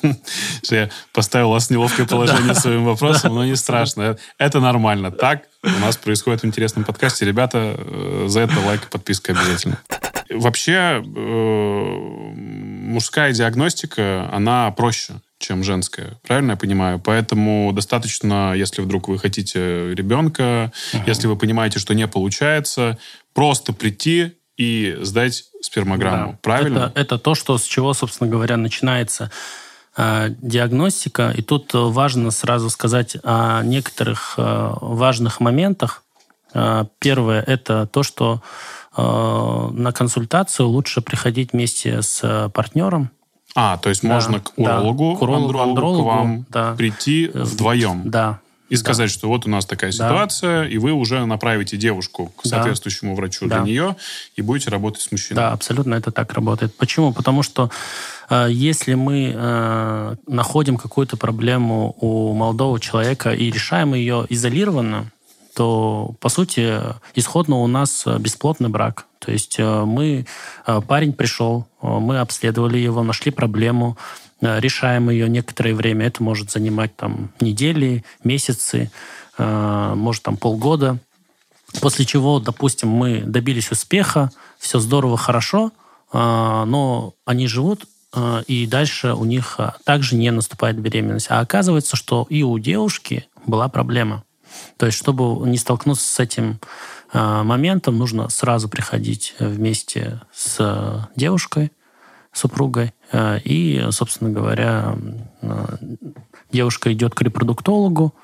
Я 0.71 0.91
поставил 1.13 1.51
вас 1.51 1.67
в 1.67 1.71
неловкое 1.71 2.07
положение 2.07 2.55
своим 2.55 2.85
вопросом, 2.85 3.35
но 3.35 3.45
не 3.45 3.57
страшно. 3.57 4.17
Это 4.39 4.61
нормально. 4.61 5.11
Так 5.11 5.43
у 5.65 5.81
нас 5.81 5.97
происходит 5.97 6.43
в 6.43 6.47
интересном 6.47 6.85
подкасте. 6.85 7.25
Ребята, 7.25 7.75
э, 7.77 8.27
за 8.29 8.41
это 8.41 8.61
лайк 8.61 8.85
и 8.85 8.89
подписка 8.89 9.33
обязательно. 9.33 9.79
Вообще, 10.31 11.03
э, 11.05 12.33
мужская 12.37 13.33
диагностика, 13.33 14.29
она 14.33 14.71
проще, 14.71 15.15
чем 15.39 15.65
женская. 15.65 16.19
Правильно 16.27 16.53
я 16.53 16.57
понимаю? 16.57 17.01
Поэтому 17.01 17.73
достаточно, 17.73 18.55
если 18.55 18.83
вдруг 18.83 19.09
вы 19.09 19.19
хотите 19.19 19.93
ребенка, 19.95 20.73
если 21.07 21.27
вы 21.27 21.37
понимаете, 21.37 21.79
что 21.81 21.95
не 21.95 22.07
получается, 22.07 22.99
просто 23.35 23.73
прийти 23.73 24.35
и 24.57 24.97
сдать 25.03 25.45
спермограмму. 25.61 26.33
Да. 26.33 26.39
Правильно? 26.43 26.79
Это, 26.95 27.01
это 27.01 27.19
то, 27.19 27.35
что, 27.35 27.59
с 27.59 27.65
чего, 27.65 27.93
собственно 27.95 28.31
говоря, 28.31 28.57
начинается 28.57 29.31
э, 29.97 30.31
диагностика. 30.41 31.33
И 31.37 31.43
тут 31.43 31.75
э, 31.75 31.79
важно 31.79 32.31
сразу 32.31 32.71
сказать 32.71 33.17
о 33.23 33.63
некоторых 33.63 34.35
э, 34.37 34.73
важных 34.81 35.41
моментах. 35.41 36.03
Э, 36.55 36.85
первое– 36.99 37.43
это 37.47 37.87
то, 37.87 38.03
что 38.03 38.43
на 38.99 39.93
консультацию 39.93 40.69
лучше 40.69 41.03
приходить 41.03 41.53
вместе 41.53 42.01
с 42.01 42.51
партнером. 42.55 43.11
А, 43.55 43.77
то 43.77 43.91
есть 43.91 44.01
Да, 44.01 44.09
можно 44.09 44.41
к 44.41 44.53
да. 44.57 44.79
урологу, 44.79 45.17
К 45.17 45.23
урологу, 45.23 45.59
андрологу, 45.59 45.71
андрологу, 45.71 46.03
к 46.03 46.07
вам 46.07 46.47
да. 46.49 46.75
прийти 46.75 47.31
вдвоем 47.35 48.09
Да. 48.09 48.41
И 48.69 48.77
сказать, 48.77 49.11
что 49.11 49.29
вот 49.29 49.47
у 49.47 49.51
нас 49.51 49.65
такая 49.67 49.93
Да. 49.93 50.09
ситуация, 50.09 50.65
и 50.65 50.79
вы 50.79 50.93
уже 50.93 51.25
направите 51.25 51.77
девушку 51.77 52.33
к 52.37 52.43
Да. 52.45 52.51
соответствующему 52.51 53.15
врачу 53.15 53.47
Да. 53.47 53.57
для 53.57 53.65
нее 53.65 53.97
и 54.35 54.43
будете 54.43 54.71
работать 54.71 55.03
с 55.03 55.13
мужчиной. 55.13 55.37
Да, 55.37 55.53
абсолютно 55.53 55.95
это 55.95 56.11
так 56.11 56.33
работает. 56.33 56.77
Почему? 56.77 57.13
Потому 57.13 57.43
что 57.43 57.71
э, 58.29 58.49
если 58.51 58.95
мы 58.95 59.33
э, 59.35 60.15
находим 60.27 60.77
какую-то 60.77 61.17
проблему 61.17 61.95
у 62.01 62.33
молодого 62.33 62.81
человека 62.81 63.33
и 63.33 63.51
решаем 63.51 63.95
ее 63.95 64.27
изолированно, 64.29 65.11
то, 65.55 66.15
по 66.21 66.29
сути, 66.29 66.81
исходно 67.15 67.57
у 67.57 67.67
нас 67.67 68.05
бесплотный 68.19 68.69
брак. 68.69 69.07
То 69.21 69.33
есть 69.33 69.57
э, 69.59 69.85
мы, 69.85 70.27
э, 70.67 70.81
парень 70.87 71.13
пришел, 71.13 71.67
э, 71.83 71.87
мы 71.87 72.19
обследовали 72.19 72.79
его, 72.79 73.03
нашли 73.03 73.31
проблему, 73.31 73.97
решаем 74.41 75.11
ее 75.11 75.29
некоторое 75.29 75.75
время. 75.75 76.07
Это 76.07 76.23
может 76.23 76.51
занимать 76.51 76.95
там 76.97 77.31
недели, 77.41 78.05
месяцы, 78.23 78.91
э, 79.39 79.93
может 79.95 80.23
там 80.23 80.37
полгода. 80.37 80.99
После 81.81 82.05
чего, 82.05 82.39
допустим, 82.39 82.89
мы 82.89 83.21
добились 83.21 83.71
успеха, 83.71 84.31
все 84.59 84.79
здорово, 84.79 85.17
хорошо, 85.17 85.73
а, 86.13 86.65
но 86.65 87.15
они 87.25 87.49
живут, 87.49 87.87
и 88.47 88.67
дальше 88.67 89.13
у 89.13 89.25
них 89.25 89.59
также 89.85 90.15
не 90.15 90.31
наступает 90.31 90.79
беременность. 90.79 91.27
А 91.29 91.41
оказывается, 91.41 91.97
что 91.97 92.25
и 92.31 92.43
у 92.45 92.59
девушки 92.59 93.29
была 93.45 93.69
проблема. 93.69 94.25
То 94.79 94.87
есть, 94.87 94.97
чтобы 94.97 95.47
не 95.47 95.59
столкнуться 95.59 96.07
с 96.07 96.19
этим 96.21 96.59
моментом, 97.13 97.99
нужно 97.99 98.31
сразу 98.31 98.71
приходить 98.71 99.35
вместе 99.39 100.23
с 100.33 101.11
девушкой, 101.15 101.73
супругой, 102.33 102.95
и, 103.13 103.87
собственно 103.91 104.31
говоря, 104.31 104.97
а, 105.43 105.77
девушка 106.53 106.93
идет 106.93 107.15
к 107.15 107.23
репродуктологу, 107.23 108.15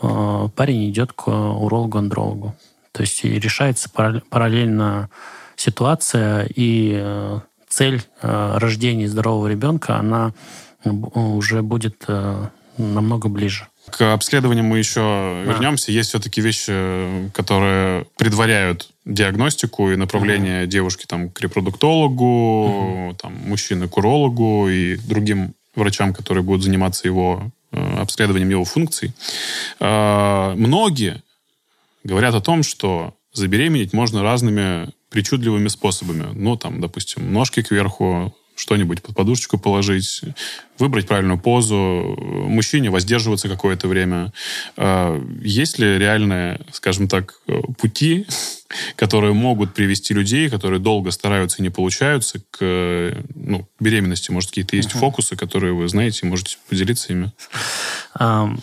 а, 0.00 0.48
парень 0.48 0.90
идет 0.90 1.12
к 1.12 1.28
урологу-андрологу. 1.28 2.54
То 2.92 3.02
есть 3.02 3.24
решается 3.24 3.90
параллель- 3.90 4.22
параллельно 4.28 5.10
ситуация, 5.56 6.48
и 6.54 6.94
э, 6.98 7.40
цель 7.68 8.02
э, 8.22 8.58
рождения 8.58 9.08
здорового 9.08 9.48
ребенка, 9.48 9.96
она 9.96 10.32
уже 10.84 11.62
будет 11.62 12.04
э, 12.08 12.48
намного 12.78 13.28
ближе. 13.28 13.66
К 13.90 14.12
обследованию 14.12 14.64
мы 14.64 14.78
еще 14.78 15.00
Да. 15.00 15.52
вернемся. 15.52 15.92
Есть 15.92 16.08
все-таки 16.08 16.40
вещи, 16.40 17.30
которые 17.32 18.06
предваряют 18.18 18.90
диагностику 19.04 19.90
и 19.90 19.96
направление 19.96 20.66
девушки 20.66 21.06
там, 21.06 21.30
к 21.30 21.40
репродуктологу, 21.40 23.16
там, 23.20 23.34
мужчины 23.46 23.88
к 23.88 23.96
урологу 23.96 24.68
и 24.68 24.96
другим 24.96 25.54
врачам, 25.76 26.12
которые 26.14 26.42
будут 26.42 26.62
заниматься 26.62 27.06
его 27.06 27.50
э, 27.72 27.98
обследованием 27.98 28.50
его 28.50 28.64
функций. 28.64 29.12
Э, 29.78 30.54
многие 30.56 31.22
говорят 32.02 32.34
о 32.34 32.40
том, 32.40 32.62
что 32.62 33.14
забеременеть 33.32 33.92
можно 33.92 34.22
разными 34.22 34.88
причудливыми 35.10 35.68
способами. 35.68 36.26
Ну, 36.34 36.56
там, 36.56 36.80
допустим, 36.80 37.32
ножки 37.32 37.62
кверху, 37.62 38.34
что-нибудь 38.56 39.02
под 39.02 39.14
подушечку 39.14 39.58
положить, 39.58 40.22
выбрать 40.78 41.06
правильную 41.06 41.38
позу, 41.38 41.76
мужчине 42.48 42.90
воздерживаться 42.90 43.48
какое-то 43.48 43.86
время. 43.86 44.32
Э, 44.76 45.22
Есть 45.42 45.78
ли 45.78 45.98
реальные, 45.98 46.60
скажем 46.72 47.06
так, 47.06 47.34
э, 47.46 47.60
пути, 47.78 48.26
которые 48.96 49.34
могут 49.34 49.74
привести 49.74 50.14
людей, 50.14 50.48
которые 50.48 50.80
долго 50.80 51.10
стараются 51.10 51.58
и 51.58 51.62
не 51.62 51.70
получаются, 51.70 52.40
к 52.50 52.58
э, 52.60 53.22
ну, 53.34 53.68
беременности? 53.78 54.30
Может, 54.30 54.50
какие-то 54.50 54.76
есть 54.76 54.92
фокусы, 54.92 55.36
которые 55.36 55.74
вы 55.74 55.88
знаете, 55.88 56.26
можете 56.26 56.56
поделиться 56.68 57.12
ими? 57.12 57.32
Ам, 58.14 58.60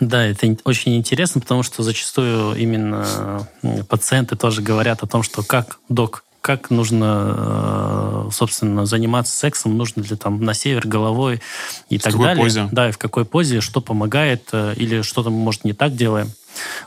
Да, 0.00 0.24
это 0.24 0.56
очень 0.64 0.96
интересно, 0.96 1.40
потому 1.40 1.62
что 1.62 1.82
зачастую 1.82 2.54
именно 2.56 3.48
пациенты 3.88 4.36
тоже 4.36 4.62
говорят 4.62 5.02
о 5.02 5.06
том, 5.06 5.22
что 5.22 5.42
как 5.42 5.78
док, 5.88 6.24
как 6.46 6.70
нужно, 6.70 8.28
э, 8.28 8.30
собственно, 8.30 8.86
заниматься 8.86 9.36
сексом, 9.36 9.76
нужно 9.76 10.02
ли 10.02 10.14
там 10.14 10.44
на 10.44 10.54
север 10.54 10.86
головой 10.86 11.42
и 11.88 11.98
так 11.98 12.12
какой 12.12 12.26
далее. 12.26 12.44
позе? 12.44 12.68
Да, 12.70 12.88
и 12.88 12.92
в 12.92 12.98
какой 12.98 13.24
позе, 13.24 13.60
что 13.60 13.80
помогает, 13.80 14.48
э, 14.52 14.74
или 14.76 15.02
что-то 15.02 15.30
мы, 15.30 15.38
может, 15.38 15.64
не 15.64 15.72
так 15.72 15.96
делаем. 15.96 16.30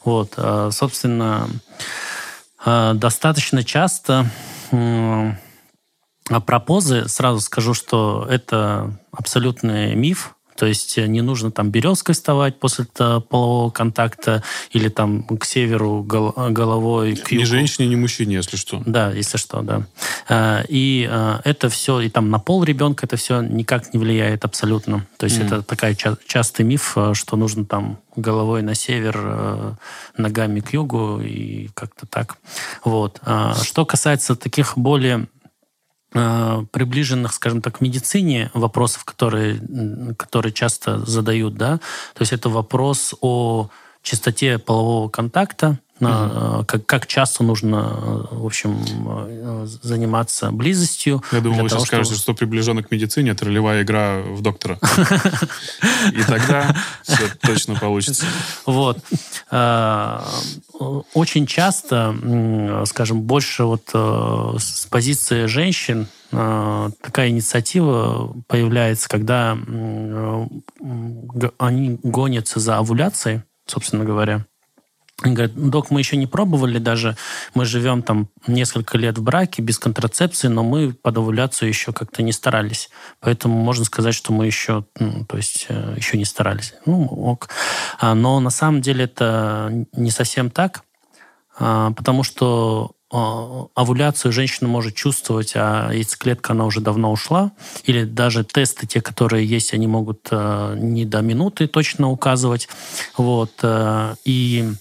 Вот, 0.05 0.35
э, 0.37 0.69
собственно, 0.71 1.49
достаточно 2.65 3.63
часто 3.63 4.29
а 4.71 6.41
про 6.41 6.59
позы 6.59 7.07
сразу 7.07 7.41
скажу, 7.41 7.73
что 7.73 8.25
это 8.29 8.97
абсолютный 9.11 9.95
миф. 9.95 10.35
То 10.59 10.65
есть 10.65 10.97
э, 10.97 11.07
не 11.07 11.21
нужно 11.21 11.51
там 11.51 11.71
березкой 11.71 12.13
вставать 12.13 12.59
после 12.59 12.85
полового 12.85 13.69
контакта 13.69 14.43
или 14.71 14.89
там 14.89 15.23
к 15.23 15.45
северу 15.45 16.03
гол 16.03 16.33
головой. 16.49 17.15
К 17.15 17.31
югу. 17.31 17.41
Ни 17.41 17.45
женщине, 17.45 17.87
ни 17.87 17.95
мужчине, 17.95 18.35
если 18.35 18.57
что. 18.57 18.83
Да, 18.85 19.11
если 19.11 19.37
что, 19.37 19.61
да. 19.61 19.87
А, 20.27 20.63
и 20.67 21.09
это 21.45 21.69
все, 21.69 22.01
и 22.01 22.09
там 22.09 22.29
на 22.29 22.39
пол 22.39 22.65
ребенка 22.65 23.05
это 23.05 23.15
все 23.15 23.41
никак 23.41 23.93
не 23.93 23.99
влияет 23.99 24.43
абсолютно. 24.43 25.05
То 25.17 25.25
есть 25.25 25.39
mm. 25.39 25.45
это 25.45 25.61
такая 25.61 25.95
ча 25.95 26.17
частый 26.27 26.65
миф, 26.65 26.93
э, 26.97 27.13
что 27.13 27.37
нужно 27.37 27.63
там 27.63 27.99
головой 28.17 28.61
на 28.61 28.75
север, 28.75 29.17
э, 29.17 29.73
ногами 30.17 30.59
к 30.59 30.73
югу 30.73 31.21
и 31.21 31.69
как-то 31.73 32.05
так. 32.05 32.37
Вот. 32.83 33.21
Что 33.63 33.85
касается 33.85 34.35
таких 34.35 34.77
более 34.77 35.27
Э, 35.38 35.38
приближенных, 36.11 37.33
скажем 37.33 37.61
так, 37.61 37.77
к 37.77 37.81
медицине 37.81 38.49
вопросов, 38.53 39.05
которые, 39.05 39.61
которые 40.17 40.53
часто 40.53 41.05
задают, 41.05 41.55
да, 41.55 41.77
то 41.77 42.21
есть 42.21 42.33
это 42.33 42.49
вопрос 42.49 43.13
о 43.21 43.69
частоте 44.01 44.57
полового 44.57 45.09
контакта, 45.09 45.79
угу. 45.99 46.65
как, 46.65 46.85
как 46.85 47.07
часто 47.07 47.43
нужно, 47.43 48.27
в 48.31 48.45
общем, 48.45 48.77
э, 49.07 49.67
заниматься 49.81 50.51
близостью. 50.51 51.23
Я 51.31 51.41
думаю, 51.41 51.63
вы 51.63 51.69
сейчас 51.69 51.83
того, 51.83 51.85
скажете, 51.85 52.15
что 52.15 52.33
приближенно 52.33 52.83
к 52.83 52.91
медицине, 52.91 53.31
это 53.31 53.45
ролевая 53.45 53.83
игра 53.83 54.21
в 54.21 54.41
доктора. 54.41 54.79
И 56.11 56.23
тогда 56.23 56.75
все 57.03 57.29
точно 57.41 57.75
получится. 57.75 58.25
Вот. 58.65 58.99
Э, 59.51 60.21
очень 61.13 61.45
часто, 61.45 62.15
скажем, 62.85 63.21
больше 63.21 63.63
вот 63.63 63.89
с 63.93 64.87
позиции 64.89 65.45
женщин 65.45 66.07
такая 66.31 67.29
инициатива 67.29 68.33
появляется, 68.47 69.09
когда 69.09 69.57
они 71.57 71.99
гонятся 72.03 72.59
за 72.59 72.77
овуляцией, 72.77 73.41
собственно 73.65 74.05
говоря. 74.05 74.45
Они 75.21 75.35
говорят, 75.35 75.53
док, 75.55 75.91
мы 75.91 75.99
еще 75.99 76.15
не 76.15 76.27
пробовали 76.27 76.77
даже, 76.77 77.17
мы 77.53 77.65
живем 77.65 78.03
там 78.03 78.29
несколько 78.47 78.97
лет 78.97 79.17
в 79.17 79.23
браке 79.23 79.61
без 79.61 79.77
контрацепции, 79.77 80.47
но 80.47 80.63
мы 80.63 80.93
под 80.93 81.17
овуляцию 81.17 81.69
еще 81.69 81.91
как-то 81.91 82.23
не 82.23 82.31
старались. 82.31 82.89
Поэтому 83.19 83.59
можно 83.59 83.83
сказать, 83.83 84.15
что 84.15 84.31
мы 84.31 84.45
еще, 84.45 84.85
ну, 84.97 85.25
то 85.25 85.37
есть 85.37 85.65
э, 85.67 85.95
еще 85.97 86.17
не 86.17 86.25
старались. 86.25 86.73
Ну, 86.85 87.05
ок. 87.05 87.49
А, 87.99 88.15
но 88.15 88.39
на 88.39 88.49
самом 88.49 88.81
деле 88.81 89.05
это 89.05 89.85
не 89.93 90.11
совсем 90.11 90.49
так, 90.49 90.83
а, 91.57 91.91
потому 91.91 92.23
что 92.23 92.91
а, 93.11 93.65
овуляцию 93.73 94.31
женщина 94.31 94.69
может 94.69 94.95
чувствовать, 94.95 95.53
а 95.55 95.91
яйцеклетка, 95.91 96.53
она 96.53 96.65
уже 96.65 96.79
давно 96.79 97.11
ушла. 97.11 97.51
Или 97.83 98.03
даже 98.03 98.43
тесты, 98.43 98.85
те, 98.85 99.01
которые 99.01 99.45
есть, 99.45 99.73
они 99.73 99.87
могут 99.87 100.27
э, 100.31 100.75
не 100.77 101.05
до 101.05 101.21
минуты 101.21 101.67
точно 101.67 102.09
указывать. 102.09 102.69
Вот. 103.17 103.51
Э, 103.63 104.15
и 104.25 104.71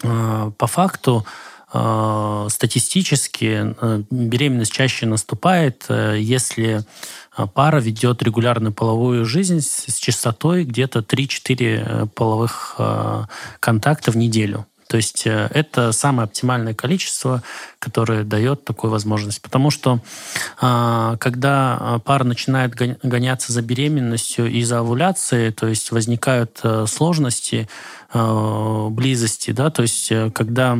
по 0.00 0.66
факту 0.66 1.26
статистически 1.68 3.74
беременность 4.10 4.72
чаще 4.72 5.06
наступает, 5.06 5.86
если 5.88 6.84
пара 7.54 7.80
ведет 7.80 8.22
регулярную 8.22 8.72
половую 8.72 9.24
жизнь 9.24 9.60
с 9.60 9.94
частотой 9.96 10.64
где-то 10.64 11.00
3-4 11.00 12.08
половых 12.14 12.78
контакта 13.60 14.12
в 14.12 14.16
неделю. 14.16 14.66
То 14.88 14.96
есть 14.96 15.26
э, 15.26 15.48
это 15.52 15.92
самое 15.92 16.26
оптимальное 16.26 16.74
количество, 16.74 17.42
которое 17.78 18.24
дает 18.24 18.64
такую 18.64 18.90
возможность. 18.90 19.42
Потому 19.42 19.70
что 19.70 20.00
когда 20.58 22.00
пара 22.04 22.24
начинает 22.24 22.74
гоняться 22.74 23.52
за 23.52 23.62
беременностью 23.62 24.50
и 24.50 24.62
за 24.62 24.80
овуляцией, 24.80 25.52
то 25.52 25.66
есть 25.66 25.90
возникают 25.90 26.60
э, 26.62 26.86
сложности 26.86 27.68
э, 28.05 28.05
близости, 28.90 29.50
да, 29.50 29.70
то 29.70 29.82
есть 29.82 30.12
когда 30.34 30.76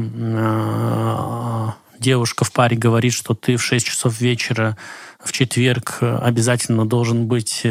девушка 1.98 2.44
в 2.44 2.52
паре 2.52 2.76
говорит, 2.76 3.12
что 3.12 3.34
ты 3.34 3.56
в 3.56 3.62
6 3.62 3.86
часов 3.86 4.20
вечера 4.20 4.76
в 5.22 5.32
четверг 5.32 5.98
обязательно 6.00 6.86
должен 6.86 7.26
быть 7.26 7.66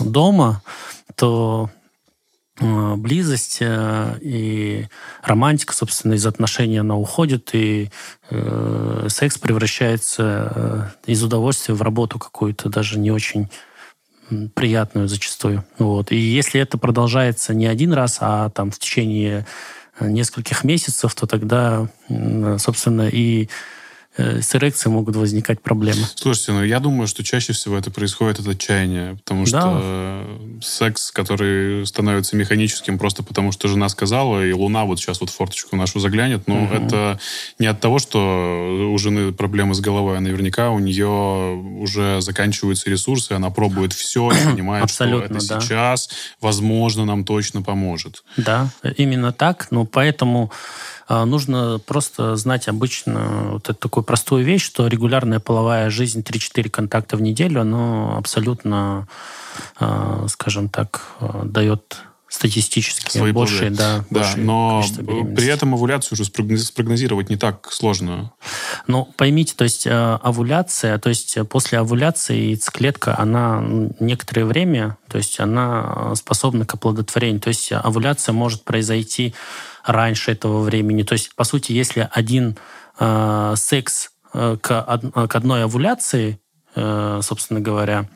дома, 0.00 0.62
то 1.16 1.70
Э, 2.60 2.94
близость 2.94 3.58
э, 3.60 4.18
и 4.20 4.86
романтика, 5.22 5.74
собственно, 5.74 6.14
из 6.14 6.24
отношений 6.24 6.78
она 6.78 6.96
уходит, 6.96 7.50
и 7.52 7.90
э, 8.30 9.06
секс 9.08 9.38
превращается 9.38 10.92
э, 11.04 11.10
из 11.10 11.24
удовольствия 11.24 11.74
в 11.74 11.82
работу 11.82 12.20
какую-то, 12.20 12.68
даже 12.68 13.00
не 13.00 13.10
очень 13.10 13.48
приятную 14.54 15.08
зачастую. 15.08 15.64
Вот. 15.78 16.12
И 16.12 16.16
если 16.16 16.60
это 16.60 16.78
продолжается 16.78 17.54
не 17.54 17.66
один 17.66 17.92
раз, 17.92 18.18
а 18.20 18.50
там 18.50 18.70
в 18.70 18.78
течение 18.78 19.46
нескольких 20.00 20.64
месяцев, 20.64 21.14
то 21.14 21.26
тогда, 21.26 21.88
собственно, 22.58 23.08
и 23.08 23.44
Э, 23.44 23.48
с 24.16 24.54
эрекцией 24.54 24.92
могут 24.92 25.16
возникать 25.16 25.60
проблемы. 25.60 26.06
Слушайте, 26.14 26.52
ну 26.52 26.62
я 26.62 26.78
думаю, 26.78 27.08
что 27.08 27.24
чаще 27.24 27.52
всего 27.52 27.76
это 27.76 27.90
происходит 27.90 28.38
от 28.38 28.46
отчаяния, 28.46 29.16
потому 29.16 29.44
что 29.44 29.58
да. 29.60 30.62
секс, 30.62 31.10
который 31.10 31.84
становится 31.86 32.36
механическим 32.36 32.98
просто 32.98 33.24
потому, 33.24 33.50
что 33.50 33.66
жена 33.66 33.88
сказала, 33.88 34.44
и 34.44 34.52
луна 34.52 34.84
вот 34.84 35.00
сейчас 35.00 35.20
вот 35.20 35.30
форточку 35.30 35.74
нашу 35.74 35.98
заглянет, 35.98 36.46
но 36.46 36.62
угу. 36.62 36.74
это 36.74 37.18
не 37.58 37.66
от 37.66 37.80
того, 37.80 37.98
что 37.98 38.90
у 38.92 38.96
жены 38.98 39.32
проблемы 39.32 39.74
с 39.74 39.80
головой, 39.80 40.18
а 40.18 40.20
наверняка 40.20 40.70
у 40.70 40.78
нее 40.78 41.54
уже 41.80 42.20
заканчиваются 42.20 42.90
ресурсы, 42.90 43.32
она 43.32 43.50
пробует 43.50 43.92
все 43.92 44.30
и 44.30 44.44
понимает, 44.52 44.90
что 44.90 45.22
это 45.22 45.34
да. 45.34 45.60
сейчас, 45.60 46.10
возможно, 46.40 47.04
нам 47.04 47.24
точно 47.24 47.62
поможет. 47.62 48.22
Да, 48.36 48.70
именно 48.96 49.32
так, 49.32 49.68
но 49.70 49.84
поэтому 49.84 50.52
нужно 51.08 51.80
просто 51.84 52.36
знать 52.36 52.68
обычно 52.68 53.50
вот 53.52 53.68
эту 53.68 53.78
такую 53.78 54.04
простую 54.04 54.44
вещь, 54.44 54.64
что 54.64 54.86
регулярная 54.86 55.40
половая 55.40 55.90
жизнь 55.90 56.22
3-4 56.22 56.70
контакта 56.70 57.16
в 57.16 57.22
неделю, 57.22 57.60
оно 57.60 58.16
абсолютно, 58.16 59.06
а, 59.78 60.26
скажем 60.28 60.68
так, 60.68 61.08
а, 61.20 61.44
дает 61.44 61.98
статистически 62.28 63.16
Свои 63.16 63.32
больше, 63.32 63.70
да, 63.70 64.04
да, 64.10 64.20
больше 64.20 64.38
но 64.38 64.82
при 65.36 65.46
этом 65.46 65.74
овуляцию 65.74 66.14
уже 66.14 66.24
спрогнозировать 66.24 67.30
не 67.30 67.36
так 67.36 67.70
сложно. 67.70 68.32
Ну, 68.86 69.08
поймите, 69.16 69.54
то 69.56 69.64
есть 69.64 69.86
овуляция, 69.86 70.98
то 70.98 71.10
есть 71.10 71.38
после 71.48 71.78
овуляции 71.78 72.48
яйцеклетка, 72.48 73.16
она 73.18 73.62
некоторое 74.00 74.46
время, 74.46 74.96
то 75.08 75.18
есть 75.18 75.38
она 75.38 76.14
способна 76.16 76.66
к 76.66 76.74
оплодотворению, 76.74 77.40
то 77.40 77.48
есть 77.48 77.70
овуляция 77.70 78.32
может 78.32 78.64
произойти 78.64 79.34
раньше 79.84 80.32
этого 80.32 80.62
времени. 80.62 81.02
То 81.02 81.12
есть, 81.12 81.34
по 81.34 81.44
сути, 81.44 81.72
если 81.72 82.08
один 82.10 82.56
э, 82.98 83.54
секс 83.56 84.10
э, 84.32 84.56
к, 84.60 84.80
од, 84.80 85.30
к 85.30 85.36
одной 85.36 85.64
овуляции, 85.64 86.40
э, 86.74 87.20
собственно 87.22 87.60
говоря, 87.60 88.08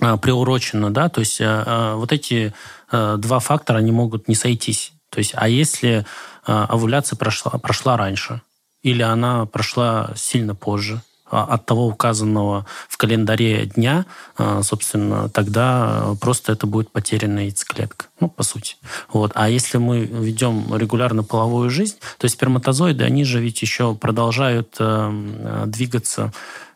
э, 0.00 0.16
приурочено, 0.16 0.92
да, 0.92 1.08
то 1.08 1.20
есть 1.20 1.40
э, 1.40 1.44
э, 1.44 1.94
вот 1.94 2.12
эти 2.12 2.34
э, 2.34 2.52
два 2.90 3.38
фактора, 3.38 3.78
они 3.78 3.92
могут 3.92 4.28
не 4.28 4.34
сойтись. 4.34 4.92
То 5.10 5.18
есть, 5.18 5.32
а 5.34 5.48
если 5.48 6.04
э, 6.46 6.52
овуляция 6.52 7.16
прошла, 7.16 7.52
прошла 7.52 7.96
раньше, 7.96 8.42
или 8.82 9.02
она 9.02 9.46
прошла 9.46 10.10
сильно 10.16 10.54
позже, 10.54 11.02
а, 11.30 11.44
от 11.44 11.66
того 11.66 11.86
указанного 11.86 12.64
в 12.88 12.96
календаре 12.96 13.66
дня, 13.66 14.06
а, 14.38 14.62
собственно, 14.62 15.28
тогда 15.28 16.14
просто 16.20 16.52
это 16.52 16.66
будет 16.66 16.90
потерянная 16.90 17.44
яйцеклетка. 17.44 18.06
Ну, 18.18 18.28
по 18.28 18.42
сути. 18.42 18.76
Вот. 19.12 19.32
А 19.34 19.48
если 19.50 19.76
мы 19.76 20.04
ведем 20.06 20.74
регулярно 20.74 21.22
половую 21.22 21.68
жизнь, 21.68 21.96
то 22.16 22.28
сперматозоиды, 22.28 23.04
они 23.04 23.24
же 23.24 23.40
ведь 23.40 23.60
еще 23.60 23.94
продолжают 23.94 24.76
э, 24.78 25.64
двигаться 25.66 26.32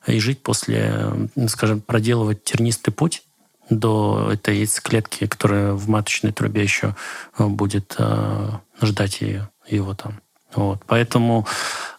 и 0.06 0.18
жить 0.18 0.42
после, 0.42 1.30
скажем, 1.48 1.80
проделывать 1.80 2.44
тернистый 2.44 2.92
путь 2.92 3.22
до 3.70 4.30
этой 4.32 4.58
яйцеклетки, 4.58 5.26
которая 5.26 5.72
в 5.72 5.88
маточной 5.88 6.32
трубе 6.32 6.62
еще 6.62 6.94
э, 7.38 7.46
будет 7.46 7.94
э, 7.98 8.48
ждать 8.80 9.20
ее, 9.20 9.48
его 9.68 9.94
там. 9.94 10.20
Вот. 10.54 10.80
Поэтому 10.86 11.46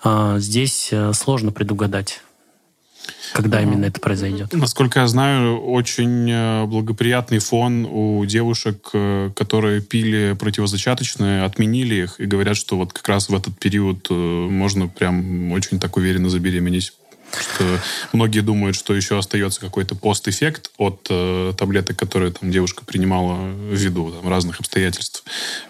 э, 0.04 0.36
здесь 0.40 0.90
э, 0.92 1.14
сложно 1.14 1.52
предугадать 1.52 2.22
когда 3.34 3.62
именно 3.62 3.86
это 3.86 4.00
произойдет? 4.00 4.54
Насколько 4.54 5.02
я 5.02 5.08
знаю, 5.08 5.60
очень 5.60 6.30
э, 6.30 6.66
благоприятный 6.66 7.40
фон 7.40 7.86
у 7.86 8.24
девушек, 8.26 8.92
которые 9.36 9.82
пили 9.82 10.38
противозачаточные, 10.40 11.44
отменили 11.44 12.04
их 12.04 12.20
и 12.22 12.26
говорят, 12.26 12.56
что 12.56 12.78
вот 12.78 12.94
как 12.94 13.10
раз 13.10 13.28
в 13.28 13.36
этот 13.36 13.60
период 13.60 14.10
можно 14.10 14.88
прям 14.88 15.52
очень 15.52 15.80
так 15.82 15.98
уверенно 15.98 16.30
забеременеть. 16.30 16.94
Что 17.40 17.80
многие 18.12 18.42
думают, 18.42 18.76
что 18.76 18.94
еще 18.94 19.18
остается 19.18 19.60
какой-то 19.60 19.96
постэффект 19.96 20.72
от 20.78 21.08
э, 21.10 21.54
таблеток, 21.58 21.98
которые 21.98 22.32
там 22.32 22.52
девушка 22.52 22.86
принимала 22.86 23.52
ввиду 23.72 24.12
там, 24.12 24.30
разных 24.30 24.60
обстоятельств. 24.60 25.24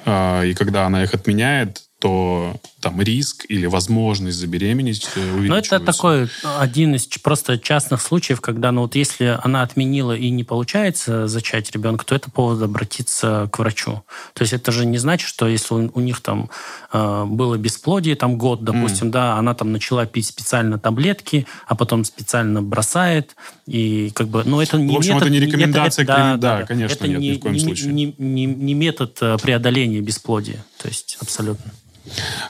Э, 0.05 0.45
и 0.45 0.53
когда 0.53 0.85
она 0.85 1.03
их 1.03 1.13
отменяет, 1.13 1.83
то 1.99 2.59
там 2.83 3.01
риск 3.01 3.45
или 3.47 3.65
возможность 3.65 4.37
забеременеть 4.37 5.07
э, 5.15 5.21
Ну, 5.21 5.55
это 5.55 5.79
такой 5.79 6.29
один 6.59 6.95
из 6.95 7.07
просто 7.07 7.57
частных 7.57 8.01
случаев, 8.01 8.41
когда, 8.41 8.71
ну, 8.71 8.81
вот 8.81 8.95
если 8.95 9.39
она 9.41 9.61
отменила 9.61 10.15
и 10.15 10.29
не 10.29 10.43
получается 10.43 11.27
зачать 11.27 11.71
ребенка, 11.71 12.05
то 12.05 12.13
это 12.13 12.29
повод 12.29 12.61
обратиться 12.61 13.49
к 13.51 13.59
врачу. 13.59 14.03
То 14.33 14.41
есть 14.41 14.53
это 14.53 14.71
же 14.71 14.85
не 14.85 14.97
значит, 14.97 15.27
что 15.27 15.47
если 15.47 15.73
у, 15.73 15.91
у 15.93 15.99
них 16.01 16.19
там 16.19 16.49
э, 16.91 17.25
было 17.25 17.57
бесплодие, 17.57 18.15
там 18.15 18.37
год, 18.37 18.63
допустим, 18.63 19.07
mm. 19.07 19.11
да, 19.11 19.37
она 19.37 19.53
там 19.53 19.71
начала 19.71 20.05
пить 20.05 20.27
специально 20.27 20.77
таблетки, 20.77 21.47
а 21.67 21.75
потом 21.75 22.03
специально 22.03 22.61
бросает, 22.61 23.35
и 23.65 24.11
как 24.13 24.27
бы, 24.27 24.43
ну, 24.45 24.59
это 24.59 24.77
не 24.77 24.93
В 24.93 24.97
общем, 24.97 25.13
метод, 25.13 25.27
это 25.27 25.31
не 25.31 25.39
рекомендация, 25.39 26.03
это, 26.03 26.13
да, 26.13 26.37
да, 26.37 26.59
да, 26.59 26.65
конечно, 26.65 26.93
это 26.95 27.07
нет, 27.07 27.19
не, 27.19 27.29
ни 27.29 27.35
в 27.35 27.39
коем 27.39 27.53
не, 27.53 27.59
случае. 27.61 27.93
Не, 27.93 28.13
не, 28.17 28.45
не 28.45 28.73
метод 28.73 29.17
э, 29.21 29.37
преодоления 29.41 30.01
бесплодия, 30.01 30.65
то 30.81 30.89
есть 30.89 31.17
абсолютно. 31.21 31.71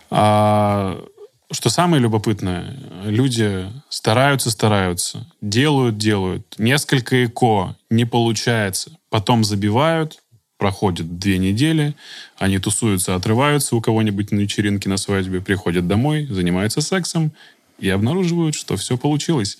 А, 0.09 1.03
что 1.51 1.69
самое 1.69 2.01
любопытное, 2.01 2.75
люди 3.05 3.65
стараются, 3.89 4.49
стараются, 4.49 5.27
делают, 5.41 5.97
делают. 5.97 6.55
Несколько 6.57 7.25
ЭКО 7.25 7.75
не 7.89 8.05
получается. 8.05 8.97
Потом 9.09 9.43
забивают, 9.43 10.19
проходит 10.57 11.19
две 11.19 11.37
недели, 11.37 11.95
они 12.37 12.57
тусуются, 12.57 13.15
отрываются 13.15 13.75
у 13.75 13.81
кого-нибудь 13.81 14.31
на 14.31 14.39
вечеринке, 14.39 14.89
на 14.89 14.97
свадьбе, 14.97 15.41
приходят 15.41 15.87
домой, 15.87 16.25
занимаются 16.25 16.81
сексом 16.81 17.33
и 17.79 17.89
обнаруживают, 17.89 18.55
что 18.55 18.77
все 18.77 18.97
получилось. 18.97 19.57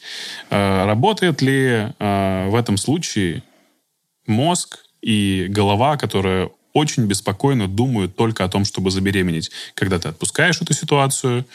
А, 0.50 0.86
работает 0.86 1.42
ли 1.42 1.94
а, 2.00 2.50
в 2.50 2.56
этом 2.56 2.78
случае 2.78 3.44
мозг 4.26 4.80
и 5.02 5.48
голова, 5.50 5.98
которая 5.98 6.50
очень 6.74 7.06
беспокойно 7.06 7.68
думают 7.68 8.16
только 8.16 8.44
о 8.44 8.50
том, 8.50 8.66
чтобы 8.66 8.92
забеременеть. 8.92 9.52
Когда 9.76 10.00
ты 10.00 10.10
отпускаешь 10.10 10.60
эту 10.62 10.74
ситуацию, 10.74 11.46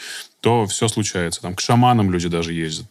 то 0.41 0.65
все 0.65 0.87
случается. 0.87 1.41
Там 1.41 1.55
к 1.55 1.59
шаманам 1.61 2.11
люди 2.11 2.29
даже 2.29 2.53
ездят. 2.53 2.87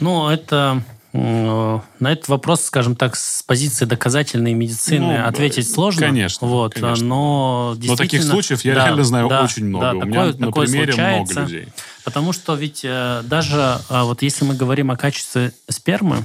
Ну, 0.00 0.28
это 0.28 0.82
на 1.12 1.82
этот 2.00 2.28
вопрос, 2.28 2.64
скажем 2.64 2.94
так, 2.94 3.16
с 3.16 3.42
позиции 3.42 3.86
доказательной 3.86 4.52
медицины 4.52 5.18
ну, 5.18 5.26
ответить 5.26 5.70
сложно. 5.70 6.02
Конечно. 6.02 6.46
Вот, 6.46 6.74
конечно. 6.74 7.06
Но, 7.06 7.76
но 7.82 7.96
таких 7.96 8.22
случаев 8.22 8.62
я 8.62 8.74
да, 8.74 8.84
реально 8.84 9.04
знаю 9.04 9.28
да, 9.28 9.42
очень 9.42 9.64
много. 9.64 9.86
Да, 9.86 9.96
У 9.96 10.00
такое, 10.00 10.10
меня 10.10 10.46
на 10.46 10.52
примере 10.52 10.92
случается, 10.92 11.40
много 11.40 11.52
людей. 11.52 11.68
Потому 12.04 12.32
что 12.34 12.54
ведь 12.54 12.82
э, 12.84 13.22
даже 13.24 13.78
э, 13.88 14.02
вот 14.02 14.20
если 14.20 14.44
мы 14.44 14.54
говорим 14.54 14.90
о 14.90 14.96
качестве 14.96 15.52
спермы, 15.68 16.18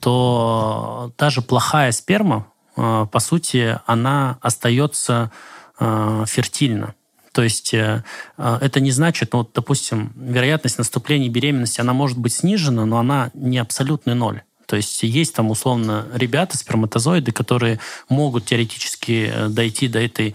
то 0.00 1.12
даже 1.16 1.40
плохая 1.40 1.90
сперма 1.90 2.46
Э, 2.46 2.59
по 2.80 3.20
сути, 3.20 3.78
она 3.86 4.38
остается 4.40 5.30
э, 5.78 6.24
фертильна. 6.26 6.94
То 7.32 7.42
есть 7.42 7.74
э, 7.74 8.02
это 8.36 8.80
не 8.80 8.90
значит, 8.90 9.34
вот, 9.34 9.50
допустим, 9.54 10.12
вероятность 10.16 10.78
наступления 10.78 11.28
беременности, 11.28 11.80
она 11.80 11.92
может 11.92 12.18
быть 12.18 12.32
снижена, 12.32 12.86
но 12.86 12.98
она 12.98 13.30
не 13.34 13.58
абсолютный 13.58 14.14
ноль. 14.14 14.42
То 14.66 14.76
есть 14.76 15.02
есть 15.02 15.34
там 15.34 15.50
условно 15.50 16.06
ребята, 16.14 16.56
сперматозоиды, 16.56 17.32
которые 17.32 17.80
могут 18.08 18.46
теоретически 18.46 19.32
дойти 19.48 19.88
до 19.88 20.00
этой 20.00 20.34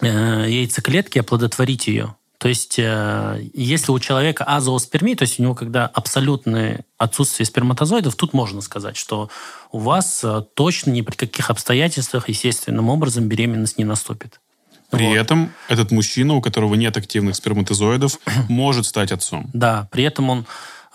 яйцеклетки, 0.00 1.18
оплодотворить 1.18 1.86
ее. 1.88 2.14
То 2.38 2.48
есть, 2.48 2.78
э, 2.78 3.40
если 3.54 3.92
у 3.92 3.98
человека 3.98 4.44
азооспермия, 4.44 5.16
то 5.16 5.22
есть 5.22 5.40
у 5.40 5.42
него 5.42 5.54
когда 5.54 5.86
абсолютное 5.86 6.84
отсутствие 6.98 7.46
сперматозоидов, 7.46 8.14
тут 8.14 8.32
можно 8.32 8.60
сказать, 8.60 8.96
что 8.96 9.30
у 9.72 9.78
вас 9.78 10.22
э, 10.22 10.42
точно 10.54 10.90
ни 10.90 11.00
при 11.00 11.16
каких 11.16 11.50
обстоятельствах 11.50 12.28
естественным 12.28 12.90
образом 12.90 13.28
беременность 13.28 13.78
не 13.78 13.84
наступит. 13.84 14.40
При 14.90 15.06
вот. 15.06 15.16
этом 15.16 15.52
этот 15.68 15.90
мужчина, 15.90 16.34
у 16.34 16.40
которого 16.40 16.74
нет 16.74 16.96
активных 16.96 17.36
сперматозоидов, 17.36 18.18
может 18.48 18.86
стать 18.86 19.12
отцом. 19.12 19.50
Да, 19.52 19.88
при 19.90 20.04
этом 20.04 20.30
он 20.30 20.46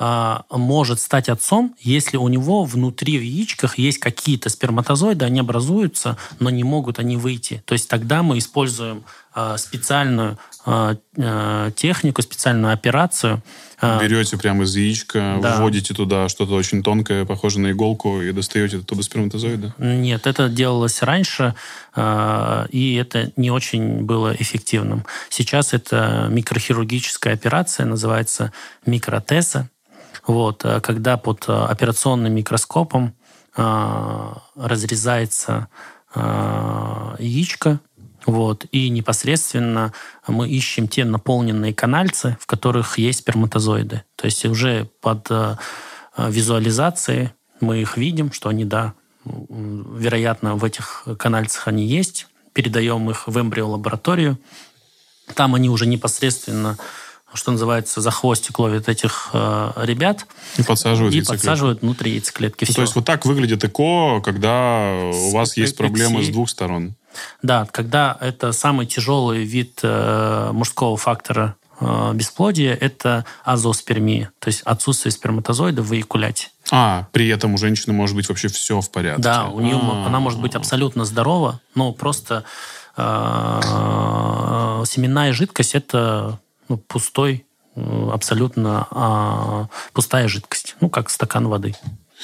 а, 0.04 0.46
может 0.50 1.00
стать 1.00 1.30
отцом, 1.30 1.76
если 1.80 2.18
у 2.18 2.28
него 2.28 2.64
внутри 2.64 3.20
в 3.20 3.22
яичках 3.22 3.78
есть 3.78 4.00
какие-то 4.00 4.50
сперматозоиды, 4.50 5.26
они 5.26 5.42
образуются, 5.42 6.18
но 6.40 6.50
не 6.50 6.64
могут 6.64 6.98
они 6.98 7.18
выйти. 7.18 7.62
То 7.66 7.74
есть 7.74 7.88
тогда 7.88 8.24
мы 8.24 8.40
используем 8.40 9.04
специальную 9.58 10.38
а, 10.64 10.96
технику, 11.72 12.22
специальную 12.22 12.72
операцию. 12.74 13.42
Берете 13.82 14.38
прямо 14.38 14.66
из 14.66 14.76
яичка, 14.76 15.40
да. 15.42 15.58
вводите 15.58 15.96
туда 15.96 16.30
что-то 16.30 16.54
очень 16.54 16.84
тонкое, 16.84 17.26
похожее 17.26 17.64
на 17.64 17.72
иголку, 17.72 18.22
и 18.22 18.32
достаете 18.32 18.78
оттуда 18.78 19.02
сперматозоиды? 19.02 19.74
Нет, 19.80 20.28
это 20.28 20.50
делалось 20.50 21.02
раньше, 21.02 21.56
и 21.98 23.00
это 23.02 23.32
не 23.38 23.50
очень 23.50 24.04
было 24.04 24.36
эффективным. 24.36 25.04
Сейчас 25.30 25.74
это 25.74 26.28
микрохирургическая 26.30 27.34
операция, 27.34 27.88
называется 27.88 28.54
микротеза. 28.86 29.68
Вот, 30.28 30.64
когда 30.84 31.18
под 31.18 31.50
операционным 31.50 32.36
микроскопом 32.36 33.16
разрезается 33.56 35.70
яичко, 36.14 37.80
вот, 38.26 38.66
и 38.72 38.90
непосредственно 38.90 39.94
мы 40.28 40.50
ищем 40.50 40.88
те 40.88 41.06
наполненные 41.06 41.74
канальцы, 41.74 42.38
в 42.40 42.46
которых 42.46 42.98
есть 42.98 43.20
сперматозоиды. 43.20 44.04
То 44.16 44.26
есть 44.26 44.46
уже 44.46 44.90
под 45.02 45.30
визуализацией 46.18 47.32
мы 47.60 47.82
их 47.82 47.98
видим, 47.98 48.32
что 48.32 48.50
они, 48.50 48.66
да, 48.66 48.94
вероятно, 49.26 50.56
в 50.56 50.64
этих 50.64 51.06
канальцах 51.18 51.68
они 51.68 51.86
есть. 51.86 52.28
Передаем 52.54 53.10
их 53.10 53.28
в 53.28 53.40
эмбриолабораторию. 53.40 54.38
Там 55.36 55.56
они 55.56 55.70
уже 55.70 55.86
непосредственно 55.86 56.78
что 57.34 57.52
называется, 57.52 58.02
за 58.02 58.12
хвостик 58.12 58.60
ловит 58.60 58.90
этих 58.90 59.30
э, 59.32 59.72
ребят. 59.78 60.26
И 60.58 60.64
подсаживают 60.64 61.16
И 61.16 61.22
подсаживают 61.22 61.82
внутри 61.82 62.12
яйцеклетки. 62.12 62.66
Ну, 62.68 62.74
то 62.74 62.82
есть 62.82 62.94
вот 62.94 63.06
так 63.06 63.26
выглядит 63.26 63.64
ЭКО, 63.64 64.22
когда 64.22 65.10
у 65.14 65.32
вас 65.32 65.56
есть 65.56 65.78
проблемы 65.78 66.24
с 66.24 66.28
двух 66.28 66.50
сторон. 66.50 66.96
Да, 67.42 67.68
когда 67.72 68.18
это 68.20 68.52
самый 68.52 68.86
тяжелый 68.86 69.44
вид 69.44 69.80
э, 69.84 70.52
мужского 70.54 70.98
фактора 70.98 71.56
э, 71.80 72.12
бесплодия, 72.14 72.76
это 72.76 73.26
азоспермия, 73.44 74.32
то 74.40 74.48
есть 74.48 74.62
отсутствие 74.62 75.12
сперматозоида 75.12 75.82
в 75.82 75.92
эякуляте. 75.94 76.50
А, 76.72 77.08
при 77.12 77.28
этом 77.28 77.54
у 77.56 77.58
женщины 77.58 77.94
может 77.94 78.16
быть 78.16 78.30
вообще 78.30 78.48
все 78.48 78.80
в 78.80 78.90
порядке. 78.92 79.22
Да, 79.22 79.48
у 79.50 79.60
нее 79.60 79.76
А-а-а. 79.76 80.08
она 80.08 80.20
может 80.20 80.40
быть 80.40 80.56
абсолютно 80.56 81.06
здорова, 81.06 81.60
но 81.76 81.92
просто 81.92 82.46
э, 82.96 83.62
семенная 84.86 85.34
жидкость 85.34 85.76
это 85.76 86.40
ну, 86.70 86.78
пустой, 86.78 87.46
э, 87.76 88.10
абсолютно 88.14 88.88
а, 88.92 89.68
пустая 89.92 90.28
жидкость, 90.30 90.76
ну, 90.80 90.90
как 90.90 91.10
стакан 91.10 91.48
воды. 91.48 91.76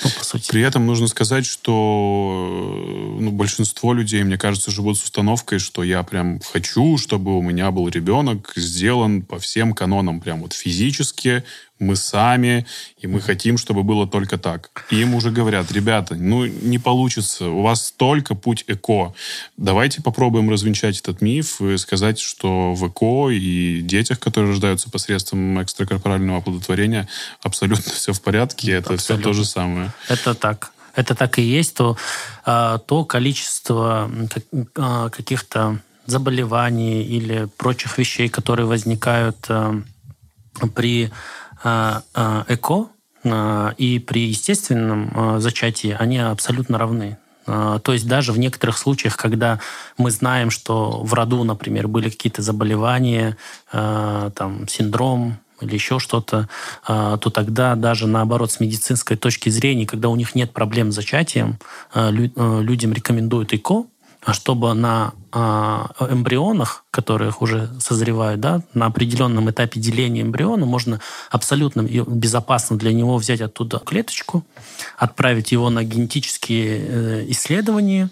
Ну, 0.03 0.09
по 0.17 0.23
сути. 0.23 0.49
При 0.49 0.61
этом 0.61 0.85
нужно 0.85 1.07
сказать, 1.07 1.45
что 1.45 3.15
э, 3.17 3.21
ну, 3.21 3.31
большинство 3.31 3.93
людей, 3.93 4.23
мне 4.23 4.37
кажется, 4.37 4.71
живут 4.71 4.97
с 4.97 5.03
установкой, 5.03 5.59
что 5.59 5.83
я 5.83 6.03
прям 6.03 6.39
хочу, 6.39 6.97
чтобы 6.97 7.37
у 7.37 7.41
меня 7.41 7.71
был 7.71 7.87
ребенок 7.87 8.53
сделан 8.55 9.21
по 9.23 9.39
всем 9.39 9.73
канонам, 9.73 10.19
прям 10.19 10.41
вот 10.41 10.53
физически, 10.53 11.43
мы 11.79 11.95
сами, 11.95 12.65
и 12.97 13.07
мы 13.07 13.21
хотим, 13.21 13.57
чтобы 13.57 13.83
было 13.83 14.07
только 14.07 14.37
так. 14.37 14.69
И 14.89 15.01
им 15.01 15.15
уже 15.15 15.31
говорят, 15.31 15.71
ребята, 15.71 16.15
ну 16.15 16.45
не 16.45 16.79
получится, 16.79 17.49
у 17.49 17.61
вас 17.61 17.93
только 17.95 18.35
путь 18.35 18.63
ЭКО. 18.67 19.13
Давайте 19.57 20.01
попробуем 20.01 20.49
развенчать 20.49 20.99
этот 20.99 21.21
миф 21.21 21.61
и 21.61 21.77
сказать, 21.77 22.19
что 22.19 22.73
в 22.73 22.87
ЭКО 22.87 23.29
и 23.29 23.81
детях, 23.81 24.19
которые 24.19 24.51
рождаются 24.51 24.89
посредством 24.89 25.61
экстракорпорального 25.61 26.39
оплодотворения, 26.39 27.07
абсолютно 27.43 27.91
все 27.91 28.13
в 28.13 28.21
порядке, 28.21 28.71
это 28.71 28.93
абсолютно. 28.93 28.99
все 28.99 29.23
то 29.23 29.33
же 29.33 29.45
самое. 29.45 29.91
Это 30.09 30.33
так. 30.33 30.71
Это 30.95 31.13
так 31.13 31.37
и 31.37 31.43
есть, 31.43 31.75
то, 31.75 31.95
а, 32.43 32.79
то 32.79 33.05
количество 33.05 34.09
а, 34.75 35.09
каких-то 35.09 35.79
заболеваний 36.07 37.03
или 37.03 37.47
прочих 37.57 37.99
вещей, 37.99 38.29
которые 38.29 38.65
возникают 38.65 39.37
а, 39.49 39.79
при 40.73 41.11
ЭКО 41.63 42.87
а, 43.23 43.73
и 43.77 43.99
при 43.99 44.27
естественном 44.27 45.39
зачатии 45.41 45.95
они 45.97 46.19
абсолютно 46.19 46.77
равны. 46.77 47.17
То 47.45 47.93
есть 47.93 48.07
даже 48.07 48.33
в 48.33 48.39
некоторых 48.39 48.77
случаях, 48.77 49.15
когда 49.15 49.59
мы 49.97 50.11
знаем, 50.11 50.49
что 50.51 51.01
в 51.01 51.13
роду, 51.13 51.45
например, 51.45 51.87
были 51.87 52.09
какие-то 52.09 52.41
заболевания, 52.41 53.37
там, 53.71 54.67
синдром 54.67 55.37
или 55.61 55.73
еще 55.75 55.97
что-то, 55.97 56.49
то 56.85 57.29
тогда 57.33 57.75
даже 57.75 58.05
наоборот 58.05 58.51
с 58.51 58.59
медицинской 58.59 59.15
точки 59.15 59.47
зрения, 59.47 59.87
когда 59.87 60.09
у 60.09 60.17
них 60.17 60.35
нет 60.35 60.51
проблем 60.51 60.91
с 60.91 60.95
зачатием, 60.95 61.57
людям 61.95 62.91
рекомендуют 62.91 63.53
ЭКО, 63.53 63.75
а 63.75 63.96
чтобы 64.33 64.73
на 64.73 65.13
э, 65.31 65.37
эмбрионах, 66.11 66.85
которых 66.91 67.41
уже 67.41 67.69
созревают, 67.79 68.41
да, 68.41 68.61
на 68.73 68.87
определенном 68.87 69.49
этапе 69.49 69.79
деления 69.79 70.21
эмбриона 70.21 70.65
можно 70.65 70.99
абсолютно 71.29 71.81
безопасно 71.81 72.77
для 72.77 72.93
него 72.93 73.17
взять 73.17 73.41
оттуда 73.41 73.79
клеточку, 73.79 74.45
отправить 74.97 75.51
его 75.51 75.69
на 75.69 75.83
генетические 75.83 76.77
э, 76.77 77.25
исследования, 77.29 78.09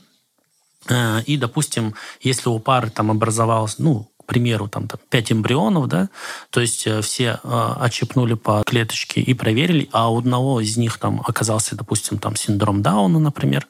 э, 0.87 1.21
и, 1.25 1.37
допустим, 1.37 1.95
если 2.21 2.49
у 2.49 2.59
пары 2.59 2.89
там 2.89 3.11
образовалась, 3.11 3.77
ну, 3.77 4.09
к 4.25 4.27
примеру, 4.27 4.67
там, 4.67 4.87
там 4.87 4.99
5 5.09 5.33
эмбрионов, 5.33 5.87
да, 5.87 6.09
то 6.49 6.59
есть 6.59 6.87
э, 6.87 7.01
все 7.01 7.39
э, 7.43 7.73
отщепнули 7.79 8.33
по 8.33 8.63
клеточке 8.65 9.21
и 9.21 9.33
проверили, 9.35 9.87
а 9.91 10.11
у 10.11 10.17
одного 10.17 10.61
из 10.61 10.77
них 10.77 10.97
там 10.97 11.21
оказался, 11.25 11.75
допустим, 11.75 12.17
там 12.17 12.35
синдром 12.35 12.81
Дауна, 12.81 13.19
например, 13.19 13.67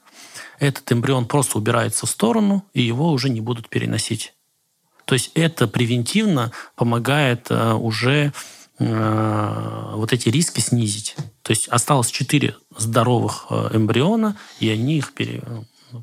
этот 0.59 0.91
эмбрион 0.91 1.25
просто 1.25 1.57
убирается 1.57 2.05
в 2.05 2.09
сторону, 2.09 2.65
и 2.73 2.81
его 2.81 3.11
уже 3.11 3.29
не 3.29 3.41
будут 3.41 3.69
переносить. 3.69 4.33
То 5.05 5.13
есть 5.13 5.31
это 5.35 5.67
превентивно 5.67 6.51
помогает 6.75 7.47
э, 7.49 7.73
уже 7.73 8.33
э, 8.79 9.91
вот 9.93 10.13
эти 10.13 10.29
риски 10.29 10.59
снизить. 10.59 11.15
То 11.43 11.51
есть 11.51 11.67
осталось 11.67 12.09
4 12.09 12.55
здоровых 12.77 13.45
э, 13.49 13.69
эмбриона, 13.73 14.35
и 14.59 14.69
они 14.69 14.97
их 14.97 15.13
пере, 15.13 15.43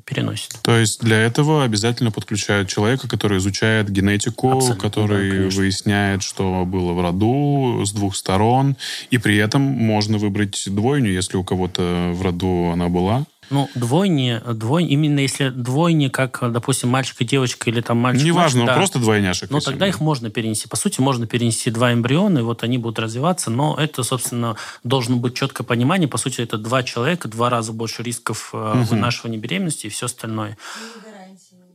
переносит. 0.05 0.57
То 0.61 0.77
есть 0.77 1.01
для 1.01 1.17
этого 1.17 1.63
обязательно 1.63 2.11
подключают 2.11 2.69
человека, 2.69 3.07
который 3.07 3.37
изучает 3.37 3.89
генетику, 3.89 4.53
Абсолютно, 4.53 4.81
который 4.81 5.49
да, 5.49 5.55
выясняет, 5.55 6.23
что 6.23 6.65
было 6.65 6.93
в 6.93 7.01
роду 7.01 7.83
с 7.85 7.91
двух 7.91 8.15
сторон, 8.15 8.77
и 9.11 9.17
при 9.17 9.37
этом 9.37 9.61
можно 9.61 10.17
выбрать 10.17 10.63
двойню, 10.67 11.11
если 11.11 11.37
у 11.37 11.43
кого-то 11.43 12.11
в 12.13 12.21
роду 12.21 12.71
она 12.71 12.89
была. 12.89 13.25
Ну, 13.49 13.69
двойни, 13.75 14.41
двойни, 14.53 14.89
именно 14.91 15.19
если 15.19 15.49
двойни, 15.49 16.07
как, 16.07 16.39
допустим, 16.51 16.89
мальчик 16.89 17.21
и 17.21 17.25
девочка, 17.25 17.69
или 17.69 17.81
там 17.81 17.97
мальчик... 17.97 18.25
Неважно, 18.25 18.61
мальчик, 18.61 18.73
да, 18.73 18.79
просто 18.79 18.99
двойняшек. 18.99 19.49
Ну, 19.49 19.59
тогда 19.59 19.87
их 19.87 19.99
можно 19.99 20.29
перенести. 20.29 20.67
По 20.67 20.75
сути, 20.75 21.01
можно 21.01 21.27
перенести 21.27 21.69
два 21.71 21.93
эмбриона, 21.93 22.39
и 22.39 22.41
вот 22.41 22.63
они 22.63 22.77
будут 22.77 22.99
развиваться, 22.99 23.49
но 23.51 23.75
это, 23.75 24.03
собственно, 24.03 24.55
должно 24.83 25.17
быть 25.17 25.35
четкое 25.35 25.65
понимание. 25.65 26.07
По 26.07 26.17
сути, 26.17 26.41
это 26.41 26.57
два 26.57 26.83
человека, 26.83 27.27
два 27.27 27.49
раза 27.49 27.73
больше 27.73 28.03
рисков 28.03 28.53
угу. 28.53 28.83
вынашивания 28.83 29.39
беременности 29.39 29.87
и 29.87 29.89
все 29.89 30.05
остальное. 30.07 30.57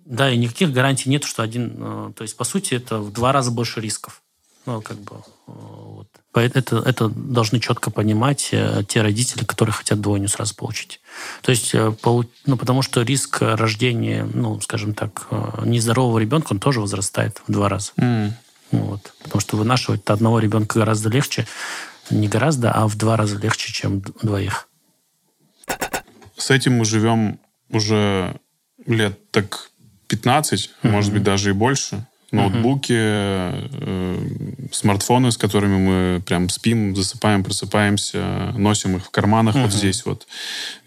Да, 0.04 0.30
и 0.30 0.38
никаких 0.38 0.72
гарантий 0.72 1.10
нет, 1.10 1.24
что 1.24 1.42
один... 1.42 1.74
Э, 1.76 2.12
то 2.16 2.22
есть, 2.22 2.34
по 2.34 2.44
сути, 2.44 2.74
это 2.74 2.98
в 2.98 3.12
два 3.12 3.30
раза 3.30 3.50
больше 3.50 3.80
рисков. 3.80 4.22
Ну, 4.64 4.80
как 4.80 4.96
бы... 5.00 5.16
Э, 5.16 5.52
вот. 5.52 6.08
Это, 6.40 6.78
это 6.78 7.08
должны 7.08 7.60
четко 7.60 7.90
понимать 7.90 8.48
э, 8.52 8.82
те 8.86 9.02
родители, 9.02 9.44
которые 9.44 9.72
хотят 9.72 10.00
двойню 10.00 10.28
сразу 10.28 10.54
получить. 10.54 11.00
То 11.42 11.50
есть, 11.50 11.74
э, 11.74 11.92
ну, 12.46 12.56
потому 12.56 12.82
что 12.82 13.02
риск 13.02 13.38
рождения, 13.40 14.28
ну, 14.32 14.60
скажем 14.60 14.94
так, 14.94 15.26
э, 15.30 15.62
нездорового 15.64 16.18
ребенка, 16.18 16.52
он 16.52 16.60
тоже 16.60 16.80
возрастает 16.80 17.40
в 17.46 17.52
два 17.52 17.68
раза. 17.68 17.92
Mm. 17.96 18.32
Вот. 18.70 19.12
Потому 19.22 19.40
что 19.40 19.56
вынашивать 19.56 20.02
одного 20.06 20.40
ребенка 20.40 20.78
гораздо 20.78 21.08
легче, 21.08 21.46
не 22.10 22.28
гораздо, 22.28 22.72
а 22.72 22.86
в 22.86 22.96
два 22.96 23.16
раза 23.16 23.36
легче, 23.38 23.72
чем 23.72 24.00
двоих. 24.22 24.68
С 26.36 26.50
этим 26.50 26.74
мы 26.74 26.84
живем 26.84 27.38
уже 27.70 28.36
лет 28.86 29.30
так 29.30 29.70
15, 30.08 30.70
mm-hmm. 30.82 30.90
может 30.90 31.12
быть, 31.12 31.22
даже 31.22 31.50
и 31.50 31.52
больше 31.52 32.06
ноутбуки, 32.30 32.94
э, 32.94 34.28
смартфоны, 34.70 35.32
с 35.32 35.38
которыми 35.38 35.76
мы 35.78 36.20
прям 36.20 36.48
спим, 36.50 36.94
засыпаем, 36.94 37.42
просыпаемся, 37.42 38.52
носим 38.56 38.96
их 38.96 39.06
в 39.06 39.10
карманах 39.10 39.56
uh-huh. 39.56 39.62
вот 39.62 39.72
здесь 39.72 40.04
вот. 40.04 40.26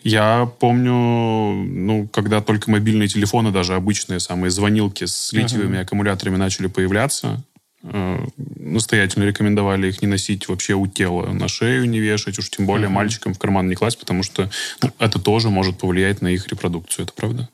Я 0.04 0.50
помню, 0.60 0.94
ну, 0.94 2.08
когда 2.08 2.42
только 2.42 2.70
мобильные 2.70 3.08
телефоны, 3.08 3.52
даже 3.52 3.74
обычные 3.74 4.20
самые 4.20 4.52
звонилки 4.52 5.06
с 5.06 5.34
литиевыми 5.34 5.78
uh-huh. 5.78 5.82
аккумуляторами 5.82 6.38
начали 6.38 6.68
появляться, 6.68 7.44
э, 7.84 8.28
настоятельно 8.58 9.24
рекомендовали 9.24 9.88
их 9.88 10.02
не 10.04 10.08
носить 10.08 10.48
вообще 10.48 10.76
у 10.76 10.86
тела, 10.86 11.32
на 11.32 11.48
шею 11.48 11.90
не 11.90 12.00
вешать, 12.00 12.38
уж 12.38 12.52
тем 12.52 12.68
более 12.68 12.88
uh-huh. 12.88 12.92
мальчикам 12.92 13.34
в 13.34 13.40
карман 13.40 13.68
не 13.68 13.74
класть, 13.74 14.00
потому 14.00 14.22
что 14.22 14.50
ну, 14.84 14.92
это 15.00 15.18
тоже 15.18 15.50
может 15.50 15.80
повлиять 15.80 16.22
на 16.22 16.28
их 16.28 16.48
репродукцию. 16.50 17.06
Это 17.06 17.14
правда? 17.14 17.50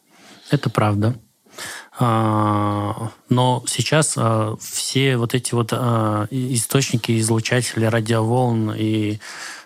Это 0.49 0.69
правда. 0.69 1.15
А, 1.99 3.11
но 3.27 3.63
сейчас 3.65 4.13
а, 4.17 4.55
все 4.59 5.17
вот 5.17 5.33
эти 5.33 5.55
вот 5.55 5.69
а, 5.71 6.27
источники, 6.29 7.19
излучатели 7.19 7.85
радиоволн 7.85 8.73
и 8.77 9.17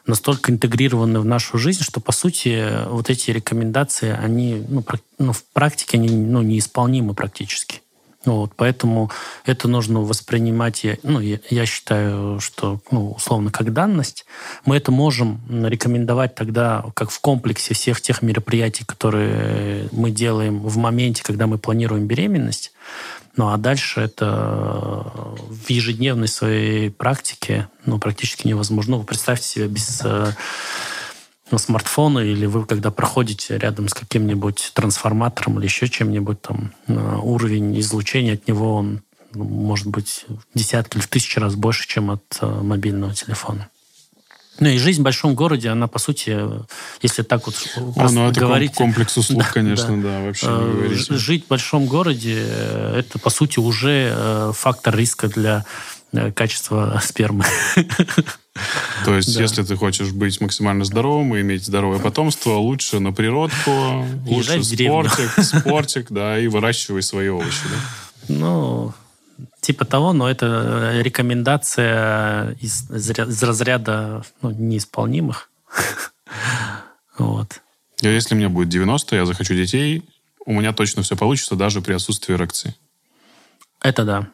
настолько 0.07 0.51
интегрированы 0.51 1.19
в 1.19 1.25
нашу 1.25 1.57
жизнь, 1.57 1.83
что, 1.83 1.99
по 1.99 2.13
сути, 2.13 2.87
вот 2.87 3.09
эти 3.09 3.31
рекомендации, 3.31 4.17
они 4.17 4.65
ну, 4.67 4.83
ну, 5.19 5.33
в 5.33 5.43
практике 5.43 5.97
они 5.97 6.09
ну, 6.09 6.41
неисполнимы 6.41 7.13
практически. 7.13 7.80
Вот, 8.23 8.51
поэтому 8.55 9.09
это 9.45 9.67
нужно 9.67 10.01
воспринимать, 10.01 10.85
ну, 11.01 11.19
я, 11.19 11.39
я 11.49 11.65
считаю, 11.65 12.39
что, 12.39 12.79
ну, 12.91 13.13
условно, 13.13 13.49
как 13.51 13.73
данность. 13.73 14.25
Мы 14.63 14.77
это 14.77 14.91
можем 14.91 15.41
рекомендовать 15.49 16.35
тогда, 16.35 16.85
как 16.93 17.09
в 17.09 17.19
комплексе 17.19 17.73
всех 17.73 17.99
тех 17.99 18.21
мероприятий, 18.21 18.85
которые 18.85 19.89
мы 19.91 20.11
делаем 20.11 20.59
в 20.59 20.77
моменте, 20.77 21.23
когда 21.23 21.47
мы 21.47 21.57
планируем 21.57 22.05
беременность. 22.05 22.73
Ну, 23.37 23.49
а 23.49 23.57
дальше 23.57 24.01
это 24.01 25.13
в 25.49 25.69
ежедневной 25.69 26.27
своей 26.27 26.91
практике, 26.91 27.69
ну, 27.85 27.97
практически 27.97 28.45
невозможно. 28.45 28.97
Вы 28.97 29.03
представьте 29.05 29.47
себе 29.47 29.67
без 29.67 30.01
э, 30.03 30.33
смартфона, 31.57 32.19
или 32.19 32.45
вы, 32.45 32.65
когда 32.65 32.91
проходите 32.91 33.57
рядом 33.57 33.87
с 33.87 33.93
каким-нибудь 33.93 34.71
трансформатором 34.73 35.59
или 35.59 35.65
еще 35.65 35.87
чем-нибудь, 35.87 36.41
там 36.41 36.73
э, 36.87 37.17
уровень 37.21 37.79
излучения 37.79 38.33
от 38.33 38.47
него, 38.47 38.75
он 38.75 39.01
ну, 39.33 39.43
может 39.43 39.87
быть 39.87 40.25
в 40.27 40.57
десятки 40.57 40.97
или 40.97 41.03
в 41.03 41.07
тысячи 41.07 41.39
раз 41.39 41.55
больше, 41.55 41.87
чем 41.87 42.11
от 42.11 42.23
э, 42.41 42.45
мобильного 42.47 43.13
телефона. 43.13 43.69
Ну 44.59 44.69
и 44.69 44.77
жизнь 44.77 45.01
в 45.01 45.03
большом 45.03 45.33
городе, 45.33 45.69
она, 45.69 45.87
по 45.87 45.97
сути, 45.97 46.37
если 47.01 47.23
так 47.23 47.47
вот 47.47 47.55
О, 47.95 48.09
ну 48.11 48.29
это 48.29 48.39
говорить... 48.39 48.73
комплекс 48.73 49.17
услуг, 49.17 49.39
да, 49.43 49.49
конечно, 49.51 50.01
да, 50.01 50.19
да 50.19 50.25
вообще 50.25 50.47
не 50.47 50.93
э, 50.93 51.17
Жить 51.17 51.45
в 51.45 51.47
большом 51.47 51.87
городе, 51.87 52.39
это, 52.95 53.17
по 53.19 53.29
сути, 53.29 53.59
уже 53.59 54.51
фактор 54.53 54.95
риска 54.95 55.27
для 55.27 55.65
качества 56.35 57.01
спермы. 57.03 57.45
То 59.05 59.15
есть, 59.15 59.33
да. 59.33 59.41
если 59.41 59.63
ты 59.63 59.75
хочешь 59.75 60.11
быть 60.11 60.39
максимально 60.41 60.83
здоровым 60.85 61.35
и 61.35 61.41
иметь 61.41 61.65
здоровое 61.65 61.99
потомство, 61.99 62.51
лучше 62.51 62.99
на 62.99 63.11
природку, 63.13 64.05
лучше 64.25 64.63
спортик, 64.63 65.43
спортик, 65.43 66.11
да, 66.11 66.37
и 66.37 66.47
выращивай 66.47 67.01
свои 67.01 67.29
овощи, 67.29 67.63
да? 67.69 67.77
Ну, 68.27 68.93
типа 69.61 69.85
того, 69.85 70.13
но 70.13 70.29
это 70.29 70.99
рекомендация 71.01 72.51
из, 72.59 72.89
из 72.91 73.43
разряда 73.43 74.23
ну, 74.41 74.51
неисполнимых. 74.51 75.49
Вот. 77.17 77.61
И 78.01 78.07
если 78.07 78.33
мне 78.33 78.49
будет 78.49 78.69
90, 78.69 79.15
я 79.15 79.25
захочу 79.25 79.53
детей, 79.53 80.03
у 80.45 80.53
меня 80.53 80.73
точно 80.73 81.03
все 81.03 81.15
получится, 81.15 81.55
даже 81.55 81.81
при 81.81 81.93
отсутствии 81.93 82.33
эрекции. 82.33 82.73
Это 83.81 84.05
да, 84.05 84.27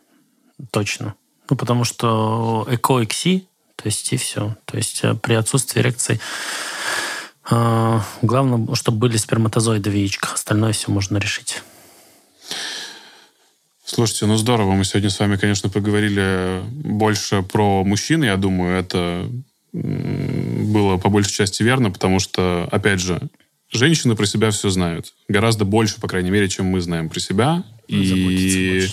точно. 0.71 1.15
Ну, 1.49 1.57
потому 1.57 1.83
что 1.83 2.65
ЭКО-ЭКСИ 2.69 3.46
то 3.77 3.85
есть 3.85 4.11
и 4.11 4.17
все. 4.17 4.57
То 4.65 4.75
есть 4.75 4.99
э, 5.03 5.13
при 5.13 5.35
отсутствии 5.35 5.79
эрекции 5.79 6.19
э, 7.49 7.99
главное, 8.21 8.75
чтобы 8.75 8.97
были 8.97 9.17
сперматозоиды 9.17 9.89
в 9.89 9.93
яичках. 9.93 10.33
Остальное 10.33 10.73
все 10.73 10.91
можно 10.91 11.17
решить. 11.17 11.61
Слушайте, 13.85 14.25
ну 14.25 14.35
здорово. 14.35 14.73
Мы 14.73 14.83
сегодня 14.83 15.09
с 15.09 15.19
вами, 15.19 15.37
конечно, 15.37 15.69
поговорили 15.69 16.61
больше 16.83 17.41
про 17.41 17.85
мужчин. 17.85 18.23
Я 18.23 18.35
думаю, 18.35 18.77
это 18.77 19.29
было 19.71 20.97
по 20.97 21.09
большей 21.09 21.31
части 21.31 21.63
верно, 21.63 21.91
потому 21.91 22.19
что, 22.19 22.67
опять 22.71 22.99
же, 22.99 23.21
женщины 23.71 24.15
про 24.15 24.25
себя 24.25 24.51
все 24.51 24.69
знают. 24.69 25.13
Гораздо 25.29 25.63
больше, 25.65 26.01
по 26.01 26.07
крайней 26.07 26.31
мере, 26.31 26.49
чем 26.49 26.65
мы 26.65 26.81
знаем 26.81 27.09
про 27.09 27.19
себя. 27.19 27.63
И 27.87 28.87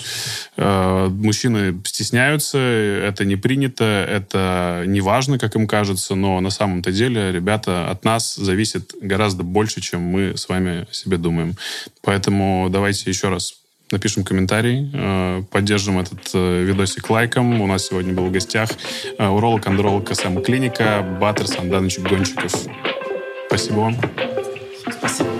э, 0.57 1.07
мужчины 1.09 1.79
стесняются, 1.83 2.57
это 2.57 3.25
не 3.25 3.35
принято, 3.35 3.83
это 3.83 4.83
не 4.87 5.01
важно, 5.01 5.37
как 5.37 5.55
им 5.55 5.67
кажется, 5.67 6.15
но 6.15 6.39
на 6.39 6.49
самом-то 6.49 6.91
деле, 6.91 7.31
ребята, 7.31 7.89
от 7.89 8.05
нас 8.05 8.35
зависит 8.35 8.93
гораздо 9.01 9.43
больше, 9.43 9.81
чем 9.81 10.01
мы 10.01 10.37
с 10.37 10.47
вами 10.47 10.87
себе 10.91 11.17
думаем. 11.17 11.55
Поэтому 12.01 12.69
давайте 12.71 13.09
еще 13.09 13.29
раз 13.29 13.55
напишем 13.91 14.23
комментарий, 14.23 14.89
э, 14.93 15.43
поддержим 15.51 15.99
этот 15.99 16.29
э, 16.33 16.63
видосик 16.63 17.09
лайком. 17.09 17.61
У 17.61 17.67
нас 17.67 17.87
сегодня 17.87 18.13
был 18.13 18.25
в 18.25 18.31
гостях 18.31 18.69
э, 19.17 19.27
уролог, 19.27 19.65
андролог 19.67 20.09
КСМ 20.09 20.39
Клиника 20.41 21.05
Батер 21.19 21.47
Санданович 21.47 21.99
Гончиков. 21.99 22.51
Спасибо 23.47 23.75
вам. 23.75 23.97
Спасибо. 24.99 25.34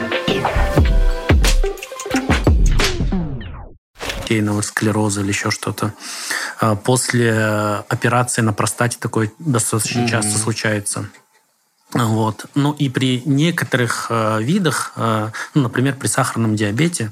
Литейного 4.26 4.62
склероза 4.62 5.22
или 5.22 5.30
еще 5.30 5.52
что-то. 5.52 5.94
А 6.60 6.76
после 6.76 7.32
операции 7.90 8.42
на 8.42 8.54
простате 8.54 8.98
такое 9.00 9.32
достаточно 9.40 10.00
mm-hmm. 10.00 10.10
часто 10.10 10.38
случается. 10.38 11.10
Вот. 11.94 12.46
Ну 12.56 12.74
и 12.74 12.90
при 12.90 13.22
некоторых 13.26 14.08
э, 14.10 14.42
видах, 14.42 14.94
э, 14.96 15.30
ну, 15.54 15.62
например, 15.62 15.96
при 15.96 16.08
сахарном 16.08 16.56
диабете, 16.56 17.12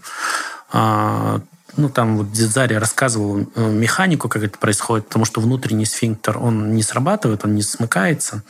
э, 0.73 1.39
ну, 1.75 1.89
там 1.89 2.17
вот 2.17 2.31
Дзидзари 2.31 2.75
рассказывал 2.75 3.47
э, 3.55 3.71
механику, 3.71 4.29
как 4.29 4.43
это 4.43 4.57
происходит, 4.57 5.07
потому 5.07 5.25
что 5.25 5.41
внутренний 5.41 5.85
сфинктер, 5.85 6.37
он 6.37 6.75
не 6.75 6.83
срабатывает, 6.83 7.43
он 7.43 7.55
не 7.55 7.63
смыкается, 7.63 8.43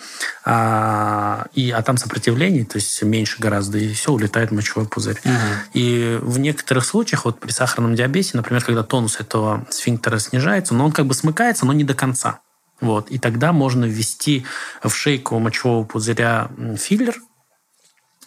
а, 0.45 1.45
и, 1.53 1.71
а 1.71 1.81
там 1.81 1.97
сопротивление, 1.97 2.65
то 2.65 2.77
есть 2.77 3.01
меньше 3.03 3.37
гораздо, 3.39 3.77
и 3.77 3.93
все, 3.93 4.11
улетает 4.11 4.51
в 4.51 4.53
мочевой 4.53 4.85
пузырь. 4.85 5.19
Угу. 5.23 5.33
И 5.73 6.19
в 6.21 6.39
некоторых 6.39 6.85
случаях, 6.85 7.25
вот 7.25 7.39
при 7.39 7.51
сахарном 7.51 7.95
диабете, 7.95 8.31
например, 8.33 8.63
когда 8.63 8.83
тонус 8.83 9.19
этого 9.19 9.65
сфинктера 9.69 10.19
снижается, 10.19 10.73
но 10.73 10.85
он 10.85 10.91
как 10.91 11.05
бы 11.05 11.13
смыкается, 11.13 11.65
но 11.65 11.73
не 11.73 11.83
до 11.83 11.93
конца. 11.93 12.39
Вот. 12.81 13.09
И 13.09 13.17
тогда 13.17 13.53
можно 13.53 13.85
ввести 13.85 14.45
в 14.83 14.89
шейку 14.89 15.39
мочевого 15.39 15.85
пузыря 15.85 16.49
филлер 16.77 17.15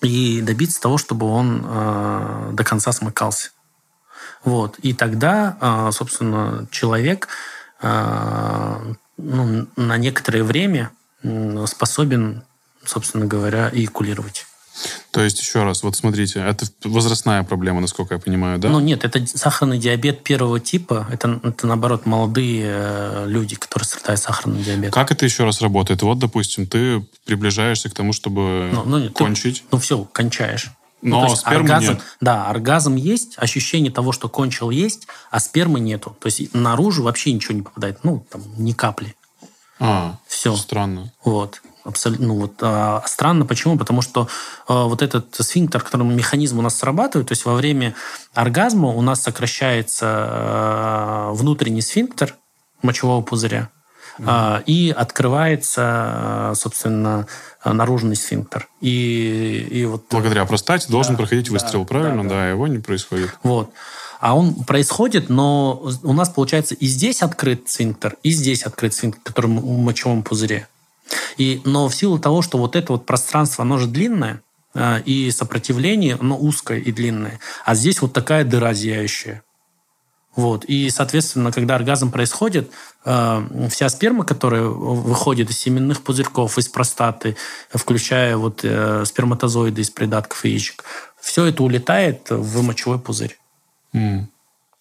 и 0.01 0.41
добиться 0.41 0.81
того, 0.81 0.97
чтобы 0.97 1.27
он 1.27 1.63
э, 1.65 2.51
до 2.55 2.65
конца 2.65 2.93
смыкался. 2.93 3.51
Вот. 4.47 4.79
И 4.79 4.95
тогда, 4.95 5.59
э, 5.61 5.91
собственно, 5.93 6.67
человек 6.71 7.29
э, 7.83 8.95
ну, 9.19 9.67
на 9.77 9.99
некоторое 9.99 10.45
время 10.45 10.91
способен, 11.67 12.45
собственно 12.85 13.27
говоря, 13.27 13.69
эякулировать. 13.73 14.47
То 15.11 15.23
есть, 15.23 15.41
еще 15.41 15.65
раз, 15.65 15.83
вот 15.83 15.97
смотрите, 15.97 16.41
это 16.41 16.67
возрастная 16.85 17.43
проблема, 17.43 17.81
насколько 17.81 18.15
я 18.15 18.21
понимаю, 18.21 18.59
да? 18.59 18.69
Ну 18.69 18.81
нет, 18.81 19.05
это 19.05 19.27
сахарный 19.27 19.79
диабет 19.79 20.23
первого 20.23 20.61
типа. 20.61 21.09
Это, 21.11 21.41
это 21.43 21.67
наоборот, 21.67 22.07
молодые 22.07 22.65
э, 22.67 23.25
люди, 23.27 23.57
которые 23.57 23.87
страдают 23.87 24.21
сахарным 24.21 24.63
диабетом. 24.63 24.93
Как 24.93 25.11
это 25.11 25.25
еще 25.25 25.45
раз 25.45 25.63
работает? 25.63 26.03
Вот, 26.03 26.19
допустим, 26.19 26.67
ты 26.67 27.05
приближаешься 27.25 27.89
к 27.89 27.95
тому, 27.95 28.13
чтобы 28.13 28.71
ну, 28.73 28.85
ну, 28.85 29.11
кончить. 29.11 29.63
Ты, 29.63 29.67
ну 29.73 29.79
все, 29.79 30.05
кончаешь. 30.05 30.71
Но 31.07 31.29
ну, 31.29 31.37
спермы 31.37 31.61
оргазм, 31.61 31.93
нет. 31.93 32.03
Да, 32.21 32.47
оргазм 32.49 32.97
есть, 32.97 33.35
ощущение 33.39 33.93
того, 33.93 34.13
что 34.13 34.29
кончил 34.29 34.71
есть, 34.71 35.07
а 35.31 35.41
спермы 35.41 35.81
нету. 35.81 36.17
То 36.21 36.27
есть 36.27 36.53
наружу 36.53 37.03
вообще 37.05 37.33
ничего 37.33 37.55
не 37.55 37.63
попадает. 37.63 38.01
Ну, 38.03 38.27
там, 38.31 38.43
ни 38.59 38.73
капли. 38.73 39.15
А, 39.79 40.17
все. 40.27 40.57
Странно. 40.57 41.13
Вот. 41.25 41.63
Абсолютно. 41.85 42.27
Ну, 42.27 42.41
вот, 42.41 42.55
а, 42.61 43.03
странно. 43.07 43.47
Почему? 43.47 43.79
Потому 43.79 44.03
что 44.03 44.29
а, 44.67 44.85
вот 44.85 45.03
этот 45.03 45.35
сфинктер, 45.35 45.81
который 45.83 46.07
механизм 46.07 46.59
у 46.59 46.63
нас 46.63 46.77
срабатывает, 46.77 47.29
то 47.29 47.33
есть 47.33 47.45
во 47.45 47.55
время 47.55 47.95
оргазма 48.35 48.89
у 48.89 49.01
нас 49.03 49.23
сокращается 49.23 50.07
а, 50.09 51.33
внутренний 51.33 51.83
сфинктер 51.83 52.35
мочевого 52.83 53.23
пузыря, 53.23 53.71
mm 54.19 54.65
и 54.67 54.91
открывается, 54.97 56.53
собственно, 56.57 57.27
наружный 57.73 58.17
сфинктер. 58.17 58.69
И, 58.81 59.67
и 59.71 59.85
вот, 59.85 60.05
Благодаря 60.11 60.45
простате 60.45 60.87
должен 60.89 61.15
да, 61.15 61.19
проходить 61.19 61.49
выстрел, 61.49 61.81
да, 61.81 61.87
правильно? 61.87 62.23
Да, 62.23 62.29
да. 62.29 62.35
да, 62.35 62.49
его 62.49 62.67
не 62.67 62.79
происходит. 62.79 63.31
Вот. 63.43 63.71
А 64.21 64.37
он 64.37 64.55
происходит, 64.55 65.29
но 65.29 65.89
у 66.03 66.13
нас 66.13 66.29
получается 66.31 66.75
и 66.75 66.87
здесь 66.87 67.23
открыт 67.23 67.69
сфинктер, 67.69 68.17
и 68.23 68.31
здесь 68.31 68.63
открыт 68.63 68.95
сфинктер, 68.95 69.23
который 69.23 69.51
в 69.51 69.79
мочевом 69.79 70.23
пузыре. 70.23 70.69
И, 71.37 71.61
но 71.65 71.89
в 71.89 71.95
силу 71.95 72.19
того, 72.19 72.43
что 72.43 72.59
вот 72.59 72.77
это 72.77 72.93
вот 72.93 73.07
пространство, 73.07 73.63
оно 73.63 73.79
же 73.79 73.87
длинное, 73.87 74.43
э, 74.75 75.03
и 75.05 75.31
сопротивление, 75.31 76.17
оно 76.21 76.37
узкое 76.39 76.79
и 76.79 76.93
длинное. 76.93 77.39
А 77.65 77.75
здесь 77.75 78.01
вот 78.01 78.13
такая 78.13 78.45
дыра 78.45 78.73
зияющая. 78.73 79.43
Вот. 80.37 80.65
И, 80.67 80.91
соответственно, 80.91 81.51
когда 81.51 81.75
оргазм 81.75 82.11
происходит, 82.13 82.71
э, 83.05 83.69
вся 83.71 83.89
сперма, 83.89 84.25
которая 84.25 84.65
выходит 84.65 85.51
из 85.51 85.59
семенных 85.59 86.03
пузырьков, 86.03 86.59
из 86.59 86.69
простаты, 86.69 87.37
включая 87.71 88.37
вот 88.37 88.61
э, 88.63 89.05
сперматозоиды 89.07 89.81
из 89.81 89.91
придатков 89.91 90.45
яичек, 90.45 90.85
все 91.21 91.47
это 91.47 91.63
улетает 91.63 92.27
в 92.29 92.63
мочевой 92.63 92.99
пузырь. 92.99 93.39
Mm. 93.95 94.27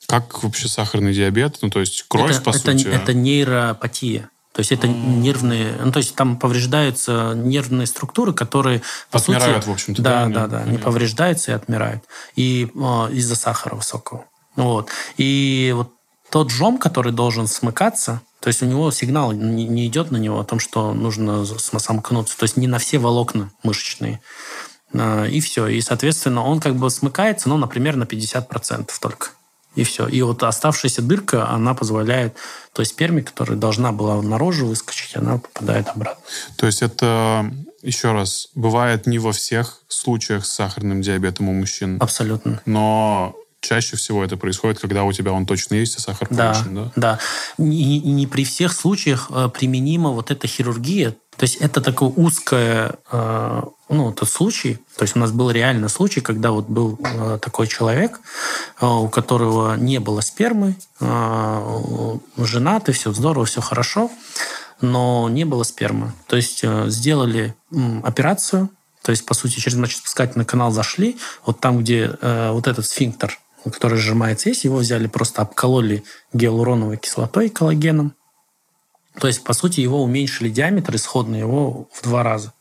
Как 0.08 0.44
вообще 0.44 0.68
сахарный 0.68 1.14
диабет? 1.14 1.58
Ну, 1.62 1.70
то 1.70 1.80
есть 1.80 2.04
кровь, 2.08 2.32
это, 2.32 2.42
по 2.42 2.50
это, 2.50 2.60
сути? 2.60 2.88
Это 2.88 3.14
нейропатия. 3.14 4.30
То 4.52 4.60
есть 4.60 4.72
это 4.72 4.88
нервные, 4.88 5.74
ну, 5.84 5.92
то 5.92 5.98
есть 5.98 6.16
там 6.16 6.38
повреждаются 6.38 7.34
нервные 7.36 7.88
структуры, 7.88 8.32
которые 8.32 8.82
по 9.12 9.18
отмирают, 9.20 9.58
сути, 9.58 9.70
в 9.70 9.74
общем-то. 9.74 10.02
Да, 10.02 10.28
да, 10.28 10.48
да, 10.48 10.60
они 10.60 10.78
повреждаются 10.78 11.52
и 11.52 11.56
отмирают. 11.56 12.04
И 12.36 12.70
э, 12.74 12.78
из-за 13.12 13.36
сахара 13.36 13.76
высокого. 13.76 14.26
Вот. 14.56 14.90
И 15.18 15.74
вот 15.76 15.92
тот 16.30 16.50
жом, 16.50 16.78
который 16.78 17.12
должен 17.12 17.48
смыкаться, 17.48 18.22
то 18.40 18.50
есть 18.50 18.62
у 18.62 18.66
него 18.66 18.92
сигнал 18.92 19.32
не, 19.32 19.88
идет 19.88 20.12
на 20.12 20.18
него 20.18 20.40
о 20.40 20.44
том, 20.44 20.60
что 20.60 20.94
нужно 20.94 21.46
сомкнуться. 21.46 22.38
То 22.38 22.44
есть 22.44 22.58
не 22.58 22.68
на 22.68 22.78
все 22.78 23.00
волокна 23.00 23.52
мышечные. 23.64 24.22
Э, 24.94 25.28
и 25.30 25.40
все. 25.40 25.68
И, 25.68 25.82
соответственно, 25.82 26.44
он 26.44 26.60
как 26.60 26.76
бы 26.76 26.90
смыкается, 26.90 27.50
ну, 27.50 27.58
например, 27.58 27.96
на 27.96 28.04
50% 28.04 28.92
только 29.00 29.30
и 29.76 29.84
все. 29.84 30.08
И 30.08 30.22
вот 30.22 30.44
оставшаяся 30.44 31.02
дырка, 31.02 31.50
она 31.50 31.74
позволяет 31.74 32.36
той 32.74 32.86
сперме, 32.86 33.22
которая 33.22 33.58
должна 33.58 33.92
была 33.92 34.22
наружу 34.22 34.68
выскочить, 34.68 35.16
она 35.16 35.38
попадает 35.38 35.90
обратно. 35.90 36.24
То 36.56 36.66
есть 36.66 36.82
это, 36.82 37.52
еще 37.82 38.12
раз, 38.14 38.50
бывает 38.56 39.06
не 39.06 39.20
во 39.20 39.32
всех 39.32 39.82
случаях 39.88 40.46
с 40.46 40.52
сахарным 40.52 41.02
диабетом 41.02 41.50
у 41.50 41.54
мужчин? 41.54 41.98
Абсолютно. 42.00 42.62
Но 42.66 43.36
чаще 43.66 43.98
всего 43.98 44.24
это 44.24 44.38
происходит, 44.38 44.80
когда 44.80 45.04
у 45.04 45.12
тебя 45.12 45.32
он 45.32 45.46
точно 45.46 45.76
есть, 45.76 45.98
а 45.98 46.02
сахар 46.02 46.28
повышен, 46.28 46.76
да? 46.76 46.92
Да, 46.96 47.20
И 47.58 48.00
не 48.00 48.28
при 48.28 48.46
всех 48.46 48.74
случаях 48.74 49.30
э, 49.30 49.50
применима 49.50 50.12
вот 50.12 50.32
эта 50.32 50.48
хирургия, 50.48 51.16
то 51.38 51.44
есть 51.44 51.56
это 51.58 51.82
такое 51.82 52.10
узкое, 52.10 52.96
э, 53.12 53.62
ну, 53.90 54.12
тот 54.14 54.30
случай, 54.30 54.80
то 54.96 55.04
есть 55.04 55.16
у 55.18 55.20
нас 55.20 55.32
был 55.32 55.52
реальный 55.52 55.90
случай, 55.90 56.22
когда 56.22 56.52
вот 56.52 56.68
был 56.68 56.98
э, 57.04 57.40
такой 57.42 57.68
человек, 57.68 58.22
э, 58.80 58.86
у 58.86 59.10
которого 59.10 59.76
не 59.76 60.00
было 60.00 60.22
спермы, 60.22 60.76
женатый, 62.38 62.94
все 62.94 63.12
здорово, 63.12 63.46
все 63.46 63.60
хорошо, 63.60 64.10
но 64.80 65.28
не 65.30 65.44
было 65.44 65.64
спермы. 65.64 66.14
То 66.28 66.38
есть 66.38 66.64
сделали 66.88 67.54
операцию, 68.04 68.70
то 69.02 69.12
есть, 69.12 69.26
по 69.26 69.34
сути, 69.34 69.60
через 69.60 69.78
мочеиспускательный 69.78 70.46
канал 70.46 70.72
зашли, 70.72 71.18
вот 71.46 71.60
там, 71.60 71.80
где 71.80 72.18
вот 72.22 72.68
этот 72.68 72.86
сфинктер, 72.86 73.38
который 73.72 73.98
сжимается, 73.98 74.50
есть, 74.50 74.64
его 74.64 74.78
взяли, 74.78 75.08
просто 75.08 75.42
обкололи 75.42 76.04
гиалуроновой 76.34 76.98
кислотой, 76.98 77.50
коллагеном, 77.50 78.16
то 79.20 79.28
есть, 79.28 79.44
по 79.44 79.54
сути, 79.54 79.80
его 79.80 80.04
уменьшили 80.04 80.50
диаметр 80.50 80.96
исходный 80.96 81.40
его 81.40 81.88
в 81.94 82.04
два 82.04 82.24
раза. 82.24 82.54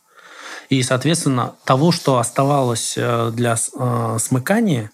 И, 0.69 0.83
соответственно, 0.83 1.55
того, 1.65 1.93
что 1.93 2.19
оставалось 2.19 2.95
э, 2.97 3.31
для 3.35 3.57
э, 3.57 4.17
смыкания, 4.21 4.91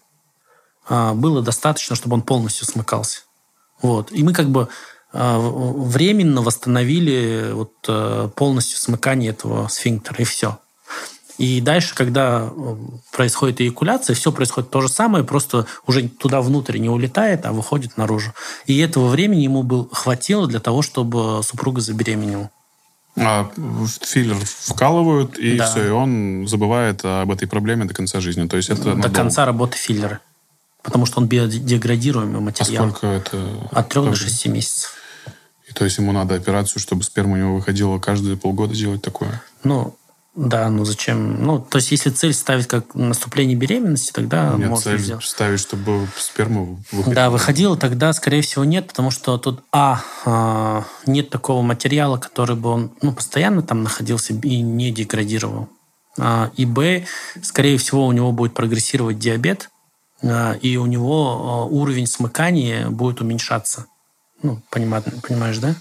э, 0.89 1.13
было 1.13 1.41
достаточно, 1.41 1.95
чтобы 1.95 2.15
он 2.15 2.23
полностью 2.23 2.65
смыкался. 2.65 3.21
Вот. 3.81 4.11
И 4.11 4.23
мы 4.23 4.33
как 4.33 4.49
бы 4.49 4.67
временно 5.13 6.41
восстановили 6.41 7.51
вот 7.51 8.33
полностью 8.35 8.77
смыкание 8.77 9.31
этого 9.31 9.67
сфинктера, 9.67 10.21
и 10.21 10.23
все. 10.23 10.59
И 11.41 11.59
дальше, 11.59 11.95
когда 11.95 12.51
э, 12.55 12.75
происходит 13.11 13.61
эякуляция, 13.61 14.13
все 14.13 14.31
происходит 14.31 14.69
то 14.69 14.79
же 14.79 14.87
самое, 14.87 15.23
просто 15.23 15.65
уже 15.87 16.07
туда 16.07 16.39
внутрь 16.39 16.77
не 16.77 16.87
улетает, 16.87 17.47
а 17.47 17.51
выходит 17.51 17.97
наружу. 17.97 18.31
И 18.67 18.77
этого 18.77 19.07
времени 19.07 19.41
ему 19.41 19.63
был, 19.63 19.89
хватило 19.91 20.45
для 20.45 20.59
того, 20.59 20.83
чтобы 20.83 21.41
супруга 21.43 21.81
забеременела. 21.81 22.51
А 23.15 23.49
филлер 24.03 24.37
вкалывают, 24.45 25.39
и 25.39 25.57
да. 25.57 25.65
все, 25.65 25.87
и 25.87 25.89
он 25.89 26.45
забывает 26.47 27.03
об 27.03 27.31
этой 27.31 27.47
проблеме 27.47 27.85
до 27.85 27.95
конца 27.95 28.19
жизни. 28.19 28.47
То 28.47 28.57
есть 28.57 28.69
это 28.69 28.83
до 28.83 28.89
надолго. 28.93 29.15
конца 29.15 29.43
работы 29.43 29.77
филлера. 29.77 30.19
Потому 30.83 31.07
что 31.07 31.21
он 31.21 31.25
биодеградируемый 31.25 32.39
материал. 32.39 32.85
А 32.85 32.89
сколько 32.89 33.07
это? 33.07 33.67
От 33.71 33.89
трех 33.89 34.11
до 34.11 34.15
шести 34.15 34.47
месяцев. 34.47 34.91
И 35.67 35.73
то 35.73 35.85
есть 35.85 35.97
ему 35.97 36.11
надо 36.11 36.35
операцию, 36.35 36.79
чтобы 36.79 37.03
сперма 37.03 37.33
у 37.33 37.37
него 37.37 37.55
выходила 37.55 37.97
каждые 37.97 38.37
полгода 38.37 38.75
делать 38.75 39.01
такое? 39.01 39.41
Ну, 39.63 39.95
да, 40.33 40.69
ну 40.69 40.85
зачем? 40.85 41.43
Ну, 41.43 41.59
то 41.59 41.77
есть, 41.77 41.91
если 41.91 42.09
цель 42.09 42.33
ставить 42.33 42.65
как 42.67 42.95
наступление 42.95 43.57
беременности, 43.57 44.13
тогда 44.13 44.53
нет, 44.55 44.69
можно 44.69 44.91
цель 44.91 44.99
сделать. 44.99 45.25
ставить, 45.25 45.59
чтобы 45.59 46.07
сперма 46.15 46.77
выходила. 46.91 47.15
Да, 47.15 47.29
выходила, 47.29 47.75
тогда, 47.77 48.13
скорее 48.13 48.41
всего, 48.41 48.63
нет, 48.63 48.87
потому 48.87 49.11
что 49.11 49.37
тут, 49.37 49.61
а, 49.73 50.01
а, 50.25 50.85
нет 51.05 51.29
такого 51.29 51.61
материала, 51.61 52.17
который 52.17 52.55
бы 52.55 52.69
он 52.69 52.91
ну, 53.01 53.11
постоянно 53.11 53.61
там 53.61 53.83
находился 53.83 54.33
и 54.33 54.61
не 54.61 54.91
деградировал. 54.91 55.67
А, 56.17 56.49
и, 56.55 56.65
б, 56.65 57.05
скорее 57.41 57.77
всего, 57.77 58.07
у 58.07 58.11
него 58.13 58.31
будет 58.31 58.53
прогрессировать 58.53 59.19
диабет, 59.19 59.69
а, 60.23 60.53
и 60.53 60.77
у 60.77 60.85
него 60.85 61.67
уровень 61.69 62.07
смыкания 62.07 62.87
будет 62.89 63.19
уменьшаться. 63.19 63.87
Ну, 64.43 64.61
понимаешь, 64.69 65.03
понимаешь 65.27 65.57
да? 65.57 65.75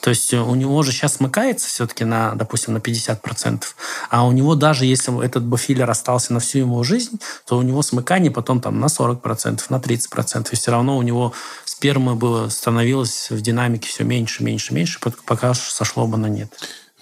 То 0.00 0.10
есть 0.10 0.32
у 0.32 0.54
него 0.54 0.82
же 0.82 0.92
сейчас 0.92 1.16
смыкается 1.16 1.68
все-таки 1.68 2.04
на, 2.04 2.34
допустим, 2.34 2.74
на 2.74 2.78
50%, 2.78 3.62
а 4.08 4.26
у 4.26 4.32
него 4.32 4.54
даже 4.54 4.86
если 4.86 5.24
этот 5.24 5.44
буфилер 5.44 5.88
остался 5.88 6.32
на 6.32 6.40
всю 6.40 6.58
его 6.58 6.82
жизнь, 6.82 7.20
то 7.46 7.58
у 7.58 7.62
него 7.62 7.82
смыкание 7.82 8.30
потом 8.30 8.60
там 8.60 8.80
на 8.80 8.86
40%, 8.86 9.62
на 9.68 9.76
30%. 9.76 10.48
И 10.52 10.56
все 10.56 10.70
равно 10.70 10.96
у 10.96 11.02
него 11.02 11.32
спермы 11.64 12.14
было, 12.14 12.48
становилось 12.48 13.28
в 13.30 13.40
динамике 13.40 13.88
все 13.88 14.04
меньше, 14.04 14.42
меньше, 14.42 14.74
меньше, 14.74 14.98
пока 15.24 15.54
сошло 15.54 16.06
бы 16.06 16.16
на 16.16 16.26
нет. 16.26 16.52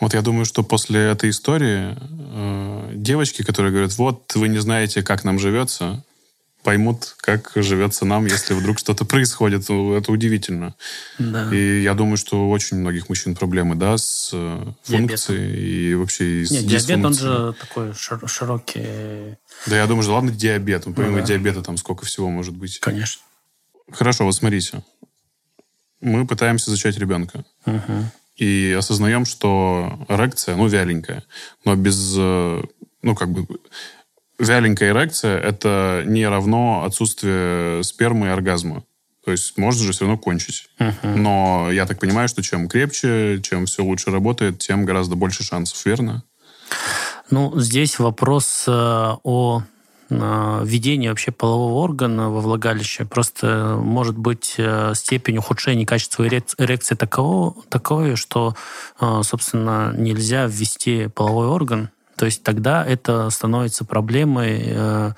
Вот 0.01 0.15
я 0.15 0.23
думаю, 0.23 0.45
что 0.45 0.63
после 0.63 1.01
этой 1.01 1.31
истории 1.31 1.97
э, 1.99 2.91
девочки, 2.95 3.43
которые 3.43 3.73
говорят, 3.73 3.97
вот 3.99 4.33
вы 4.37 4.49
не 4.49 4.59
знаете, 4.59 5.03
как 5.03 5.25
нам 5.25 5.41
живется, 5.41 6.05
поймут, 6.69 7.15
как 7.23 7.53
живется 7.57 8.05
нам, 8.05 8.27
если 8.27 8.53
вдруг 8.53 8.79
что-то 8.79 9.07
происходит. 9.07 9.67
Ну, 9.71 9.95
это 9.95 10.13
удивительно. 10.13 10.75
Да. 11.19 11.49
И 11.51 11.81
я 11.81 11.95
думаю, 11.95 12.19
что 12.19 12.47
у 12.47 12.51
очень 12.51 12.77
многих 12.77 13.09
мужчин 13.09 13.35
проблемы, 13.35 13.75
да, 13.75 13.97
с 13.97 14.29
э, 14.35 14.67
функцией 14.83 15.93
и 15.93 15.95
вообще 15.95 16.45
с 16.45 16.51
Нет, 16.51 16.67
диабет, 16.67 17.07
он 17.07 17.15
же 17.15 17.55
такой 17.59 17.93
шир- 17.93 18.27
широкий, 18.29 19.39
Да, 19.67 19.77
я 19.79 19.87
думаю, 19.87 20.03
что 20.03 20.13
ладно, 20.13 20.31
диабет. 20.31 20.85
Ну, 20.85 20.93
помимо 20.93 21.21
да. 21.21 21.25
диабета 21.25 21.63
там 21.63 21.79
сколько 21.79 22.05
всего 22.05 22.29
может 22.29 22.55
быть. 22.55 22.79
конечно. 22.81 23.23
Хорошо, 23.91 24.25
вот 24.25 24.35
смотрите. 24.35 24.83
Мы 26.03 26.27
пытаемся 26.27 26.71
зачать 26.71 26.99
ребенка. 26.99 27.47
Мгм. 27.65 28.11
И 28.37 28.77
осознаем, 28.79 29.25
что 29.25 29.99
эрекция, 30.11 30.55
ну, 30.57 30.67
вяленькая. 30.67 31.25
Но 31.65 31.75
без, 31.77 32.15
э, 32.19 32.63
ну, 33.01 33.15
как 33.15 33.31
бы, 33.31 33.47
вяленькая 34.39 34.93
эрекция– 34.93 35.39
это 35.41 36.03
не 36.07 36.27
равно 36.27 36.85
отсутствие 36.85 37.83
спермы 37.85 38.27
и 38.27 38.31
оргазма. 38.31 38.85
То 39.25 39.33
есть 39.33 39.59
можно 39.59 39.85
же 39.85 39.93
все 39.93 40.07
равно 40.07 40.17
кончить. 40.17 40.71
Но 41.03 41.71
я 41.71 41.85
так 41.85 41.99
понимаю, 41.99 42.29
что 42.29 42.43
чем 42.43 42.69
крепче, 42.69 43.41
чем 43.43 43.67
все 43.67 43.85
лучше 43.85 44.11
работает, 44.11 44.59
тем 44.59 44.87
гораздо 44.87 45.17
больше 45.17 45.45
шансов, 45.45 45.85
верно? 45.85 46.23
Ну, 47.31 47.59
здесь 47.61 47.99
вопрос 47.99 48.65
э, 48.67 48.71
о 48.73 49.63
э, 50.09 50.61
введении 50.65 51.09
вообще 51.09 51.31
полового 51.31 51.75
органа 51.83 52.31
во 52.31 52.41
влагалище. 52.41 53.05
Просто 53.05 53.79
может 53.79 54.17
быть 54.17 54.55
э, 54.57 54.93
степень 54.95 55.37
ухудшения 55.37 55.85
качества 55.85 56.27
эрек- 56.27 56.55
эрекции 56.57 56.95
таково, 56.95 57.55
такое, 57.69 58.17
что, 58.17 58.55
собственно, 58.99 59.93
нельзя 59.95 60.47
ввести 60.47 61.09
половой 61.09 61.49
орган. 61.49 61.91
То 62.19 62.27
есть 62.27 62.43
тогда 62.43 62.85
это 62.85 63.31
становится 63.31 63.85
проблемой 63.85 64.61
э, 64.65 65.13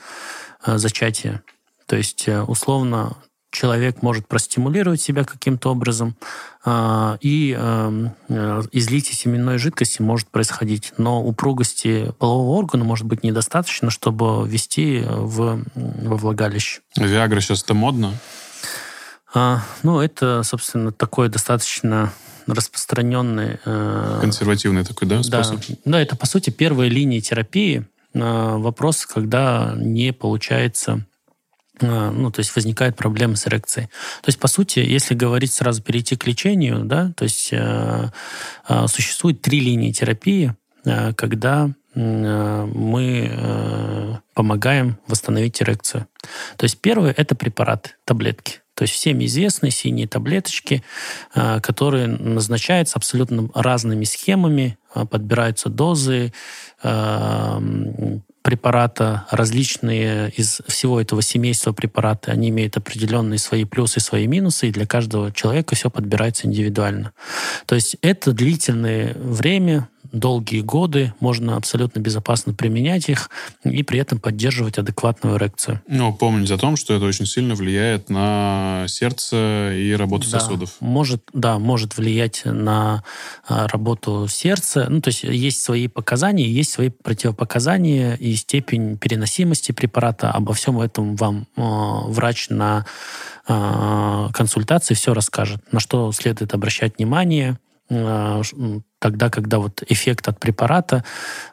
э, 0.67 0.79
зачатия. 0.79 1.43
То 1.87 1.97
есть, 1.97 2.29
э, 2.29 2.43
условно, 2.43 3.17
человек 3.51 4.03
может 4.03 4.29
простимулировать 4.29 5.01
себя 5.01 5.25
каким-то 5.25 5.71
образом, 5.71 6.15
а, 6.65 7.17
и 7.21 7.57
эм, 7.59 8.13
э, 8.29 8.63
излитие 8.71 9.17
семенной 9.17 9.59
жидкости 9.59 10.03
может 10.03 10.29
происходить. 10.29 10.93
Но 10.99 11.25
упругости 11.25 12.13
полового 12.19 12.59
органа 12.59 12.85
может 12.85 13.07
быть 13.07 13.25
недостаточно, 13.25 13.91
чтобы 13.91 14.47
ввести 14.47 15.03
в, 15.05 15.65
во 15.75 16.17
влагалище. 16.17 16.83
Виагра 16.97 17.41
сейчас 17.41 17.65
это 17.65 17.75
модно. 17.75 18.15
А, 19.33 19.63
ну, 19.83 20.01
это, 20.01 20.43
собственно, 20.43 20.93
такой 20.93 21.29
достаточно 21.29 22.13
распространенный... 22.55 23.59
э, 23.65 24.19
Консервативный 24.21 24.85
такой, 24.85 25.09
да, 25.09 25.23
да, 25.29 25.45
способ? 25.45 25.79
да, 25.85 26.01
это, 26.01 26.17
по 26.17 26.27
сути, 26.27 26.51
первая 26.51 26.89
линия 26.89 27.21
терапии. 27.21 27.87
А, 28.15 28.59
Вопрос, 28.59 29.07
когда 29.07 29.75
не 29.77 30.13
получается 30.13 31.05
а, 31.83 32.11
ну, 32.11 32.31
то 32.31 32.41
есть 32.41 32.55
возникает 32.55 32.97
проблема 32.97 33.37
с 33.37 33.47
эрекцией. 33.47 33.87
То 33.87 34.29
есть, 34.29 34.39
по 34.39 34.49
сути, 34.49 34.81
если 34.81 35.15
говорить 35.15 35.53
сразу 35.53 35.83
перейти 35.83 36.17
к 36.17 36.27
лечению, 36.27 36.85
да, 36.85 37.13
то 37.17 37.25
есть 37.25 37.49
э, 37.53 38.11
э, 38.69 38.87
существует 38.89 39.41
три 39.41 39.61
линии 39.61 39.93
терапии, 39.93 40.55
э, 40.85 41.15
когда 41.15 41.71
э, 41.95 42.67
мы 42.75 43.31
э, 43.33 44.17
помогаем 44.35 44.99
восстановить 45.07 45.63
эрекцию. 45.63 46.07
То 46.57 46.65
есть 46.65 46.79
первое– 46.81 47.15
это 47.17 47.35
препараты, 47.35 47.91
таблетки. 48.05 48.61
То 48.81 48.85
есть 48.85 48.95
всем 48.95 49.23
известные 49.23 49.73
синие 49.73 50.09
таблеточки, 50.09 50.83
э, 51.35 51.61
которые 51.61 52.07
назначаются 52.07 52.97
абсолютно 52.97 53.51
разными 53.53 54.05
схемами, 54.05 54.79
э, 54.95 55.05
подбираются 55.05 55.69
дозы, 55.69 56.33
э, 56.83 57.61
препарата, 58.41 59.27
различные 59.31 60.31
из 60.31 60.63
всего 60.67 60.99
этого 60.99 61.21
семейства 61.21 61.73
препараты, 61.73 62.31
они 62.31 62.49
имеют 62.49 62.79
определенные 62.79 63.39
свои 63.39 63.67
плюсы 63.67 63.99
и 63.99 64.03
свои 64.03 64.27
минусы, 64.27 64.69
и 64.69 64.73
для 64.73 64.87
каждого 64.87 65.31
человека 65.31 65.75
все 65.75 65.91
подбирается 65.91 66.47
индивидуально. 66.47 67.13
То 67.67 67.75
есть 67.75 67.99
это 68.01 68.33
длительное 68.33 69.13
время, 69.15 69.91
долгие 70.13 70.61
годы, 70.61 71.15
можно 71.21 71.57
абсолютно 71.57 72.01
безопасно 72.01 72.55
применять 72.55 73.09
их 73.09 73.31
и 73.65 73.83
при 73.83 74.01
этом 74.01 74.19
поддерживать 74.19 74.79
адекватную 74.79 75.37
эрекцию. 75.37 75.81
Ну, 75.89 76.13
помнить 76.13 76.51
о 76.51 76.59
том, 76.59 76.77
что 76.77 76.95
это 76.95 77.05
очень 77.05 77.27
сильно 77.27 77.55
влияет 77.55 78.11
на 78.11 78.85
сердце 78.89 79.73
и 79.75 79.93
работу 79.93 80.31
Да, 80.31 80.41
сосудов. 80.41 80.77
Может, 80.81 81.23
да, 81.33 81.59
может 81.59 81.97
влиять 81.97 82.43
на 82.45 83.05
а, 83.47 83.69
работу 83.69 84.27
сердца. 84.29 84.87
Ну, 84.89 85.01
то 85.01 85.09
есть 85.09 85.23
есть 85.23 85.63
свои 85.63 85.89
показания, 85.89 86.49
есть 86.51 86.71
свои 86.71 86.89
противопоказания 86.89 88.15
и 88.15 88.35
степень 88.35 88.99
переносимости 88.99 89.73
препарата. 89.73 90.31
Обо 90.31 90.55
всем 90.55 90.81
этом 90.81 91.17
вам 91.17 91.47
а, 91.57 92.03
врач 92.07 92.49
на 92.51 92.87
а, 93.47 94.31
консультации 94.33 94.95
все 94.95 95.15
расскажет, 95.15 95.61
на 95.73 95.81
что 95.81 96.13
следует 96.13 96.55
обращать 96.55 96.99
внимание 96.99 97.59
тогда, 99.01 99.31
когда 99.31 99.59
вот 99.59 99.83
эффект 99.89 100.29
от 100.29 100.39
препарата 100.39 101.05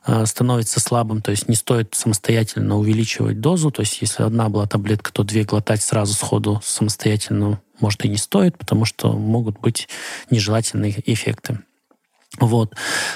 а, 0.03 0.25
становится 0.25 0.79
слабым, 0.79 1.21
то 1.21 1.31
есть 1.31 1.49
не 1.49 1.55
стоит 1.55 1.95
самостоятельно 1.95 2.77
увеличивать 2.77 3.39
дозу, 3.39 3.71
то 3.71 3.81
есть 3.81 4.01
если 4.01 4.23
одна 4.23 4.49
была 4.49 4.67
таблетка, 4.67 5.11
то 5.11 5.23
две 5.23 5.43
глотать 5.43 5.81
сразу 5.81 6.13
сходу 6.13 6.61
самостоятельно 6.63 7.59
может 7.79 8.05
и 8.05 8.09
не 8.09 8.17
стоит, 8.17 8.57
потому 8.57 8.85
что 8.85 9.13
могут 9.13 9.59
быть 9.59 9.87
нежелательные 10.29 11.01
эффекты. 11.05 11.59
Вот. 12.39 12.75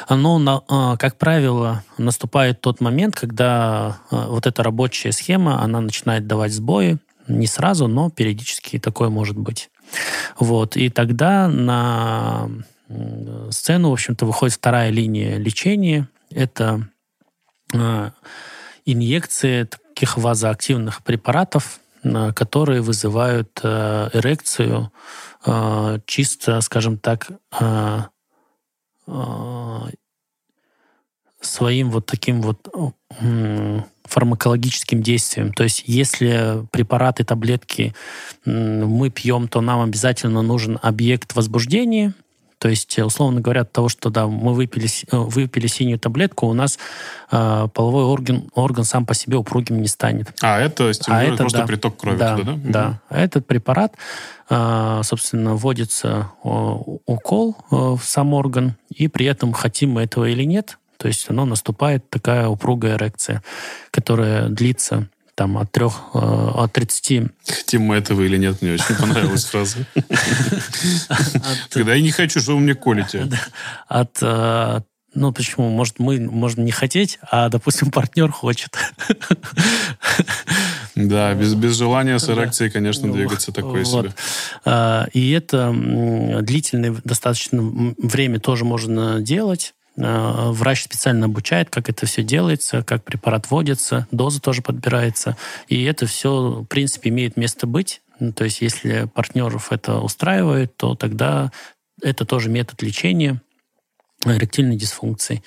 Но, 0.09 0.39
на- 0.39 0.63
а, 0.67 0.97
как 0.97 1.17
правило, 1.17 1.83
наступает 1.97 2.61
тот 2.61 2.81
момент, 2.81 3.15
когда 3.15 3.99
а, 4.09 4.27
вот 4.29 4.47
эта 4.47 4.63
рабочая 4.63 5.11
схема, 5.11 5.61
она 5.61 5.81
начинает 5.81 6.25
давать 6.25 6.53
сбои, 6.53 6.97
не 7.27 7.47
сразу, 7.47 7.87
но 7.87 8.09
периодически 8.09 8.79
такое 8.79 9.09
может 9.09 9.37
быть. 9.37 9.69
Вот. 10.39 10.75
И 10.75 10.89
тогда 10.89 11.47
на 11.47 12.49
сцену, 13.51 13.89
в 13.89 13.93
общем-то, 13.93 14.25
выходит 14.25 14.55
вторая 14.55 14.89
линия 14.89 15.37
лечения. 15.37 16.07
Это 16.29 16.87
а, 17.73 18.11
инъекции 18.85 19.63
таких 19.63 20.17
вазоактивных 20.17 21.03
препаратов, 21.03 21.79
а, 22.03 22.33
которые 22.33 22.81
вызывают 22.81 23.59
а, 23.63 24.09
эрекцию 24.13 24.91
чисто, 26.05 26.61
скажем 26.61 26.99
так, 26.99 27.31
своим 31.41 31.89
вот 31.89 32.05
таким 32.05 32.43
вот 32.43 32.67
фармакологическим 34.03 35.01
действием. 35.01 35.51
То 35.51 35.63
есть 35.63 35.83
если 35.87 36.67
препараты, 36.71 37.23
таблетки 37.23 37.95
мы 38.45 39.09
пьем, 39.09 39.47
то 39.47 39.61
нам 39.61 39.81
обязательно 39.81 40.43
нужен 40.43 40.77
объект 40.83 41.33
возбуждения. 41.33 42.13
То 42.61 42.69
есть, 42.69 42.99
э, 42.99 43.03
условно 43.03 43.41
говоря, 43.41 43.61
от 43.61 43.71
того, 43.71 43.89
что 43.89 44.11
да, 44.11 44.27
мы 44.27 44.53
выпили, 44.53 44.87
э, 45.11 45.17
выпили 45.17 45.65
синюю 45.65 45.97
таблетку, 45.97 46.45
у 46.45 46.53
нас 46.53 46.77
э, 47.31 47.67
половой 47.73 48.03
орган, 48.03 48.51
орган 48.53 48.83
сам 48.83 49.07
по 49.07 49.15
себе 49.15 49.35
упругим 49.37 49.81
не 49.81 49.87
станет. 49.87 50.31
А 50.41 50.59
это 50.59 50.93
стимулирует 50.93 51.39
просто 51.39 51.57
да. 51.57 51.65
приток 51.65 51.97
крови 51.97 52.17
да, 52.19 52.37
туда, 52.37 52.53
да? 52.53 52.71
Да. 52.71 53.01
А 53.09 53.19
Этот 53.19 53.47
препарат, 53.47 53.95
а, 54.47 55.01
собственно, 55.01 55.55
вводится 55.55 56.29
о, 56.43 56.99
укол 57.07 57.57
э, 57.71 57.75
в 57.75 58.01
сам 58.03 58.35
орган, 58.35 58.75
и 58.95 59.07
при 59.07 59.25
этом 59.25 59.53
хотим 59.53 59.93
мы 59.93 60.03
этого 60.03 60.25
или 60.25 60.43
нет, 60.43 60.77
то 60.97 61.07
есть 61.07 61.27
оно 61.31 61.45
наступает 61.45 62.07
такая 62.11 62.47
упругая 62.47 62.95
эрекция, 62.95 63.41
которая 63.89 64.49
длится 64.49 65.09
там 65.41 65.57
от 65.57 65.71
трех, 65.71 66.01
э, 66.13 66.19
от 66.19 66.71
30 66.73 67.31
Хотим 67.47 67.81
мы 67.81 67.95
этого 67.95 68.21
или 68.21 68.37
нет, 68.37 68.61
мне 68.61 68.73
очень 68.73 68.93
понравилась 68.95 69.45
фраза. 69.45 69.87
Когда 71.71 71.95
я 71.95 72.01
не 72.03 72.11
хочу, 72.11 72.39
что 72.39 72.53
вы 72.53 72.59
мне 72.59 72.75
колите. 72.75 73.27
от 73.87 74.19
э, 74.21 74.81
ну, 75.15 75.33
почему? 75.33 75.71
Может, 75.71 75.97
мы 75.97 76.19
можем 76.19 76.63
не 76.63 76.71
хотеть, 76.71 77.17
а, 77.31 77.49
допустим, 77.49 77.89
партнер 77.89 78.31
хочет. 78.31 78.77
Да, 80.93 81.33
без, 81.33 81.55
без 81.55 81.75
желания 81.75 82.19
с 82.19 82.29
эрекцией, 82.29 82.69
конечно, 82.69 83.07
Ну, 83.07 83.13
двигаться 83.13 83.51
такое 83.51 83.83
вот. 83.83 84.05
себе. 84.05 84.13
А, 84.65 85.07
И 85.13 85.31
это 85.31 85.73
длительное 86.41 86.95
достаточно 87.03 87.95
время 87.97 88.39
тоже 88.39 88.63
можно 88.63 89.21
делать. 89.21 89.73
А, 89.99 90.51
Врач 90.51 90.83
специально 90.83 91.25
обучает, 91.25 91.69
как 91.69 91.89
это 91.89 92.05
все 92.05 92.23
делается, 92.23 92.83
как 92.83 93.03
препарат 93.03 93.49
вводится, 93.49 94.07
доза 94.11 94.41
тоже 94.41 94.61
подбирается. 94.61 95.37
И 95.67 95.83
это 95.83 96.05
все, 96.05 96.61
в 96.61 96.65
принципе, 96.65 97.09
имеет 97.09 97.37
место 97.37 97.67
быть. 97.67 98.01
Ну, 98.19 98.31
То 98.31 98.43
есть, 98.43 98.61
если 98.61 99.09
партнеров 99.13 99.71
это 99.71 99.99
устраивает, 99.99 100.75
то 100.77 100.95
тогда 100.95 101.51
это 102.01 102.25
тоже 102.25 102.49
метод 102.49 102.81
лечения 102.81 103.41
эректильной 104.25 104.75
дисфункции. 104.75 105.43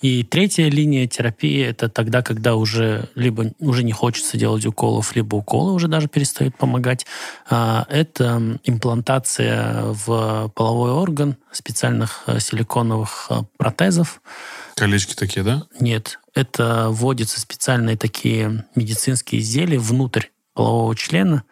И 0.00 0.22
третья 0.22 0.68
линия 0.68 1.06
терапии– 1.06 1.64
это 1.66 1.88
тогда, 1.88 2.22
когда 2.22 2.56
уже 2.56 3.08
либо 3.14 3.52
уже 3.58 3.82
не 3.84 3.92
хочется 3.92 4.36
делать 4.36 4.66
уколов, 4.66 5.14
либо 5.14 5.36
уколы 5.36 5.72
уже 5.72 5.88
даже 5.88 6.08
перестают 6.08 6.56
помогать. 6.56 7.06
А, 7.48 7.86
Это 7.88 8.58
имплантация 8.64 9.82
в 9.82 10.50
половой 10.54 10.92
орган 10.92 11.36
специальных 11.52 12.24
э, 12.26 12.40
силиконовых 12.40 13.26
э, 13.30 13.42
протезов. 13.56 14.20
Колечки 14.74 15.14
такие, 15.14 15.44
да? 15.44 15.64
Нет, 15.78 16.18
это 16.34 16.88
вводятся 16.90 17.40
специальные 17.40 17.96
такие 17.96 18.64
медицинские 18.74 19.40
изделия 19.40 19.78
внутрь 19.78 20.26
полового 20.54 20.96
члена, 20.96 21.44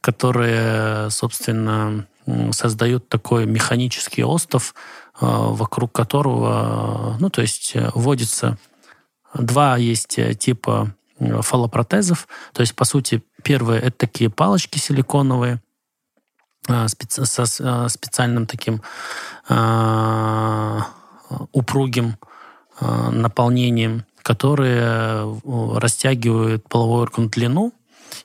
которые, 0.00 1.10
собственно, 1.10 2.06
создают 2.52 3.08
такой 3.08 3.46
механический 3.46 4.24
остов, 4.24 4.74
вокруг 5.20 5.92
которого, 5.92 7.16
ну, 7.20 7.30
то 7.30 7.42
есть 7.42 7.74
вводится 7.94 8.58
два 9.34 9.76
есть 9.76 10.18
типа 10.38 10.94
фалопротезов. 11.18 12.26
То 12.52 12.62
есть, 12.62 12.74
по 12.74 12.84
сути, 12.84 13.22
первые 13.42 13.80
это 13.80 13.98
такие 13.98 14.30
палочки 14.30 14.78
силиконовые 14.78 15.60
специ 16.86 17.24
со 17.24 17.88
специальным 17.88 18.46
таким 18.46 18.80
упругим 21.52 22.16
наполнением, 22.80 24.04
которые 24.22 25.40
растягивают 25.76 26.68
половой 26.68 27.02
орган 27.02 27.28
длину, 27.28 27.72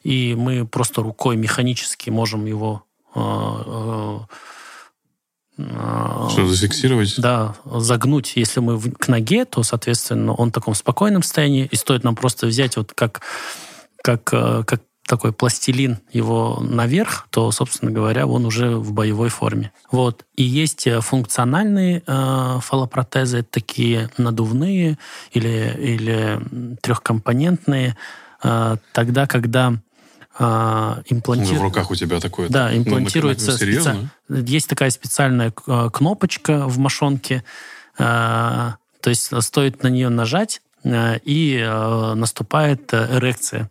и 0.04 0.36
мы 0.38 0.66
просто 0.66 1.02
рукой 1.02 1.36
механически 1.36 2.10
можем 2.10 2.46
его 2.46 2.84
что, 5.58 6.48
зафиксировать? 6.48 7.16
Да, 7.18 7.56
загнуть. 7.66 8.34
Если 8.36 8.60
мы 8.60 8.80
к 8.80 9.08
ноге, 9.08 9.46
то, 9.46 9.64
соответственно, 9.64 10.34
он 10.34 10.50
в 10.50 10.54
таком 10.54 10.76
спокойном 10.76 11.24
состоянии, 11.24 11.68
и 11.72 11.76
стоит 11.76 12.04
нам 12.04 12.16
просто 12.16 12.48
взять 12.48 12.78
вот 12.78 12.92
как, 12.94 13.22
как, 14.02 14.24
как 14.24 14.82
такой 15.08 15.34
пластилин 15.34 16.00
его 16.12 16.60
наверх, 16.62 17.28
то, 17.30 17.52
собственно 17.52 17.92
говоря, 17.92 18.26
он 18.28 18.46
уже 18.46 18.76
в 18.76 18.92
боевой 18.92 19.30
форме. 19.30 19.72
Вот. 19.92 20.26
И 20.36 20.44
есть 20.44 20.88
э, 20.88 21.00
функциональные 21.00 22.04
э, 22.06 22.60
фалопротезы, 22.62 23.44
такие 23.44 24.10
надувные 24.18 24.98
или, 25.32 25.76
или 25.78 26.78
трехкомпонентные, 26.82 27.96
э, 28.44 28.78
тогда, 28.94 29.28
когда 29.28 29.74
э, 30.40 31.04
имплантируется... 31.08 31.60
В 31.60 31.64
руках 31.64 31.92
у 31.92 31.96
тебя 31.96 32.20
такое. 32.20 32.50
Да, 32.50 32.70
ну, 32.70 32.78
имплантируется... 32.78 33.52
Ну, 33.52 33.58
специ... 33.58 34.10
Есть 34.30 34.70
такая 34.70 34.90
специальная 34.90 35.54
э, 35.68 35.90
кнопочка 35.92 36.68
в 36.68 36.78
мошонке, 36.78 37.44
э, 37.98 38.04
то 38.04 39.10
есть 39.10 39.32
стоит 39.44 39.84
на 39.84 39.88
нее 39.88 40.10
нажать, 40.10 40.62
э, 40.84 41.20
и 41.24 41.58
наступает 42.16 42.94
эрекция. 42.94 43.70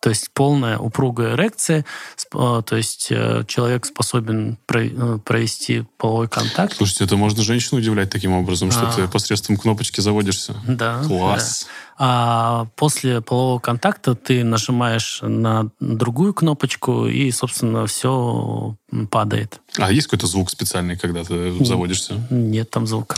То 0.00 0.10
есть 0.10 0.30
полная 0.32 0.78
упругая 0.78 1.34
эрекция, 1.34 1.84
а, 2.32 2.62
то 2.62 2.76
есть 2.76 3.08
э, 3.10 3.44
человек 3.48 3.86
способен 3.86 4.58
э, 4.68 5.18
провести 5.24 5.84
половой 5.96 6.28
контакт. 6.28 6.76
Слушайте, 6.76 7.04
это 7.04 7.16
можно 7.16 7.42
женщину 7.42 7.80
удивлять 7.80 8.10
таким 8.10 8.32
образом, 8.32 8.70
что 8.70 8.88
а... 8.88 8.92
ты 8.92 9.08
посредством 9.08 9.56
кнопочки 9.56 10.00
заводишься. 10.00 10.54
Да. 10.68 11.02
Класс. 11.02 11.66
Да. 11.66 11.72
А 11.98 12.66
после 12.76 13.22
полового 13.22 13.58
контакта 13.58 14.14
ты 14.14 14.44
нажимаешь 14.44 15.20
на 15.22 15.70
другую 15.80 16.34
кнопочку, 16.34 17.06
и, 17.06 17.30
собственно, 17.30 17.86
все 17.86 18.76
падает. 19.10 19.60
А 19.78 19.90
есть 19.90 20.08
какой-то 20.08 20.26
звук 20.26 20.50
специальный, 20.50 20.96
когда 20.96 21.24
ты 21.24 21.64
заводишься? 21.64 22.14
Нет 22.30 22.70
там 22.70 22.86
звука. 22.86 23.16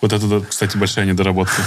Вот 0.00 0.12
это, 0.12 0.40
кстати, 0.42 0.76
большая 0.76 1.04
недоработка. 1.04 1.62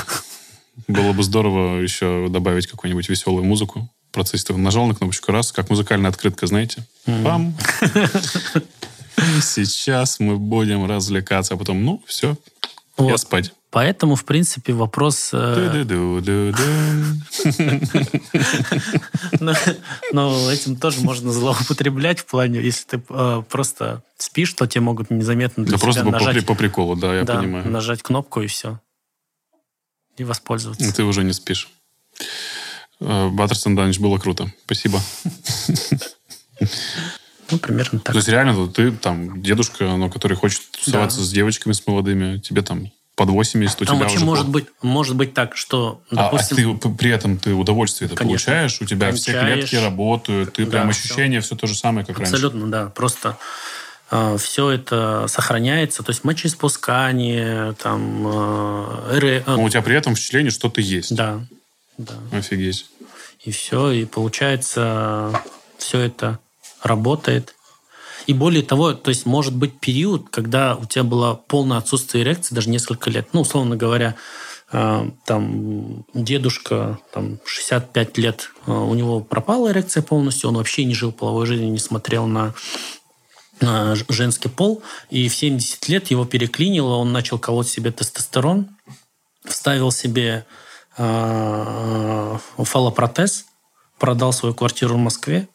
Было 0.88 1.12
бы 1.14 1.24
здорово 1.24 1.82
еще 1.82 2.30
добавить 2.30 2.68
какую-нибудь 2.68 3.10
веселую 3.10 3.44
музыку 3.44 3.90
процессе 4.14 4.46
ты 4.46 4.58
нажал 4.58 4.86
на 4.88 4.96
кнопочку 4.96 5.32
раз, 5.32 5.52
как 5.52 5.70
музыкальная 5.70 6.10
открытка, 6.10 6.48
знаете? 6.48 6.86
Пам! 7.06 7.56
Сейчас 9.42 10.20
мы 10.20 10.38
будем 10.38 10.86
развлекаться, 10.86 11.54
а 11.54 11.58
потом, 11.58 11.84
ну, 11.84 12.04
все, 12.08 12.36
вот. 12.98 13.10
я 13.10 13.18
спать. 13.18 13.54
Поэтому, 13.74 14.16
в 14.16 14.24
принципе, 14.24 14.72
вопрос... 14.74 15.32
Э, 15.34 15.84
но 20.12 20.52
этим 20.52 20.76
тоже 20.76 21.02
можно 21.02 21.32
злоупотреблять 21.32 22.20
в 22.20 22.26
плане, 22.26 22.62
если 22.62 22.86
ты 22.86 23.02
э, 23.10 23.44
просто 23.50 24.04
спишь, 24.18 24.54
то 24.54 24.68
тебе 24.68 24.82
могут 24.82 25.10
незаметно 25.10 25.66
для 25.66 25.80
нажать... 26.04 26.46
по 26.46 26.54
приколу, 26.54 26.96
да, 26.96 27.16
я 27.16 27.26
понимаю. 27.26 27.68
нажать 27.68 28.04
кнопку 28.04 28.42
и 28.44 28.48
все. 28.48 28.80
И 30.18 30.24
воспользоваться. 30.24 30.94
Ты 30.94 31.04
уже 31.04 31.24
не 31.24 31.34
спишь. 31.34 31.70
Э, 33.04 33.30
Баттерсон 33.30 33.76
Данич 33.76 34.00
было 34.00 34.18
круто. 34.18 34.52
Спасибо. 34.66 35.02
Ну, 37.52 37.58
примерно 37.60 38.00
так. 38.00 38.14
То 38.14 38.18
есть 38.18 38.30
реально 38.30 38.68
ты 38.68 38.92
там 38.92 39.42
дедушка, 39.42 39.84
но 39.84 40.10
который 40.10 40.36
хочет 40.38 40.62
тусоваться 40.72 41.20
да. 41.20 41.26
с 41.26 41.30
девочками, 41.30 41.74
с 41.74 41.86
молодыми, 41.86 42.40
тебе 42.40 42.62
там 42.62 42.90
под 43.16 43.30
80, 43.30 43.82
у 43.82 43.86
там 43.86 43.96
тебя 43.96 44.04
вообще 44.04 44.18
уже... 44.18 44.26
может 44.26 44.48
быть, 44.50 44.66
может 44.82 45.16
быть 45.16 45.34
так, 45.34 45.56
что, 45.56 46.02
допустим... 46.10 46.72
А, 46.72 46.76
а 46.76 46.80
ты 46.80 46.90
при 46.90 47.12
этом 47.12 47.38
ты 47.38 47.54
удовольствие 47.54 48.08
это 48.08 48.16
получаешь? 48.24 48.82
У 48.82 48.86
тебя 48.86 49.12
все 49.12 49.34
клетки 49.40 49.76
работают, 49.76 50.54
ты 50.54 50.66
да, 50.66 50.72
прям 50.72 50.90
ощущение 50.90 51.42
все. 51.42 51.50
все 51.50 51.56
то 51.58 51.68
же 51.68 51.76
самое, 51.76 52.06
как 52.06 52.20
Абсолютно, 52.20 52.62
раньше? 52.62 52.68
Абсолютно, 52.68 52.72
да. 52.72 52.90
Просто 52.90 53.38
э, 54.10 54.38
все 54.40 54.72
это 54.72 55.26
сохраняется, 55.28 56.02
то 56.02 56.10
есть 56.10 56.24
мочеиспускание, 56.24 57.74
там... 57.74 58.24
Э, 58.26 59.20
э, 59.22 59.44
Но 59.46 59.64
у 59.64 59.70
тебя 59.70 59.84
при 59.84 59.96
этом 59.96 60.16
впечатление, 60.16 60.50
что 60.50 60.70
ты 60.70 60.82
есть. 60.82 61.14
Да, 61.14 61.42
да. 62.00 62.16
Офигеть 62.32 62.88
и 63.44 63.52
все, 63.52 63.92
и 63.92 64.06
получается 64.06 65.42
все 65.78 66.00
это 66.00 66.40
работает. 66.82 67.56
И 68.26 68.34
более 68.34 68.64
того, 68.64 68.94
то 68.94 69.10
есть 69.10 69.26
может 69.26 69.54
быть 69.54 69.80
период, 69.80 70.30
когда 70.30 70.76
у 70.76 70.86
тебя 70.86 71.04
было 71.04 71.34
полное 71.36 71.78
отсутствие 71.78 72.24
эрекции, 72.24 72.56
даже 72.56 72.70
несколько 72.70 73.10
лет. 73.10 73.28
Ну, 73.34 73.42
условно 73.42 73.76
говоря, 73.76 74.16
э, 74.72 75.10
там 75.26 76.06
дедушка, 76.14 77.00
там 77.12 77.40
65 77.46 78.18
лет, 78.18 78.50
э, 78.66 78.72
у 78.72 78.94
него 78.94 79.20
пропала 79.20 79.72
эрекция 79.72 80.04
полностью, 80.04 80.50
он 80.50 80.58
вообще 80.58 80.86
не 80.86 80.94
жил 80.94 81.12
половой 81.12 81.46
жизнью, 81.46 81.72
не 81.72 81.80
смотрел 81.80 82.28
на 82.28 82.54
женский 84.10 84.50
пол, 84.50 84.82
и 85.10 85.30
в 85.30 85.36
70 85.36 85.88
лет 85.88 86.08
его 86.12 86.26
переклинило, 86.26 86.96
он 86.96 87.14
начал 87.14 87.40
колоть 87.40 87.70
себе 87.70 87.92
тестостерон, 87.92 88.68
вставил 89.46 89.92
себе 89.92 90.46
фалопротез, 92.58 93.46
продал 94.00 94.34
свою 94.34 94.54
квартиру 94.54 94.96
в 94.96 95.00
Москве, 95.00 95.48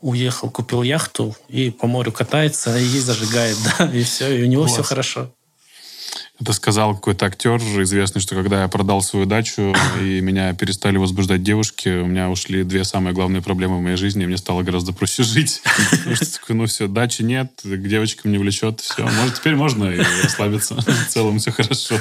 уехал, 0.00 0.50
купил 0.50 0.82
яхту 0.82 1.34
и 1.48 1.70
по 1.70 1.86
морю 1.86 2.12
катается, 2.12 2.76
и 2.78 2.98
зажигает, 2.98 3.56
да, 3.78 3.86
и 3.86 4.02
все, 4.02 4.38
и 4.38 4.42
у 4.42 4.46
него 4.46 4.62
Класс. 4.64 4.74
все 4.74 4.82
хорошо. 4.82 5.30
Это 6.40 6.52
сказал 6.54 6.96
какой-то 6.96 7.26
актер 7.26 7.58
известный, 7.82 8.20
что 8.20 8.34
когда 8.34 8.62
я 8.62 8.68
продал 8.68 9.00
свою 9.00 9.26
дачу 9.26 9.74
и 10.00 10.20
меня 10.20 10.52
перестали 10.54 10.96
возбуждать 10.96 11.42
девушки, 11.42 11.88
у 11.88 12.06
меня 12.06 12.30
ушли 12.30 12.64
две 12.64 12.84
самые 12.84 13.14
главные 13.14 13.42
проблемы 13.42 13.78
в 13.78 13.80
моей 13.80 13.96
жизни, 13.96 14.24
и 14.24 14.26
мне 14.26 14.36
стало 14.36 14.62
гораздо 14.62 14.92
проще 14.92 15.22
жить. 15.24 15.62
Потому 15.90 16.16
что 16.16 16.40
такой, 16.40 16.56
ну 16.56 16.66
все, 16.66 16.88
дачи 16.88 17.22
нет, 17.22 17.52
к 17.62 17.88
девочкам 17.88 18.32
не 18.32 18.38
влечет, 18.38 18.80
все. 18.80 19.04
Может, 19.04 19.36
теперь 19.36 19.54
можно 19.54 19.84
и 19.84 20.02
расслабиться. 20.22 20.74
В 20.80 21.08
целом 21.08 21.38
все 21.38 21.52
хорошо. 21.52 22.00